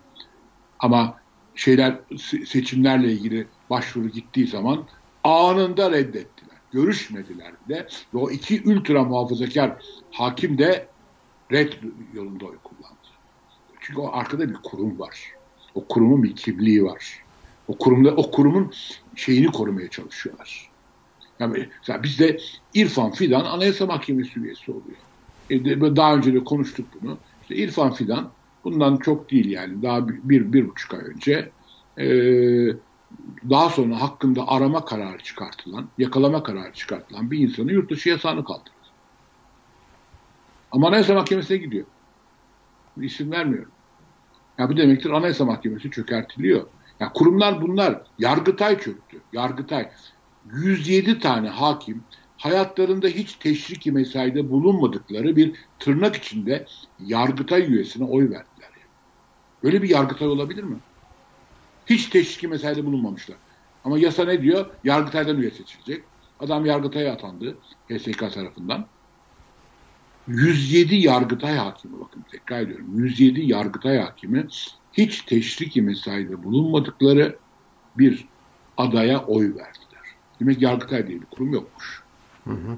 Ama 0.80 1.17
şeyler 1.55 1.99
seçimlerle 2.45 3.11
ilgili 3.11 3.47
başvuru 3.69 4.09
gittiği 4.09 4.47
zaman 4.47 4.88
anında 5.24 5.91
reddettiler. 5.91 6.57
Görüşmediler 6.71 7.53
de 7.69 7.88
ve 8.13 8.17
o 8.17 8.32
iki 8.32 8.61
ultra 8.65 9.03
muhafazakar 9.03 9.84
hakim 10.11 10.57
de 10.57 10.93
red 11.54 11.74
yolunda 12.14 12.45
oy 12.45 12.58
kullandı. 12.64 12.97
Çünkü 13.80 13.99
o 13.99 14.10
arkada 14.14 14.49
bir 14.49 14.58
kurum 14.64 14.99
var. 14.99 15.32
O 15.76 15.86
kurumun 15.88 16.24
bir 16.24 16.36
kimliği 16.36 16.84
var. 16.84 17.24
O 17.68 17.78
kurumda 17.78 18.12
o 18.16 18.32
kurumun 18.32 18.72
şeyini 19.16 19.47
korumaya 19.47 19.89
çalışıyorlar. 19.89 20.70
Yani 21.39 21.70
bizde 22.04 22.38
İrfan 22.74 23.12
Fidan 23.12 23.45
Anayasa 23.45 23.86
Mahkemesi 23.86 24.39
üyesi 24.39 24.72
oluyor. 24.72 24.97
E, 25.49 25.95
daha 25.95 26.16
önce 26.16 26.34
de 26.34 26.43
konuştuk 26.43 26.86
bunu. 27.01 27.18
İşte 27.41 27.56
İrfan 27.56 27.93
Fidan 27.93 28.32
bundan 28.64 28.97
çok 28.97 29.32
değil 29.32 29.49
yani 29.49 29.82
daha 29.82 30.08
bir, 30.08 30.16
bir, 30.24 30.54
bir 30.54 30.70
buçuk 30.70 30.93
ay 30.93 31.01
önce 31.01 31.51
e, 31.97 32.06
daha 33.49 33.70
sonra 33.70 34.01
hakkında 34.01 34.47
arama 34.47 34.86
kararı 34.86 35.24
çıkartılan, 35.24 35.89
yakalama 35.97 36.43
kararı 36.43 36.74
çıkartılan 36.74 37.32
bir 37.32 37.39
insanı 37.39 37.72
yurt 37.72 37.91
dışı 37.91 38.10
yasağını 38.10 38.45
kaldırdı. 38.45 38.83
Ama 40.74 40.88
Anayasa 40.88 41.13
Mahkemesi'ne 41.13 41.57
gidiyor. 41.57 41.86
İsim 43.01 43.32
vermiyorum. 43.32 43.71
Ya 44.57 44.69
bu 44.69 44.78
demektir 44.78 45.09
Anayasa 45.09 45.45
Mahkemesi 45.45 45.91
çökertiliyor. 45.91 46.67
Ya 46.99 47.11
kurumlar 47.13 47.61
bunlar. 47.61 48.01
Yargıtay 48.19 48.80
çöktü. 48.80 49.21
Yargıtay. 49.34 49.89
107 50.53 51.19
tane 51.19 51.49
hakim 51.49 52.03
hayatlarında 52.38 53.07
hiç 53.07 53.34
teşriki 53.34 53.91
mesaide 53.91 54.49
bulunmadıkları 54.49 55.36
bir 55.36 55.59
tırnak 55.80 56.15
içinde 56.15 56.65
Yargıtay 56.99 57.74
üyesine 57.74 58.05
oy 58.05 58.24
verdiler. 58.24 58.69
Böyle 59.63 59.82
bir 59.82 59.89
Yargıtay 59.89 60.28
olabilir 60.28 60.63
mi? 60.63 60.78
Hiç 61.86 62.09
teşriki 62.09 62.47
mesaide 62.47 62.86
bulunmamışlar. 62.86 63.38
Ama 63.84 63.99
yasa 63.99 64.26
ne 64.26 64.41
diyor? 64.41 64.65
Yargıtay'dan 64.84 65.38
üye 65.38 65.51
seçilecek. 65.51 66.03
Adam 66.39 66.65
Yargıtay'a 66.65 67.13
atandı 67.13 67.57
HSK 67.89 68.34
tarafından. 68.34 68.93
107 70.28 70.95
Yargıtay 70.95 71.55
hakimi 71.55 71.99
bakın 71.99 72.26
tekrar 72.32 72.61
ediyorum 72.61 72.88
107 72.95 73.41
Yargıtay 73.41 73.97
hakimi 73.97 74.47
hiç 74.93 75.21
teşriki 75.21 75.82
mesaide 75.82 76.43
bulunmadıkları 76.43 77.38
bir 77.97 78.28
adaya 78.78 79.26
oy 79.26 79.45
verdiler. 79.45 80.15
Demek 80.39 80.61
Yargıtay 80.61 81.07
diye 81.07 81.21
bir 81.21 81.26
kurum 81.26 81.53
yokmuş. 81.53 82.03
Hı 82.43 82.53
hı. 82.53 82.78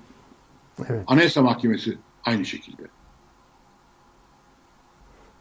Evet. 0.90 1.04
Anayasa 1.08 1.42
Mahkemesi 1.42 1.98
aynı 2.26 2.46
şekilde. 2.46 2.84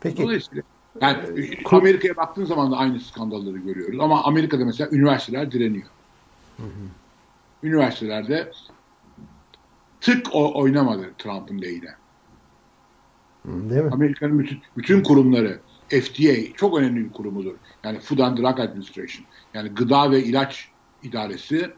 Peki. 0.00 0.22
Dolayısıyla 0.22 0.62
yani 1.00 1.40
ee, 1.40 1.76
Amerika'ya 1.76 2.16
baktığın 2.16 2.44
zaman 2.44 2.72
da 2.72 2.76
aynı 2.76 3.00
skandalları 3.00 3.58
görüyoruz. 3.58 4.00
Ama 4.00 4.24
Amerika'da 4.24 4.64
mesela 4.64 4.90
üniversiteler 4.92 5.52
direniyor. 5.52 5.86
Hı 6.56 6.62
hı. 6.62 6.88
Üniversitelerde 7.62 8.52
tık 10.04 10.34
o 10.34 10.60
oynamadı 10.60 11.10
Trump'ın 11.18 11.62
lehine. 11.62 11.94
Değil 13.44 13.82
mi? 13.82 13.90
Amerika'nın 13.92 14.38
bütün, 14.38 14.58
bütün 14.76 15.02
kurumları 15.02 15.60
FDA 15.88 16.54
çok 16.56 16.78
önemli 16.78 17.04
bir 17.04 17.12
kurumudur. 17.12 17.54
Yani 17.84 18.00
Food 18.00 18.18
and 18.18 18.38
Drug 18.38 18.60
Administration 18.60 19.26
yani 19.54 19.68
gıda 19.68 20.10
ve 20.10 20.24
ilaç 20.24 20.68
idaresi 21.02 21.70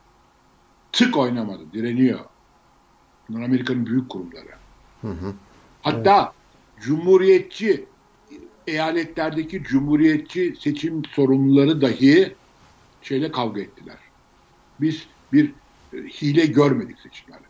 tık 0.92 1.16
oynamadı, 1.16 1.72
direniyor. 1.72 2.20
Bunlar 3.28 3.42
Amerika'nın 3.42 3.86
büyük 3.86 4.08
kurumları. 4.08 4.48
Hı 5.00 5.08
hı. 5.08 5.34
Hatta 5.82 6.22
evet. 6.22 6.84
cumhuriyetçi 6.84 7.86
eyaletlerdeki 8.66 9.62
cumhuriyetçi 9.62 10.54
seçim 10.60 11.04
sorumluları 11.04 11.80
dahi 11.80 12.34
şeyle 13.02 13.32
kavga 13.32 13.60
ettiler. 13.60 13.98
Biz 14.80 15.06
bir 15.32 15.52
e, 15.92 15.96
hile 15.96 16.46
görmedik 16.46 17.00
seçimlerde. 17.00 17.45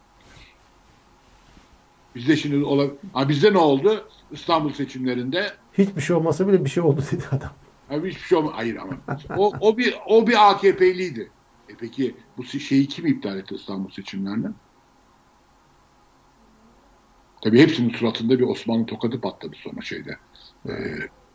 Bizde 2.16 2.36
şimdi 2.36 2.64
ola, 2.64 2.86
ha 3.12 3.28
bizde 3.28 3.52
ne 3.52 3.58
oldu? 3.58 4.08
İstanbul 4.30 4.72
seçimlerinde 4.72 5.52
Hiçbir 5.78 6.00
şey 6.00 6.16
olmasa 6.16 6.48
bile 6.48 6.64
bir 6.64 6.70
şey 6.70 6.82
oldu 6.82 7.02
dedi 7.12 7.24
adam. 7.30 7.50
Abi 7.90 8.10
hiçbir 8.10 8.22
şey 8.22 8.38
olmadı. 8.38 8.52
Hayır 8.56 8.76
ama 8.76 8.92
o, 9.36 9.52
o 9.60 9.78
bir 9.78 9.94
o 10.06 10.26
bir 10.26 10.50
AKP'liydi. 10.50 11.30
E 11.68 11.72
peki 11.80 12.14
bu 12.38 12.44
şeyi 12.44 12.88
kim 12.88 13.06
iptal 13.06 13.38
etti 13.38 13.54
İstanbul 13.54 13.90
seçimlerinden? 13.90 14.54
Tabii 17.42 17.60
hepsinin 17.60 17.90
suratında 17.90 18.38
bir 18.38 18.44
Osmanlı 18.44 18.86
tokadı 18.86 19.20
patladı 19.20 19.56
sonra 19.56 19.80
şeyde. 19.80 20.18
E, 20.68 20.72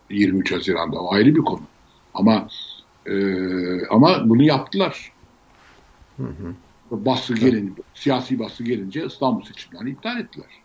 23 0.09 0.51
Haziran'da. 0.51 0.99
O 1.01 1.13
ayrı 1.13 1.35
bir 1.35 1.41
konu. 1.41 1.63
Ama 2.13 2.47
e, 3.05 3.15
ama 3.87 4.29
bunu 4.29 4.43
yaptılar. 4.43 5.11
Hı 6.17 6.23
hı. 6.23 6.55
Baskı 6.91 7.33
gelince, 7.33 7.81
siyasi 7.93 8.39
baskı 8.39 8.63
gelince 8.63 9.05
İstanbul 9.05 9.43
seçimlerini 9.43 9.89
iptal 9.89 10.19
ettiler. 10.19 10.61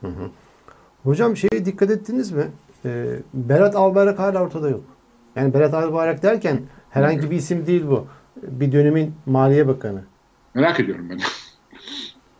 Hı 0.00 0.06
hı. 0.06 0.30
Hocam 1.04 1.36
şeye 1.36 1.64
dikkat 1.64 1.90
ettiniz 1.90 2.32
mi? 2.32 2.44
Ee, 2.84 3.06
Berat 3.34 3.76
Albayrak 3.76 4.18
hala 4.18 4.42
ortada 4.42 4.70
yok. 4.70 4.84
Yani 5.36 5.54
Berat 5.54 5.74
Albayrak 5.74 6.22
derken 6.22 6.60
herhangi 6.90 7.30
bir 7.30 7.36
isim 7.36 7.66
değil 7.66 7.86
bu. 7.86 8.06
Bir 8.42 8.72
dönemin 8.72 9.14
Maliye 9.26 9.68
Bakanı. 9.68 10.02
Merak 10.54 10.80
ediyorum 10.80 11.10
ben. 11.10 11.18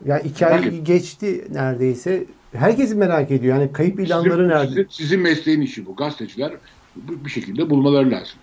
Ya 0.05 0.19
iki 0.19 0.45
merak 0.45 0.65
ay 0.65 0.81
geçti 0.81 1.45
neredeyse. 1.51 2.25
Herkes 2.53 2.95
merak 2.95 3.31
ediyor. 3.31 3.59
Yani 3.59 3.73
kayıp 3.73 4.01
ilanları 4.01 4.33
sizin, 4.33 4.49
nerede? 4.49 4.69
Sizin, 4.69 4.87
sizin 4.91 5.21
mesleğin 5.21 5.61
işi 5.61 5.87
bu. 5.87 5.97
Gazeteciler 5.97 6.53
bir 6.97 7.31
şekilde 7.31 7.71
bulmaları 7.71 8.11
lazım. 8.11 8.39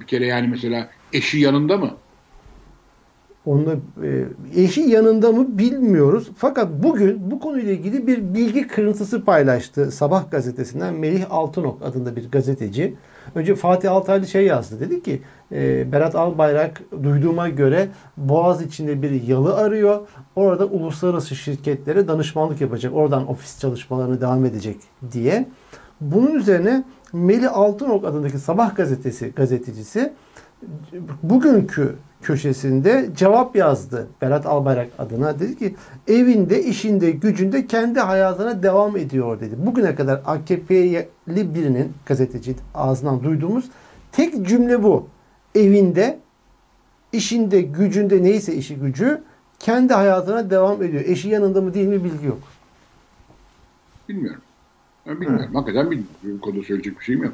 Bir 0.00 0.06
kere 0.06 0.26
yani 0.26 0.48
mesela 0.48 0.90
eşi 1.12 1.38
yanında 1.38 1.76
mı? 1.76 1.90
Onunla 3.46 3.74
e, 4.02 4.24
eşi 4.62 4.80
yanında 4.80 5.32
mı 5.32 5.58
bilmiyoruz. 5.58 6.30
Fakat 6.36 6.68
bugün 6.82 7.30
bu 7.30 7.40
konuyla 7.40 7.72
ilgili 7.72 8.06
bir 8.06 8.34
bilgi 8.34 8.66
kırıntısı 8.66 9.24
paylaştı 9.24 9.90
Sabah 9.90 10.30
gazetesinden 10.30 10.94
Melih 10.94 11.24
Altınok 11.30 11.82
adında 11.82 12.16
bir 12.16 12.30
gazeteci. 12.30 12.94
Önce 13.34 13.54
Fatih 13.54 13.92
Altaylı 13.92 14.26
şey 14.26 14.46
yazdı. 14.46 14.80
Dedi 14.80 15.02
ki 15.02 15.22
e, 15.52 15.92
Berat 15.92 16.14
Albayrak 16.14 16.82
duyduğuma 17.02 17.48
göre 17.48 17.88
Boğaz 18.16 18.62
içinde 18.62 19.02
bir 19.02 19.22
yalı 19.22 19.56
arıyor. 19.56 20.00
Orada 20.36 20.66
uluslararası 20.66 21.36
şirketlere 21.36 22.08
danışmanlık 22.08 22.60
yapacak. 22.60 22.94
Oradan 22.94 23.28
ofis 23.28 23.60
çalışmalarını 23.60 24.20
devam 24.20 24.44
edecek 24.44 24.76
diye. 25.12 25.48
Bunun 26.00 26.34
üzerine 26.34 26.84
Melih 27.12 27.56
Altınok 27.56 28.04
adındaki 28.04 28.38
Sabah 28.38 28.76
gazetesi 28.76 29.32
gazetecisi 29.36 30.12
bugünkü 31.22 31.96
köşesinde 32.22 33.10
cevap 33.16 33.56
yazdı 33.56 34.08
Berat 34.22 34.46
Albayrak 34.46 34.88
adına. 34.98 35.38
Dedi 35.38 35.58
ki 35.58 35.74
evinde, 36.08 36.62
işinde, 36.62 37.10
gücünde 37.10 37.66
kendi 37.66 38.00
hayatına 38.00 38.62
devam 38.62 38.96
ediyor 38.96 39.40
dedi. 39.40 39.54
Bugüne 39.58 39.94
kadar 39.94 40.22
AKP'li 40.26 41.08
birinin 41.28 41.92
gazeteci 42.06 42.56
ağzından 42.74 43.24
duyduğumuz 43.24 43.64
tek 44.12 44.46
cümle 44.46 44.82
bu. 44.82 45.08
Evinde, 45.54 46.18
işinde, 47.12 47.60
gücünde 47.60 48.22
neyse 48.22 48.54
işi 48.54 48.76
gücü 48.76 49.22
kendi 49.58 49.94
hayatına 49.94 50.50
devam 50.50 50.82
ediyor. 50.82 51.02
Eşi 51.06 51.28
yanında 51.28 51.60
mı 51.60 51.74
değil 51.74 51.88
mi 51.88 52.04
bilgi 52.04 52.26
yok. 52.26 52.38
Bilmiyorum. 54.08 54.40
Ben 55.06 55.20
bilmiyorum. 55.20 55.54
Hı. 55.54 55.58
Hakikaten 55.58 55.90
bilmiyorum. 55.90 56.40
Konuda 56.42 56.62
söyleyecek 56.62 56.98
bir 56.98 57.04
şeyim 57.04 57.24
yok. 57.24 57.32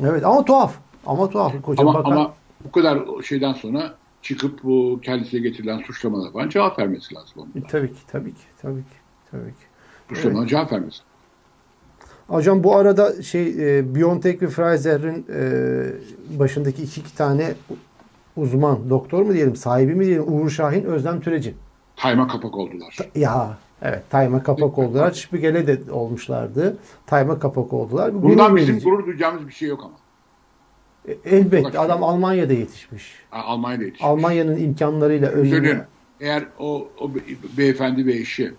Evet 0.00 0.24
ama 0.24 0.44
tuhaf. 0.44 0.74
Ama 1.06 1.30
tuhaf. 1.30 1.62
Koca 1.62 1.82
ama, 1.82 1.94
bakan... 1.94 2.10
ama 2.10 2.34
bu 2.64 2.72
kadar 2.72 2.98
şeyden 3.22 3.52
sonra 3.52 3.94
çıkıp 4.24 4.64
bu 4.64 5.00
kendisine 5.02 5.40
getirilen 5.40 5.78
suçlamalara 5.78 6.30
falan 6.30 6.48
cevap 6.48 6.78
vermesi 6.78 7.14
lazım. 7.14 7.32
Ondan. 7.36 7.68
Tabii 7.68 7.92
ki, 7.92 8.00
tabii 8.06 8.34
ki, 8.34 8.44
tabii 8.62 8.82
ki, 8.82 8.96
tabii 9.30 9.50
ki. 9.50 9.64
Suçlamalara 10.08 10.42
evet. 10.42 10.50
cevap 10.50 10.72
vermesi. 10.72 10.98
Hocam 12.26 12.64
bu 12.64 12.76
arada 12.76 13.22
şey 13.22 13.78
e, 13.78 13.94
BioNTech 13.94 14.42
ve 14.42 14.46
Pfizer'in 14.46 15.26
e, 15.34 16.38
başındaki 16.38 16.82
iki, 16.82 17.00
iki 17.00 17.16
tane 17.16 17.54
uzman, 18.36 18.90
doktor 18.90 19.22
mu 19.22 19.34
diyelim, 19.34 19.56
sahibi 19.56 19.94
mi 19.94 20.06
diyelim, 20.06 20.24
Uğur 20.28 20.50
Şahin, 20.50 20.84
Özlem 20.84 21.20
Türeci. 21.20 21.54
Tayma 21.96 22.28
kapak 22.28 22.56
oldular. 22.56 22.96
Ya 23.14 23.58
evet, 23.82 24.02
tayma 24.10 24.42
kapak 24.42 24.78
oldular. 24.78 25.12
Şpigele 25.12 25.66
de 25.66 25.92
olmuşlardı. 25.92 26.76
Tayma 27.06 27.38
kapak 27.38 27.72
oldular. 27.72 28.22
Bundan 28.22 28.56
bizim 28.56 28.80
gurur 28.80 29.06
duyacağımız 29.06 29.48
bir 29.48 29.52
şey 29.52 29.68
yok 29.68 29.80
ama. 29.84 30.03
Elbette 31.24 31.78
adam 31.78 32.02
Almanya'da 32.02 32.52
yetişmiş. 32.52 33.12
Almanya'da 33.32 33.84
yetişmiş. 33.84 34.04
Almanya'nın 34.04 34.56
imkanlarıyla 34.56 35.28
önüne. 35.28 35.84
Eğer 36.20 36.44
o, 36.58 36.88
o 36.98 37.10
beyefendi 37.58 38.06
ve 38.06 38.12
eşi 38.12 38.54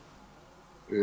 e, 0.91 0.97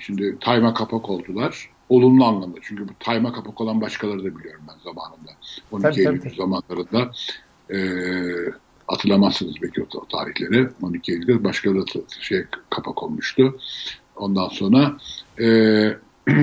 şimdi 0.00 0.38
tayma 0.40 0.74
kapak 0.74 1.10
oldular. 1.10 1.70
Olumlu 1.88 2.24
anlamda. 2.24 2.58
Çünkü 2.62 2.88
bu 2.88 2.92
tayma 3.00 3.32
kapak 3.32 3.60
olan 3.60 3.80
başkaları 3.80 4.18
da 4.24 4.38
biliyorum 4.38 4.62
ben 4.68 4.78
zamanında. 4.84 5.30
12 5.72 5.82
tabii, 5.82 6.00
Eylül 6.00 6.20
tabii. 6.20 6.34
zamanlarında 6.34 7.10
e, 7.70 7.78
hatırlamazsınız 8.86 9.54
belki 9.62 9.86
o 9.94 10.06
tarihleri. 10.06 10.68
12 10.82 11.12
Eylül'de 11.12 11.44
başkaları 11.44 11.86
da 11.86 12.00
şey 12.20 12.44
kapak 12.70 13.02
olmuştu. 13.02 13.58
Ondan 14.16 14.48
sonra 14.48 14.96
e, 15.40 15.46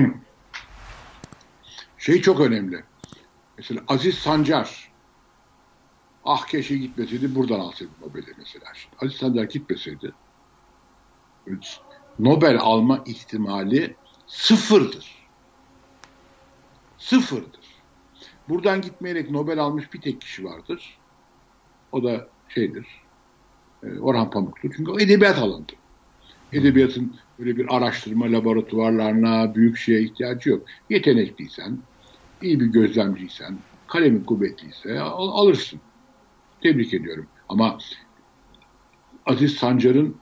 şey 1.98 2.20
çok 2.20 2.40
önemli 2.40 2.82
Mesela 3.56 3.80
Aziz 3.88 4.14
Sancar 4.14 4.92
ah 6.24 6.46
keşke 6.46 6.76
gitmeseydi 6.76 7.34
buradan 7.34 7.60
alsaydı 7.60 7.90
Nobel'i 8.00 8.34
mesela. 8.38 8.64
Aziz 9.02 9.16
Sancar 9.16 9.44
gitmeseydi 9.44 10.12
Nobel 12.18 12.58
alma 12.60 13.04
ihtimali 13.06 13.96
sıfırdır. 14.26 15.28
Sıfırdır. 16.98 17.60
Buradan 18.48 18.80
gitmeyerek 18.80 19.30
Nobel 19.30 19.58
almış 19.58 19.92
bir 19.92 20.00
tek 20.00 20.20
kişi 20.20 20.44
vardır. 20.44 20.98
O 21.92 22.04
da 22.04 22.28
şeydir. 22.48 22.86
E, 23.82 23.98
Orhan 23.98 24.30
Pamuk'tur. 24.30 24.72
Çünkü 24.76 24.90
o 24.90 24.98
edebiyat 24.98 25.38
alanıdır. 25.38 25.76
Edebiyatın 26.52 27.16
böyle 27.38 27.56
bir 27.56 27.76
araştırma 27.76 28.32
laboratuvarlarına, 28.32 29.54
büyük 29.54 29.76
şeye 29.76 30.02
ihtiyacı 30.02 30.50
yok. 30.50 30.66
Yetenekliysen, 30.90 31.78
iyi 32.44 32.60
bir 32.60 32.66
gözlemciysen, 32.66 33.58
kalemin 33.88 34.24
kuvvetliyse 34.24 35.00
al, 35.00 35.28
alırsın. 35.28 35.80
Tebrik 36.62 36.94
ediyorum. 36.94 37.26
Ama 37.48 37.78
Aziz 39.26 39.54
Sancar'ın 39.54 40.16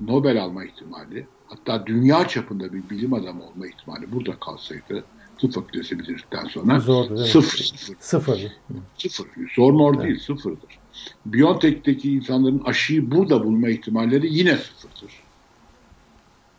Nobel 0.00 0.42
alma 0.42 0.64
ihtimali, 0.64 1.26
hatta 1.48 1.86
dünya 1.86 2.28
çapında 2.28 2.72
bir 2.72 2.90
bilim 2.90 3.14
adamı 3.14 3.44
olma 3.44 3.66
ihtimali 3.66 4.12
burada 4.12 4.38
kalsaydı, 4.40 5.04
tıp 5.38 5.52
fakültesi 5.52 5.98
bitirdikten 5.98 6.44
sonra 6.44 6.80
Zordu, 6.80 7.24
sıfır, 7.24 7.58
sıfır. 7.58 7.96
Sıfır. 8.00 8.56
Sıfır. 8.98 9.28
Zor 9.54 9.72
mor 9.72 9.94
evet. 9.94 10.04
değil, 10.04 10.18
sıfırdır. 10.18 10.78
Biontech'teki 11.26 12.12
insanların 12.12 12.62
aşıyı 12.64 13.10
burada 13.10 13.44
bulma 13.44 13.68
ihtimalleri 13.68 14.34
yine 14.34 14.56
sıfırdır. 14.56 15.12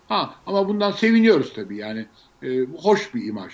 Ha, 0.08 0.36
ama 0.46 0.68
bundan 0.68 0.92
seviniyoruz 0.92 1.54
tabii 1.54 1.78
yani. 1.78 2.06
E, 2.44 2.66
hoş 2.78 3.16
bir 3.16 3.26
imaj. 3.26 3.54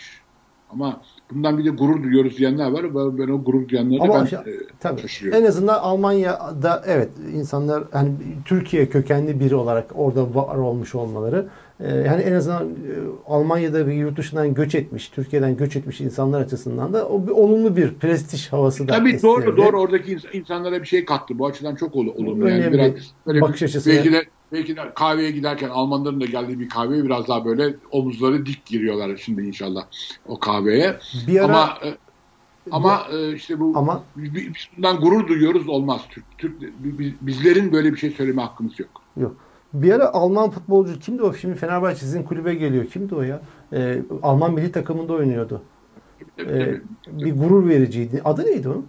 Ama 0.73 1.01
bundan 1.31 1.57
bir 1.57 1.65
de 1.65 1.69
gurur 1.69 2.03
duyuyoruz 2.03 2.37
diyenler 2.37 2.71
var. 2.71 2.95
Ben 2.95 3.27
o 3.27 3.43
gurur 3.43 3.67
duyanları 3.67 4.01
Ama 4.01 4.13
ben 4.13 4.19
aşağı, 4.19 4.41
e, 4.41 4.53
tabii, 4.79 5.01
En 5.31 5.45
azından 5.45 5.79
Almanya'da 5.79 6.83
evet 6.85 7.09
insanlar 7.33 7.83
hani 7.91 8.11
Türkiye 8.45 8.89
kökenli 8.89 9.39
biri 9.39 9.55
olarak 9.55 9.85
orada 9.95 10.35
var 10.35 10.55
olmuş 10.55 10.95
olmaları 10.95 11.45
e, 11.79 11.95
yani 11.95 12.21
en 12.21 12.33
azından 12.33 12.63
e, 12.63 12.93
Almanya'da 13.27 13.87
bir 13.87 13.93
yurt 13.93 14.17
dışından 14.17 14.53
göç 14.53 14.75
etmiş, 14.75 15.09
Türkiye'den 15.09 15.57
göç 15.57 15.75
etmiş 15.75 16.01
insanlar 16.01 16.41
açısından 16.41 16.93
da 16.93 17.07
o 17.07 17.27
bir 17.27 17.31
olumlu 17.31 17.75
bir 17.75 17.93
prestij 17.93 18.47
havası 18.51 18.87
da 18.87 18.91
Tabii 18.91 19.09
estirdi. 19.09 19.23
doğru 19.23 19.57
doğru 19.57 19.79
oradaki 19.79 20.17
insanlara 20.33 20.81
bir 20.81 20.87
şey 20.87 21.05
kattı. 21.05 21.39
Bu 21.39 21.45
açıdan 21.45 21.75
çok 21.75 21.95
olumlu. 21.95 22.49
Yani 22.49 22.73
biraz 22.73 22.91
böyle 23.27 23.41
bakış 23.41 23.63
açısı. 23.63 23.89
Belki 23.89 24.13
de 24.13 24.23
belki 24.53 24.75
de 24.75 24.81
kahveye 24.95 25.31
giderken 25.31 25.69
Almanların 25.69 26.21
da 26.21 26.25
geldiği 26.25 26.59
bir 26.59 26.69
kahveye 26.69 27.03
biraz 27.03 27.27
daha 27.27 27.45
böyle 27.45 27.75
omuzları 27.91 28.45
dik 28.45 28.65
giriyorlar 28.65 29.17
şimdi 29.17 29.41
inşallah 29.41 29.85
o 30.27 30.39
kahveye. 30.39 30.97
Bir 31.27 31.39
ara, 31.39 31.45
ama 31.45 31.77
e, 31.83 31.97
ama 32.71 33.07
bu, 33.11 33.15
e, 33.15 33.33
işte 33.33 33.59
bu 33.59 33.73
ama, 33.75 34.03
biz 34.15 34.47
bundan 34.77 34.99
gurur 34.99 35.27
duyuyoruz 35.27 35.69
olmaz. 35.69 36.01
Türk, 36.09 36.25
Türk 36.37 36.61
bizlerin 37.21 37.71
böyle 37.71 37.93
bir 37.93 37.97
şey 37.97 38.09
söyleme 38.09 38.41
hakkımız 38.41 38.79
yok. 38.79 38.89
Yok. 39.17 39.35
Bir 39.73 39.91
ara 39.91 40.13
Alman 40.13 40.49
futbolcu 40.49 40.99
kimdi 40.99 41.23
o? 41.23 41.33
Şimdi 41.33 41.55
Fenerbahçe 41.55 41.99
sizin 41.99 42.23
kulübe 42.23 42.53
geliyor. 42.53 42.85
Kimdi 42.85 43.15
o 43.15 43.21
ya? 43.21 43.41
Ee, 43.73 44.01
Alman 44.23 44.53
milli 44.53 44.71
takımında 44.71 45.13
oynuyordu. 45.13 45.61
Tabii, 46.37 46.47
tabii, 46.49 46.59
ee, 46.59 46.81
tabii. 47.05 47.25
Bir 47.25 47.35
gurur 47.35 47.69
vericiydi. 47.69 48.21
Adı 48.25 48.45
neydi 48.45 48.69
onun? 48.69 48.87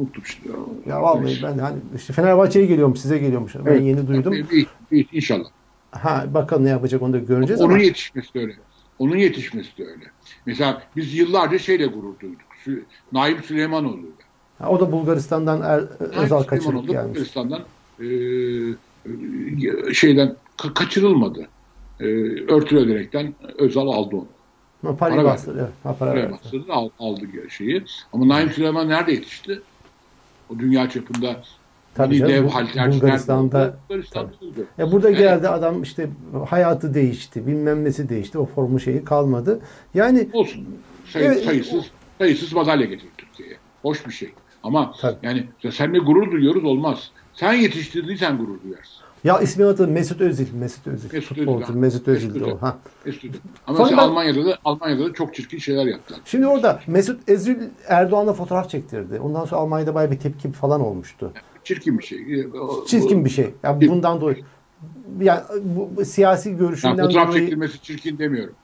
Unuttum 0.00 0.22
işte. 0.26 0.48
Ya 0.86 1.02
vallahi 1.02 1.42
ben 1.42 1.58
hani 1.58 1.78
işte 1.96 2.12
Fenerbahçe'ye 2.12 2.66
geliyormuş, 2.66 2.98
size 3.00 3.18
geliyormuş. 3.18 3.54
Ben 3.54 3.70
evet, 3.72 3.82
yeni 3.82 4.08
duydum. 4.08 4.34
İyi, 4.52 4.66
iyi, 4.90 5.08
inşallah. 5.12 5.48
Ha 5.90 6.24
bakalım 6.34 6.64
ne 6.64 6.68
yapacak 6.68 7.02
onu 7.02 7.12
da 7.12 7.18
göreceğiz 7.18 7.60
Onun 7.60 7.70
ama. 7.70 7.82
yetişmesi 7.82 8.34
de 8.34 8.40
öyle. 8.40 8.54
Onun 8.98 9.16
yetişmesi 9.16 9.78
de 9.78 9.82
öyle. 9.82 10.04
Mesela 10.46 10.82
biz 10.96 11.14
yıllarca 11.14 11.58
şeyle 11.58 11.86
gurur 11.86 12.20
duyduk. 12.20 12.40
Naim 13.12 13.42
Süleymanoğlu'yla. 13.42 14.12
Ha, 14.58 14.68
o 14.70 14.80
da 14.80 14.92
Bulgaristan'dan 14.92 15.62
er, 15.62 15.82
Özal 16.00 16.42
kaçırıp 16.42 16.88
gelmiş. 16.88 17.08
Bulgaristan'dan 17.08 17.60
e, 18.00 18.06
e, 19.90 19.94
şeyden 19.94 20.36
ka- 20.58 20.74
kaçırılmadı. 20.74 21.48
E, 22.00 22.04
örtülü 22.52 22.78
öderekten 22.80 23.34
Özal 23.58 23.88
aldı 23.88 24.16
onu. 24.16 24.26
Ha, 24.82 24.96
para 24.96 25.24
bastırdı. 25.24 25.72
Ha, 25.82 25.96
para 25.98 26.30
bastırdı, 26.32 26.72
al- 26.72 26.90
aldı 26.98 27.26
şeyi. 27.50 27.84
Ama 28.12 28.28
Naim 28.28 28.50
Süleyman 28.50 28.88
nerede 28.88 29.12
yetişti? 29.12 29.62
O 30.54 30.58
dünya 30.58 30.88
çapında 30.90 31.36
Tabii 31.94 32.18
canım, 32.18 32.32
dev 32.32 32.48
halterci 32.48 33.00
Bulgaristan'da-? 33.00 33.76
Bulgaristan'da. 33.88 34.30
Ya 34.78 34.92
burada 34.92 35.10
Yani- 35.10 35.18
geldi 35.18 35.48
adam 35.48 35.82
işte 35.82 36.08
hayatı 36.48 36.94
değişti, 36.94 37.46
bilmem 37.46 37.84
nesi 37.84 38.08
değişti, 38.08 38.38
o 38.38 38.46
formu 38.46 38.80
şeyi 38.80 39.04
kalmadı. 39.04 39.60
Yani 39.94 40.28
Olsun. 40.32 40.68
Sayı- 41.12 41.24
Evet. 41.26 41.44
sayısız, 41.44 41.84
sayısız 42.18 42.52
madalya 42.52 42.86
getirdi 42.86 43.10
Türkiye'ye. 43.18 43.56
Hoş 43.82 44.06
bir 44.06 44.12
şey. 44.12 44.32
Ama 44.62 44.92
Tabii. 45.00 45.16
yani 45.26 45.46
seninle 45.70 45.98
gurur 45.98 46.32
duyuyoruz 46.32 46.64
olmaz. 46.64 47.10
Sen 47.34 47.52
yetiştirdiysen 47.52 48.38
gurur 48.38 48.62
duyarsın. 48.64 49.01
Ya 49.24 49.40
ismini 49.40 49.66
hatırladım 49.66 49.94
Mesut 49.94 50.20
Özil, 50.20 50.54
Mesut 50.54 50.86
Özil. 50.86 51.08
Mesut 51.12 51.38
Futbolcu 51.38 51.64
Özil. 51.64 51.74
Mesut 51.74 52.08
Özil'di 52.08 52.38
Mesut 52.38 52.52
o. 52.52 52.62
Ha. 52.62 52.78
Ama 53.66 53.76
Fakat- 53.78 53.90
mesela 53.90 54.02
Almanya'da 54.02 54.44
da 54.46 54.58
Almanya'da 54.64 55.04
da 55.04 55.12
çok 55.12 55.34
çirkin 55.34 55.58
şeyler 55.58 55.86
yaptılar. 55.86 56.20
Şimdi 56.24 56.46
orada 56.46 56.80
Mesut 56.86 57.28
Özil 57.28 57.56
Erdoğan'la 57.88 58.32
fotoğraf 58.32 58.70
çektirdi. 58.70 59.20
Ondan 59.20 59.44
sonra 59.44 59.60
Almanya'da 59.60 59.94
bayağı 59.94 60.10
bir 60.10 60.18
tepki 60.18 60.52
falan 60.52 60.80
olmuştu. 60.80 61.32
Çirkin 61.64 61.98
bir 61.98 62.04
şey. 62.04 62.46
O- 62.60 62.84
Çirkin 62.86 63.24
bir 63.24 63.30
şey. 63.30 63.54
Yani 63.62 63.88
bundan 63.88 64.20
dolayı 64.20 64.36
yani 65.20 65.40
bu, 65.62 66.04
siyasi 66.04 66.48
Yani 66.48 66.58
görüşünden 66.58 67.06
fotoğraf 67.06 67.28
dolayı 67.28 67.40
çektirmesi 67.40 67.82
çirkin 67.82 68.18
demiyorum. 68.18 68.54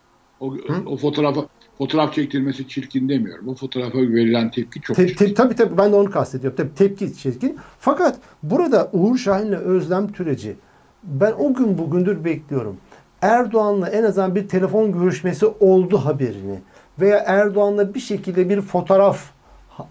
O, 0.40 0.54
o 0.86 0.96
fotoğrafa 0.96 1.46
fotoğraf 1.78 2.14
çektirmesi 2.14 2.68
çirkin 2.68 3.08
demiyorum. 3.08 3.48
O 3.48 3.54
fotoğrafa 3.54 3.98
verilen 3.98 4.50
tepki 4.50 4.80
çok 4.80 4.96
çirkin. 4.96 5.14
tep, 5.26 5.36
tabii 5.36 5.54
tabii 5.54 5.78
ben 5.78 5.92
de 5.92 5.96
onu 5.96 6.10
kastediyorum. 6.10 6.56
Tabii 6.56 6.74
tepki 6.74 7.14
çirkin. 7.16 7.58
Fakat 7.80 8.18
burada 8.42 8.90
Uğur 8.92 9.18
Şahin'le 9.18 9.52
Özlem 9.52 10.12
Türeci 10.12 10.56
ben 11.04 11.32
o 11.38 11.54
gün 11.54 11.78
bugündür 11.78 12.24
bekliyorum. 12.24 12.76
Erdoğan'la 13.22 13.88
en 13.88 14.02
azından 14.02 14.34
bir 14.34 14.48
telefon 14.48 14.92
görüşmesi 14.92 15.46
oldu 15.46 15.98
haberini 15.98 16.60
veya 17.00 17.18
Erdoğan'la 17.18 17.94
bir 17.94 18.00
şekilde 18.00 18.48
bir 18.48 18.60
fotoğraf 18.60 19.30
ha- 19.68 19.88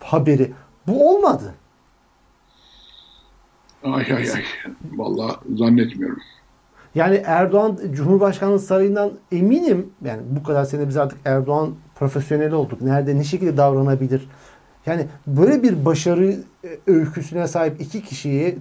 haberi. 0.00 0.52
Bu 0.86 1.10
olmadı. 1.10 1.54
Ay 3.84 4.04
ay 4.12 4.30
ay. 4.30 4.44
Vallahi 4.96 5.36
zannetmiyorum. 5.56 6.18
Yani 6.94 7.22
Erdoğan 7.24 7.78
Cumhurbaşkanlığı 7.92 8.58
sarayından 8.58 9.12
eminim 9.32 9.86
yani 10.04 10.22
bu 10.30 10.42
kadar 10.42 10.64
sene 10.64 10.88
biz 10.88 10.96
artık 10.96 11.18
Erdoğan 11.24 11.74
profesyoneli 11.94 12.54
olduk. 12.54 12.80
Nerede 12.82 13.18
ne 13.18 13.24
şekilde 13.24 13.56
davranabilir? 13.56 14.28
Yani 14.86 15.06
böyle 15.26 15.62
bir 15.62 15.84
başarı 15.84 16.36
e, 16.64 16.78
öyküsüne 16.86 17.48
sahip 17.48 17.80
iki 17.80 18.02
kişiyi 18.02 18.58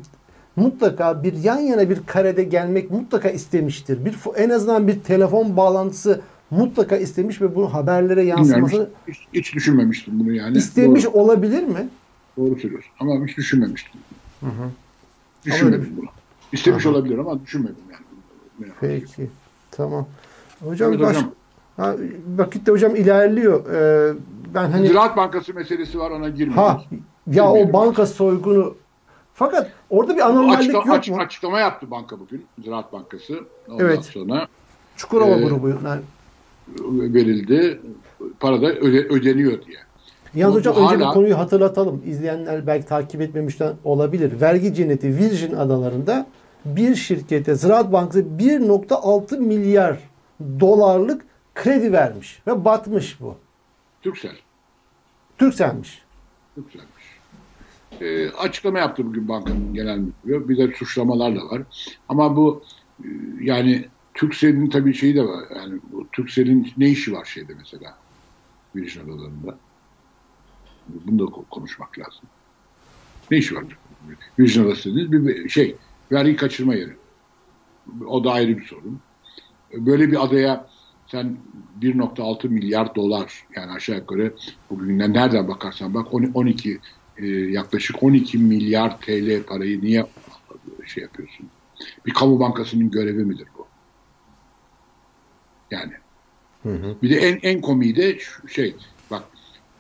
mutlaka 0.55 1.23
bir 1.23 1.34
yan 1.34 1.59
yana 1.59 1.89
bir 1.89 1.99
karede 2.05 2.43
gelmek 2.43 2.91
mutlaka 2.91 3.29
istemiştir. 3.29 4.05
Bir 4.05 4.15
en 4.36 4.49
azından 4.49 4.88
bir 4.88 4.99
telefon 4.99 5.57
bağlantısı 5.57 6.21
mutlaka 6.51 6.97
istemiş 6.97 7.41
ve 7.41 7.55
bu 7.55 7.73
haberlere 7.73 8.23
yansıması 8.23 8.89
Hiç, 9.07 9.17
hiç 9.34 9.55
düşünmemiştim 9.55 10.19
bunu 10.19 10.31
yani. 10.31 10.57
istemiş 10.57 11.03
Doğru, 11.05 11.13
olabilir 11.13 11.63
mi? 11.63 11.88
doğru 12.38 12.59
söylüyorsun. 12.59 12.91
Ama 12.99 13.25
hiç 13.27 13.38
düşünmemiştim. 13.38 14.01
Hı 14.39 14.45
hı. 14.45 14.69
Düşünmedim 15.45 15.93
bunu. 15.97 16.09
İstemiş 16.51 16.86
Aha. 16.86 16.93
olabilir 16.93 17.17
ama 17.17 17.43
düşünmedim 17.43 17.75
yani. 17.91 18.03
Yapayım? 18.60 18.76
Peki. 19.16 19.30
Tamam. 19.72 20.06
Hocam, 20.64 20.89
Evet 20.93 21.01
baş... 21.01 21.16
hocam. 21.18 21.32
Ha, 21.78 21.95
vakit 22.38 22.66
de 22.68 22.72
hocam 22.72 22.95
ilerliyor. 22.95 23.74
Ee, 23.74 24.14
ben 24.54 24.72
hani 24.72 24.88
Ziraat 24.88 25.18
Bankası 25.18 25.54
meselesi 25.54 25.99
var 25.99 26.12
ona 26.12 26.30
girmedik. 26.30 26.58
Ha 26.58 26.82
ya 27.32 27.47
o 27.49 27.54
Bilmiyorum. 27.54 27.74
banka 27.74 28.06
soygunu 28.06 28.76
fakat 29.34 29.72
orada 29.89 30.16
bir 30.16 30.22
anormallik 30.22 30.60
açıkla- 30.60 30.74
yok 30.88 30.89
açık- 30.89 31.16
mu? 31.16 31.22
Açıklama 31.22 31.60
yaptı 31.60 31.91
banka 31.91 32.20
bugün. 32.20 32.45
Ziraat 32.64 32.93
Bankası. 32.93 33.39
Ondan 33.70 33.86
Evet. 33.86 34.06
sonra 34.06 34.47
Çukurova 34.97 35.36
Ee, 35.36 35.43
grubu. 35.43 35.70
Yani, 35.70 36.01
verildi. 37.14 37.80
Para 38.39 38.62
da 38.62 38.66
öde- 38.74 39.08
ödeniyor 39.08 39.51
diye. 39.66 39.78
yalnız 40.36 40.56
hocam 40.56 40.76
önce 40.76 40.95
bir 40.99 41.04
hala- 41.04 41.14
konuyu 41.14 41.38
hatırlatalım. 41.38 42.01
İzleyenler 42.06 42.68
belki 42.68 42.86
takip 42.88 43.22
etmemişten 43.22 43.74
olabilir. 43.84 44.41
Vergi 44.41 44.74
cenneti 44.74 45.08
Virgin 45.18 45.54
Adaları'nda 45.56 46.26
bir 46.66 46.95
şirkete 46.95 47.55
Ziraat 47.55 47.91
Bankası 47.93 48.20
1.6 48.20 49.38
milyar 49.38 49.99
dolarlık 50.59 51.26
kredi 51.55 51.91
vermiş 51.91 52.41
ve 52.47 52.66
batmış 52.66 53.22
bu. 53.22 53.38
Türksel. 54.01 54.36
Türkselmiş. 55.38 56.01
Türkselmiş. 56.55 57.03
Ee, 58.01 58.30
açıklama 58.30 58.80
yaptı 58.80 59.05
bugün 59.05 59.28
bankanın 59.28 59.74
genel 59.74 59.97
müdürü. 59.97 60.49
Bir 60.49 60.57
de 60.57 60.76
suçlamalar 60.76 61.36
da 61.36 61.45
var. 61.45 61.61
Ama 62.09 62.36
bu 62.36 62.64
e, 63.03 63.07
yani 63.41 63.86
Türksel'in 64.14 64.70
tabii 64.70 64.93
şeyi 64.93 65.16
de 65.16 65.24
var. 65.24 65.43
Yani 65.55 65.80
bu 65.91 66.07
Türksel'in 66.11 66.74
ne 66.78 66.89
işi 66.89 67.14
var 67.14 67.26
şeyde 67.26 67.53
mesela? 67.53 67.97
Virgin 68.76 69.01
Adaları'nda. 69.03 69.57
Bunu 70.88 71.20
da 71.20 71.24
ko- 71.24 71.49
konuşmak 71.49 71.99
lazım. 71.99 72.22
Ne 73.32 73.38
işi 73.38 73.55
var? 73.55 73.64
Virgin 74.39 74.66
Adası 74.66 74.95
bir 74.95 75.49
şey. 75.49 75.76
Vergi 76.14 76.36
kaçırma 76.36 76.76
yeri. 76.76 76.97
O 78.07 78.24
da 78.24 78.32
ayrı 78.32 78.57
bir 78.57 78.66
sorun. 78.66 79.01
Böyle 79.74 80.11
bir 80.11 80.26
adaya 80.26 80.68
sen 81.11 81.38
1.6 81.80 82.49
milyar 82.49 82.95
dolar 82.95 83.47
yani 83.55 83.72
aşağı 83.72 83.97
yukarı 83.97 84.36
bugünden 84.70 85.14
nereden 85.14 85.47
bakarsan 85.47 85.93
bak 85.93 86.14
12 86.14 86.82
e, 87.18 87.28
yaklaşık 87.28 88.03
12 88.03 88.38
milyar 88.38 88.99
TL 88.99 89.43
parayı 89.45 89.82
niye 89.82 90.05
şey 90.88 91.03
yapıyorsun? 91.03 91.49
Bir 92.05 92.14
kamu 92.14 92.39
bankasının 92.39 92.91
görevi 92.91 93.26
midir 93.26 93.47
bu? 93.57 93.68
Yani. 95.72 95.93
Bir 97.01 97.09
de 97.09 97.16
en 97.16 97.39
en 97.41 97.61
komiği 97.61 97.95
de 97.95 98.20
şey 98.47 98.78
bak 99.09 99.24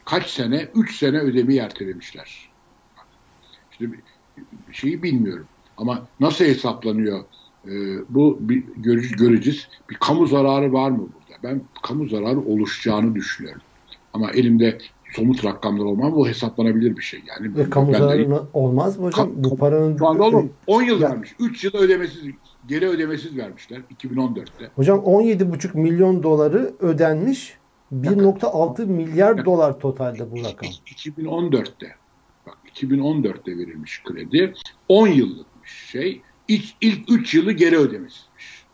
kaç 0.05 0.29
sene 0.29 0.69
3 0.75 0.97
sene 0.97 1.19
ödemeyi 1.19 1.59
ertelemişler. 1.59 2.53
Bir 3.79 4.03
şeyi 4.73 5.03
bilmiyorum 5.03 5.47
ama 5.83 6.07
nasıl 6.19 6.45
hesaplanıyor 6.45 7.19
e, 7.67 7.71
bu 8.09 8.37
bir 8.41 8.63
görü- 8.77 9.15
göreceğiz. 9.17 9.67
Bir 9.89 9.95
kamu 9.95 10.27
zararı 10.27 10.73
var 10.73 10.91
mı 10.91 10.97
burada? 10.99 11.43
Ben 11.43 11.61
kamu 11.83 12.07
zararı 12.07 12.39
oluşacağını 12.39 13.15
düşünüyorum. 13.15 13.61
Ama 14.13 14.31
elimde 14.31 14.77
somut 15.15 15.45
rakamlar 15.45 15.85
olmam 15.85 16.11
bu 16.15 16.27
hesaplanabilir 16.27 16.97
bir 16.97 17.01
şey. 17.01 17.21
Yani 17.27 17.55
Ve 17.55 17.69
kamu 17.69 17.93
de- 17.93 17.97
zararı 17.97 18.29
na- 18.29 18.43
olmaz 18.53 18.97
mı 18.99 19.05
hocam? 19.05 19.29
Ka- 19.29 19.43
Bu 19.43 19.57
paranın 19.57 19.97
şu 19.97 20.07
anda 20.07 20.23
oğlum 20.23 20.53
10 20.67 20.81
yıl 20.81 21.01
Ya- 21.01 21.09
vermiş. 21.09 21.35
3 21.39 21.63
yıl 21.63 21.73
ödemesiz, 21.73 22.23
geri 22.67 22.87
ödemesiz 22.87 23.37
vermişler 23.37 23.81
2014'te. 23.89 24.71
Hocam 24.75 24.99
17,5 24.99 25.75
milyon 25.75 26.23
doları 26.23 26.73
ödenmiş. 26.79 27.57
1.6 27.91 28.85
milyar 28.85 29.37
Bak. 29.37 29.45
dolar 29.45 29.79
totalde 29.79 30.31
bu 30.31 30.37
rakam. 30.39 30.69
2014'te 30.85 31.87
bak 32.47 32.57
2014'te 32.65 33.57
verilmiş 33.57 34.03
kredi 34.03 34.53
10 34.87 35.07
yıllıkmış 35.07 35.52
şey. 35.65 36.21
İlk, 36.47 36.65
ilk 36.81 37.11
3 37.11 37.33
yılı 37.33 37.51
geri 37.51 37.77
ödemesizmiş. 37.77 38.65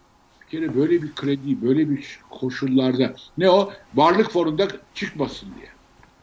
Bir 0.42 0.48
kere 0.48 0.76
böyle 0.76 1.04
bir 1.04 1.16
kredi, 1.16 1.62
böyle 1.62 1.90
bir 1.90 2.20
koşullarda 2.30 3.16
ne 3.38 3.50
o? 3.50 3.74
Varlık 3.94 4.32
fonunda 4.32 4.68
çıkmasın 4.94 5.50
diye. 5.56 5.70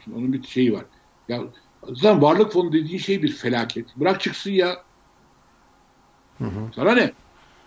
Şimdi 0.05 0.17
onun 0.17 0.33
bir 0.33 0.43
şeyi 0.43 0.73
var. 0.73 0.85
Ya 1.29 1.43
zaten 1.89 2.23
varlık 2.23 2.53
fonu 2.53 2.73
dediğin 2.73 2.99
şey 2.99 3.23
bir 3.23 3.33
felaket. 3.33 3.97
Bırak 3.97 4.21
çıksın 4.21 4.51
ya. 4.51 4.85
Sana 6.75 6.95
ne? 6.95 7.13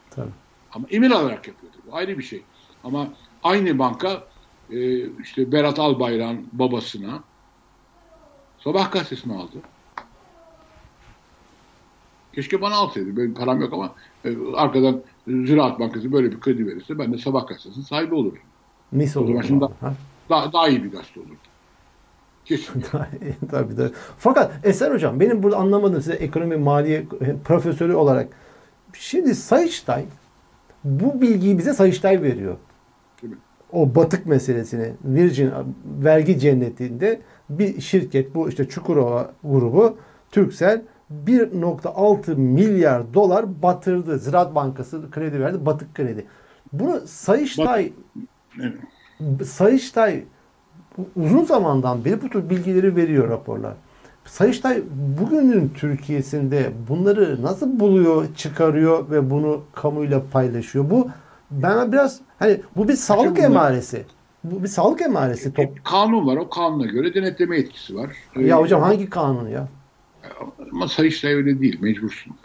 Tabii. 0.10 0.32
Ama 0.72 0.88
emir 0.89 1.12
alarak 1.12 1.47
yapıyordu. 1.47 1.78
Bu 1.86 1.95
ayrı 1.95 2.18
bir 2.18 2.24
şey. 2.24 2.43
Ama 2.84 3.14
aynı 3.43 3.80
banka 3.80 4.28
e, 4.70 5.10
işte 5.22 5.52
Berat 5.52 5.80
Albayrak'ın 5.80 6.50
babasına 6.52 7.24
sabah 8.58 8.91
gazetesini 8.91 9.34
aldı. 9.34 9.62
Keşke 12.39 12.61
bana 12.61 12.75
alsaydı. 12.75 13.17
Benim 13.17 13.33
param 13.33 13.61
yok 13.61 13.73
ama 13.73 13.91
e, 14.25 14.29
arkadan 14.55 15.01
Ziraat 15.27 15.79
Bankası 15.79 16.11
böyle 16.11 16.31
bir 16.31 16.39
kredi 16.39 16.67
verirse 16.67 16.99
ben 16.99 17.13
de 17.13 17.17
sabah 17.17 17.47
gazetesinin 17.47 17.85
sahibi 17.85 18.15
olurum. 18.15 18.37
Mis 18.91 19.17
O 19.17 19.19
olur. 19.19 19.27
zaman 19.27 19.41
şimdi- 19.41 19.65
Ha? 19.79 19.93
Daha, 20.29 20.53
daha 20.53 20.69
iyi 20.69 20.83
bir 20.83 20.91
gazete 20.91 21.19
olurdu. 21.19 21.33
Tabii 23.51 23.77
tabii. 23.77 23.93
Fakat 24.17 24.51
Eser 24.63 24.91
Hocam 24.91 25.19
benim 25.19 25.43
burada 25.43 25.57
anlamadığım 25.57 26.01
size 26.01 26.13
ekonomi 26.13 26.55
maliye 26.57 27.05
profesörü 27.45 27.93
olarak 27.93 28.27
şimdi 28.93 29.35
Sayıştay 29.35 30.05
bu 30.83 31.21
bilgiyi 31.21 31.57
bize 31.57 31.73
Sayıştay 31.73 32.21
veriyor. 32.21 32.57
O 33.71 33.95
batık 33.95 34.25
meselesini 34.25 34.91
Virgin 35.03 35.51
vergi 36.03 36.39
cennetinde 36.39 37.21
bir 37.49 37.81
şirket 37.81 38.35
bu 38.35 38.49
işte 38.49 38.69
Çukurova 38.69 39.31
grubu 39.43 39.97
Türksel 40.31 40.81
1.6 41.26 42.36
milyar 42.36 43.14
dolar 43.14 43.62
batırdı. 43.62 44.20
Ziraat 44.20 44.55
Bankası 44.55 45.12
kredi 45.12 45.39
verdi. 45.39 45.66
Batık 45.66 45.95
kredi. 45.95 46.26
Bunu 46.74 47.01
Sayıştay 47.07 47.93
Evet. 48.62 48.74
Sayıştay 49.47 50.24
uzun 51.16 51.43
zamandan 51.43 52.05
beri 52.05 52.22
bu 52.22 52.30
tür 52.30 52.49
bilgileri 52.49 52.95
veriyor 52.95 53.30
raporlar. 53.30 53.74
Sayıştay 54.26 54.82
bugünün 55.22 55.72
Türkiye'sinde 55.76 56.72
bunları 56.89 57.41
nasıl 57.41 57.80
buluyor, 57.80 58.36
çıkarıyor 58.36 59.12
ve 59.12 59.30
bunu 59.30 59.62
kamuyla 59.76 60.22
paylaşıyor? 60.32 60.89
Bu 60.89 61.07
bana 61.51 61.91
biraz 61.91 62.20
hani 62.39 62.62
bu 62.76 62.88
bir 62.88 62.93
sağlık 62.93 63.38
bunlar- 63.38 63.45
emaresi. 63.45 64.05
Bu 64.43 64.64
bir 64.64 64.68
sağlık 64.68 65.01
emaresi. 65.01 65.53
Top. 65.53 65.76
Bir 65.76 65.82
kanun 65.84 66.28
var. 66.28 66.38
O 66.38 66.49
kanuna 66.49 66.86
göre 66.86 67.14
denetleme 67.14 67.57
etkisi 67.57 67.95
var. 67.95 68.10
Ya 68.36 68.57
Ee, 68.57 68.62
hocam 68.62 68.82
hangi 68.82 69.10
kanun 69.10 69.47
ya? 69.47 69.68
Ama 70.72 70.88
Sayıştay 70.88 71.34
öyle 71.34 71.59
değil. 71.59 71.78
Mecbursun. 71.82 72.36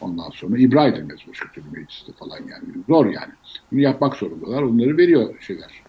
Ondan 0.00 0.30
sonra 0.30 0.58
ibra 0.58 0.86
edilmez 0.86 1.18
başka 1.28 1.52
türlü 1.52 1.66
mecliste 1.72 2.12
falan 2.12 2.38
yani. 2.38 2.64
Zor 2.88 3.06
yani. 3.06 3.32
Bunu 3.72 3.80
yapmak 3.80 4.16
zorundalar. 4.16 4.62
Onları 4.62 4.96
veriyor 4.96 5.40
şeyler. 5.40 5.82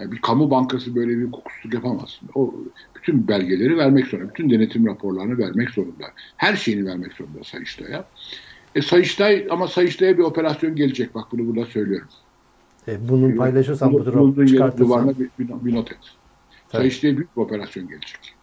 Yani 0.00 0.12
bir 0.12 0.20
kamu 0.20 0.50
bankası 0.50 0.94
böyle 0.94 1.18
bir 1.18 1.30
kokusuzluk 1.30 1.74
yapamaz. 1.74 2.20
O 2.34 2.54
bütün 2.94 3.28
belgeleri 3.28 3.76
vermek 3.76 4.06
zorunda. 4.06 4.28
Bütün 4.28 4.50
denetim 4.50 4.86
raporlarını 4.86 5.38
vermek 5.38 5.70
zorunda. 5.70 6.04
Her 6.36 6.56
şeyini 6.56 6.86
vermek 6.86 7.12
zorunda 7.12 7.44
Sayıştay'a. 7.44 8.04
E 8.74 8.82
Sayıştay 8.82 9.46
ama 9.50 9.68
Sayıştay'a 9.68 10.18
bir 10.18 10.22
operasyon 10.22 10.76
gelecek. 10.76 11.14
Bak 11.14 11.24
bunu 11.32 11.46
burada 11.46 11.66
söylüyorum. 11.66 12.08
E, 12.88 13.08
bunu 13.08 13.36
paylaşırsan 13.36 13.92
bu 13.92 14.06
durum 14.06 14.46
çıkartırsan. 14.46 14.86
duvarına 14.86 15.18
bir, 15.18 15.30
bir, 15.38 15.48
bir 15.64 15.74
not 15.74 15.92
et. 15.92 15.98
Tabii. 16.68 16.82
Sayıştay'a 16.82 17.16
büyük 17.16 17.36
bir 17.36 17.42
operasyon 17.42 17.88
gelecek. 17.88 18.35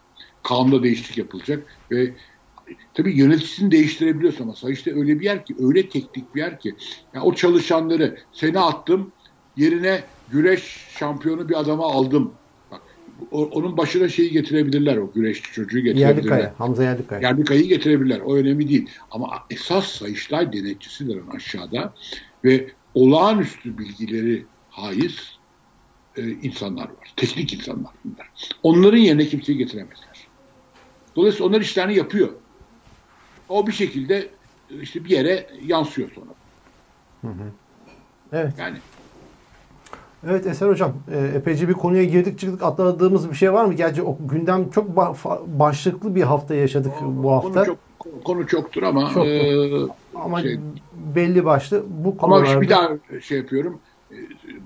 Kanunda 0.44 0.84
değişiklik 0.84 1.18
yapılacak 1.18 1.82
ve 1.92 2.18
tabii 2.94 3.18
yöneticisini 3.18 3.72
değiştirebiliyorsun 3.72 4.44
ama 4.44 4.56
Sayıştay 4.56 4.94
öyle 4.94 5.20
bir 5.20 5.26
yer 5.26 5.46
ki, 5.46 5.56
öyle 5.60 5.90
teknik 5.90 6.36
bir 6.36 6.40
yer 6.40 6.60
ki 6.60 6.76
ya 7.14 7.22
o 7.24 7.34
çalışanları 7.34 8.18
seni 8.32 8.60
attım 8.60 9.14
yerine 9.56 10.10
güreş 10.28 10.88
şampiyonu 11.00 11.50
bir 11.50 11.60
adama 11.60 11.86
aldım. 11.86 12.40
Bak, 12.72 12.82
o- 13.32 13.46
onun 13.46 13.78
başına 13.78 14.10
şeyi 14.10 14.32
getirebilirler 14.32 14.98
o 14.98 15.12
güreşçi 15.14 15.52
çocuğu 15.52 15.80
getirebilirler. 15.80 16.18
Yerlikaya, 16.18 16.56
Hamza 16.58 16.84
Yerlikaya. 16.84 17.22
Yerlikaya'yı 17.22 17.68
getirebilirler. 17.68 18.20
O 18.20 18.36
önemli 18.36 18.70
değil. 18.70 18.90
Ama 19.12 19.40
esas 19.50 19.88
Sayıştay 19.88 20.54
denetçisilerin 20.54 21.28
aşağıda 21.28 21.94
ve 22.44 22.76
olağanüstü 22.94 23.78
bilgileri 23.78 24.48
haiz 24.70 25.20
e, 26.16 26.32
insanlar 26.32 26.90
var. 26.90 27.14
Teknik 27.18 27.54
insanlar 27.54 27.94
bunlar. 28.04 28.28
Onların 28.64 28.98
yerine 28.98 29.26
kimseyi 29.28 29.58
getiremezler. 29.58 30.13
Dolayısıyla 31.16 31.46
onlar 31.48 31.62
işlerini 31.62 31.96
yapıyor. 31.96 32.30
O 33.50 33.68
bir 33.68 33.72
şekilde 33.72 34.18
e, 34.72 34.82
işte 34.82 35.06
bir 35.06 35.10
yere 35.10 35.48
yansıyor 35.66 36.10
sonra. 36.16 36.32
Evet. 38.34 38.54
Yani 38.60 38.78
Evet 40.28 40.48
Eser 40.48 40.68
Hocam, 40.68 40.94
e, 41.14 41.20
epeyce 41.38 41.68
bir 41.70 41.74
konuya 41.74 42.04
girdik 42.04 42.40
çıktık 42.40 42.64
atladığımız 42.64 43.30
bir 43.30 43.36
şey 43.36 43.54
var 43.54 43.66
mı? 43.66 43.74
Gerçi 43.74 44.02
o 44.04 44.18
gündem 44.32 44.70
çok 44.70 44.96
başlıklı 45.60 46.16
bir 46.16 46.22
hafta 46.22 46.56
yaşadık 46.56 46.92
bu 47.02 47.32
hafta. 47.32 47.64
konu 47.64 47.66
çok 47.66 47.78
konu 48.26 48.48
çoktur 48.48 48.84
ama 48.84 49.02
Çoktur. 49.14 49.26
e, 49.26 49.92
Ama 50.16 50.42
şey- 50.42 50.60
belli 51.16 51.46
başlı 51.46 51.84
bu 51.90 52.10
Ama 52.10 52.18
konularda. 52.18 52.62
bir 52.62 52.70
daha 52.70 52.90
şey 53.22 53.38
yapıyorum. 53.38 53.80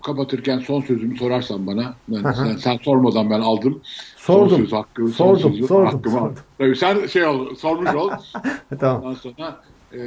Kapatırken 0.04 0.60
son 0.60 0.82
sözümü 0.82 1.18
sorarsan 1.18 1.68
bana. 1.68 1.95
Ben, 2.08 2.32
sen, 2.32 2.56
sen 2.56 2.78
sormadan 2.78 3.30
ben 3.30 3.39
aldım. 3.39 3.82
Sordum. 4.16 4.50
Son 4.50 4.58
söz 4.58 4.72
hakkı, 4.72 5.08
son 5.08 5.36
Sordum, 5.36 5.52
sözü 5.52 5.68
sordum, 5.68 5.86
hakkımı 5.86 6.20
sordum. 6.20 6.36
Tabii 6.58 6.76
sen 6.76 7.08
şey 7.08 7.26
ol, 7.26 7.56
sormuş 7.56 7.93
ol. 7.93 8.12
tamam. 8.80 9.04
Ondan 9.04 9.14
sonra 9.14 9.62
e, 9.93 9.98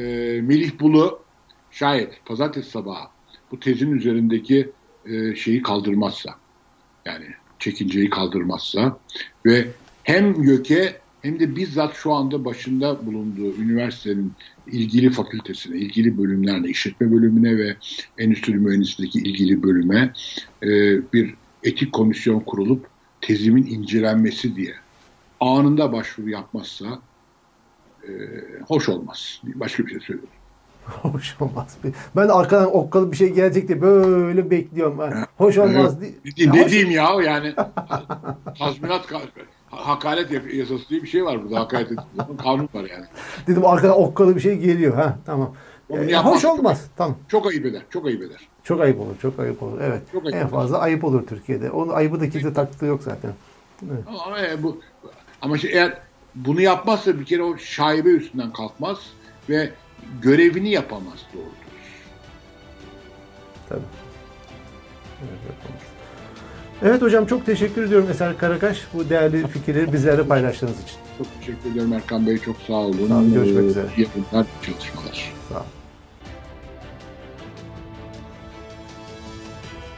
Melih 0.43 0.81
Bulu 0.81 1.19
şayet 1.71 2.25
pazartesi 2.25 2.71
sabahı 2.71 3.05
bu 3.51 3.61
tezin 3.61 3.93
üzerindeki 3.93 4.71
e, 5.07 5.35
şeyi 5.35 5.63
kaldırmazsa 5.63 6.31
yani 7.05 7.27
çekinceyi 7.59 8.11
kaldırmazsa 8.11 8.99
ve 9.47 9.69
hem 10.03 10.43
YÖK'e 10.43 11.01
hem 11.23 11.41
de 11.41 11.57
bizzat 11.57 11.95
şu 11.95 12.13
anda 12.13 12.45
başında 12.45 13.07
bulunduğu 13.07 13.63
üniversitenin 13.63 14.33
ilgili 14.67 15.11
fakültesine, 15.11 15.77
ilgili 15.77 16.19
bölümlerine, 16.19 16.69
işletme 16.69 17.13
bölümüne 17.13 17.59
ve 17.59 17.77
endüstri 18.19 18.55
mühendisliğindeki 18.55 19.19
ilgili 19.19 19.63
bölüme 19.63 20.13
e, 20.63 20.69
bir 21.13 21.35
etik 21.63 21.93
komisyon 21.93 22.41
kurulup 22.41 22.87
tezimin 23.21 23.67
incelenmesi 23.67 24.57
diye 24.57 24.75
anında 25.41 25.93
başvuru 25.93 26.31
yapmazsa 26.31 26.87
e, 28.03 28.11
hoş 28.69 28.89
olmaz. 28.89 29.41
Başka 29.55 29.87
bir 29.87 29.91
şey 29.91 30.01
söylüyorum. 30.01 30.35
Hoş 30.85 31.37
olmaz. 31.41 31.79
Ben 32.17 32.29
arkadan 32.29 32.77
okkalı 32.77 33.13
bir 33.13 33.17
şey 33.17 33.33
gelecek 33.33 33.69
diye 33.69 33.81
böyle 33.81 34.51
bekliyorum. 34.51 34.99
Ben. 34.99 35.27
Hoş 35.37 35.59
olmaz. 35.59 36.01
Ne, 36.01 36.09
ne 36.47 36.63
hoş- 36.63 36.71
diyeyim 36.71 36.91
ya 36.91 37.11
yani 37.25 37.55
tazminat 38.59 39.07
hakaret 39.71 40.55
yasası 40.55 40.89
diye 40.89 41.03
bir 41.03 41.09
şey 41.09 41.25
var 41.25 41.43
burada. 41.45 41.61
Hakaret 41.61 41.87
edildiği 41.93 42.37
kanun 42.43 42.69
var 42.75 42.85
yani. 42.91 43.05
Dedim 43.47 43.67
arkadan 43.67 43.99
okkalı 44.03 44.37
bir 44.37 44.41
şey 44.41 44.59
geliyor. 44.59 44.95
Ha 44.97 45.19
tamam. 45.27 45.55
Onu 45.89 46.05
E, 46.05 46.11
yapmaz. 46.11 46.35
hoş 46.35 46.45
olmaz. 46.45 46.87
Tamam. 46.97 47.17
Çok 47.29 47.47
ayıp 47.47 47.67
eder. 47.67 47.83
Çok 47.91 48.07
ayıp 48.07 48.23
eder. 48.23 48.49
Çok 48.65 48.81
ayıp 48.81 49.01
olur. 49.01 49.19
Çok 49.23 49.39
ayıp 49.41 49.63
olur. 49.63 49.81
Evet. 49.81 50.03
Çok 50.13 50.25
ayıp 50.25 50.37
en 50.37 50.43
olur. 50.43 50.51
fazla 50.51 50.79
ayıp 50.79 51.05
olur 51.05 51.27
Türkiye'de. 51.27 51.71
Onun 51.71 51.93
ayıbı 51.93 52.21
da 52.21 52.31
kimse 52.31 52.53
taktığı 52.53 52.87
yok 52.87 53.03
zaten. 53.03 53.33
Ama, 54.09 54.23
ama, 54.27 54.41
e, 54.41 54.63
bu, 54.63 54.81
ama 55.43 55.59
şey, 55.59 55.73
eğer 55.73 55.99
bunu 56.35 56.61
yapmazsa 56.61 57.21
bir 57.21 57.25
kere 57.25 57.43
o 57.43 57.57
şaibe 57.59 58.09
üstünden 58.09 58.53
kalkmaz 58.53 58.99
ve 59.49 59.71
görevini 60.23 60.71
yapamaz 60.71 61.27
doğrudur. 61.35 61.51
Tabii. 63.69 63.81
Evet, 65.21 65.31
yapalım. 65.49 65.81
Evet 66.83 67.03
hocam 67.03 67.27
çok 67.27 67.47
teşekkür 67.47 67.83
ediyorum 67.83 68.09
Eser 68.11 68.39
Karakaş 68.39 68.79
bu 68.95 69.09
değerli 69.11 69.47
fikirleri 69.47 69.93
bizlerle 69.93 70.23
paylaştığınız 70.27 70.83
için. 70.83 70.97
Çok 71.19 71.27
teşekkür 71.41 71.71
ederim 71.73 71.93
Erkan 71.93 72.27
Bey. 72.27 72.39
Çok 72.39 72.57
sağ 72.67 72.73
olun. 72.73 73.09
Sağ 73.09 73.15
olun, 73.15 73.35
görüşmek 73.35 73.65
Ee, 73.65 73.67
üzere. 73.67 73.87
iyi 73.97 74.01
yapımlar, 74.03 74.47
çalışmalar. 74.67 75.33
Sağ 75.49 75.55
olun. 75.55 75.65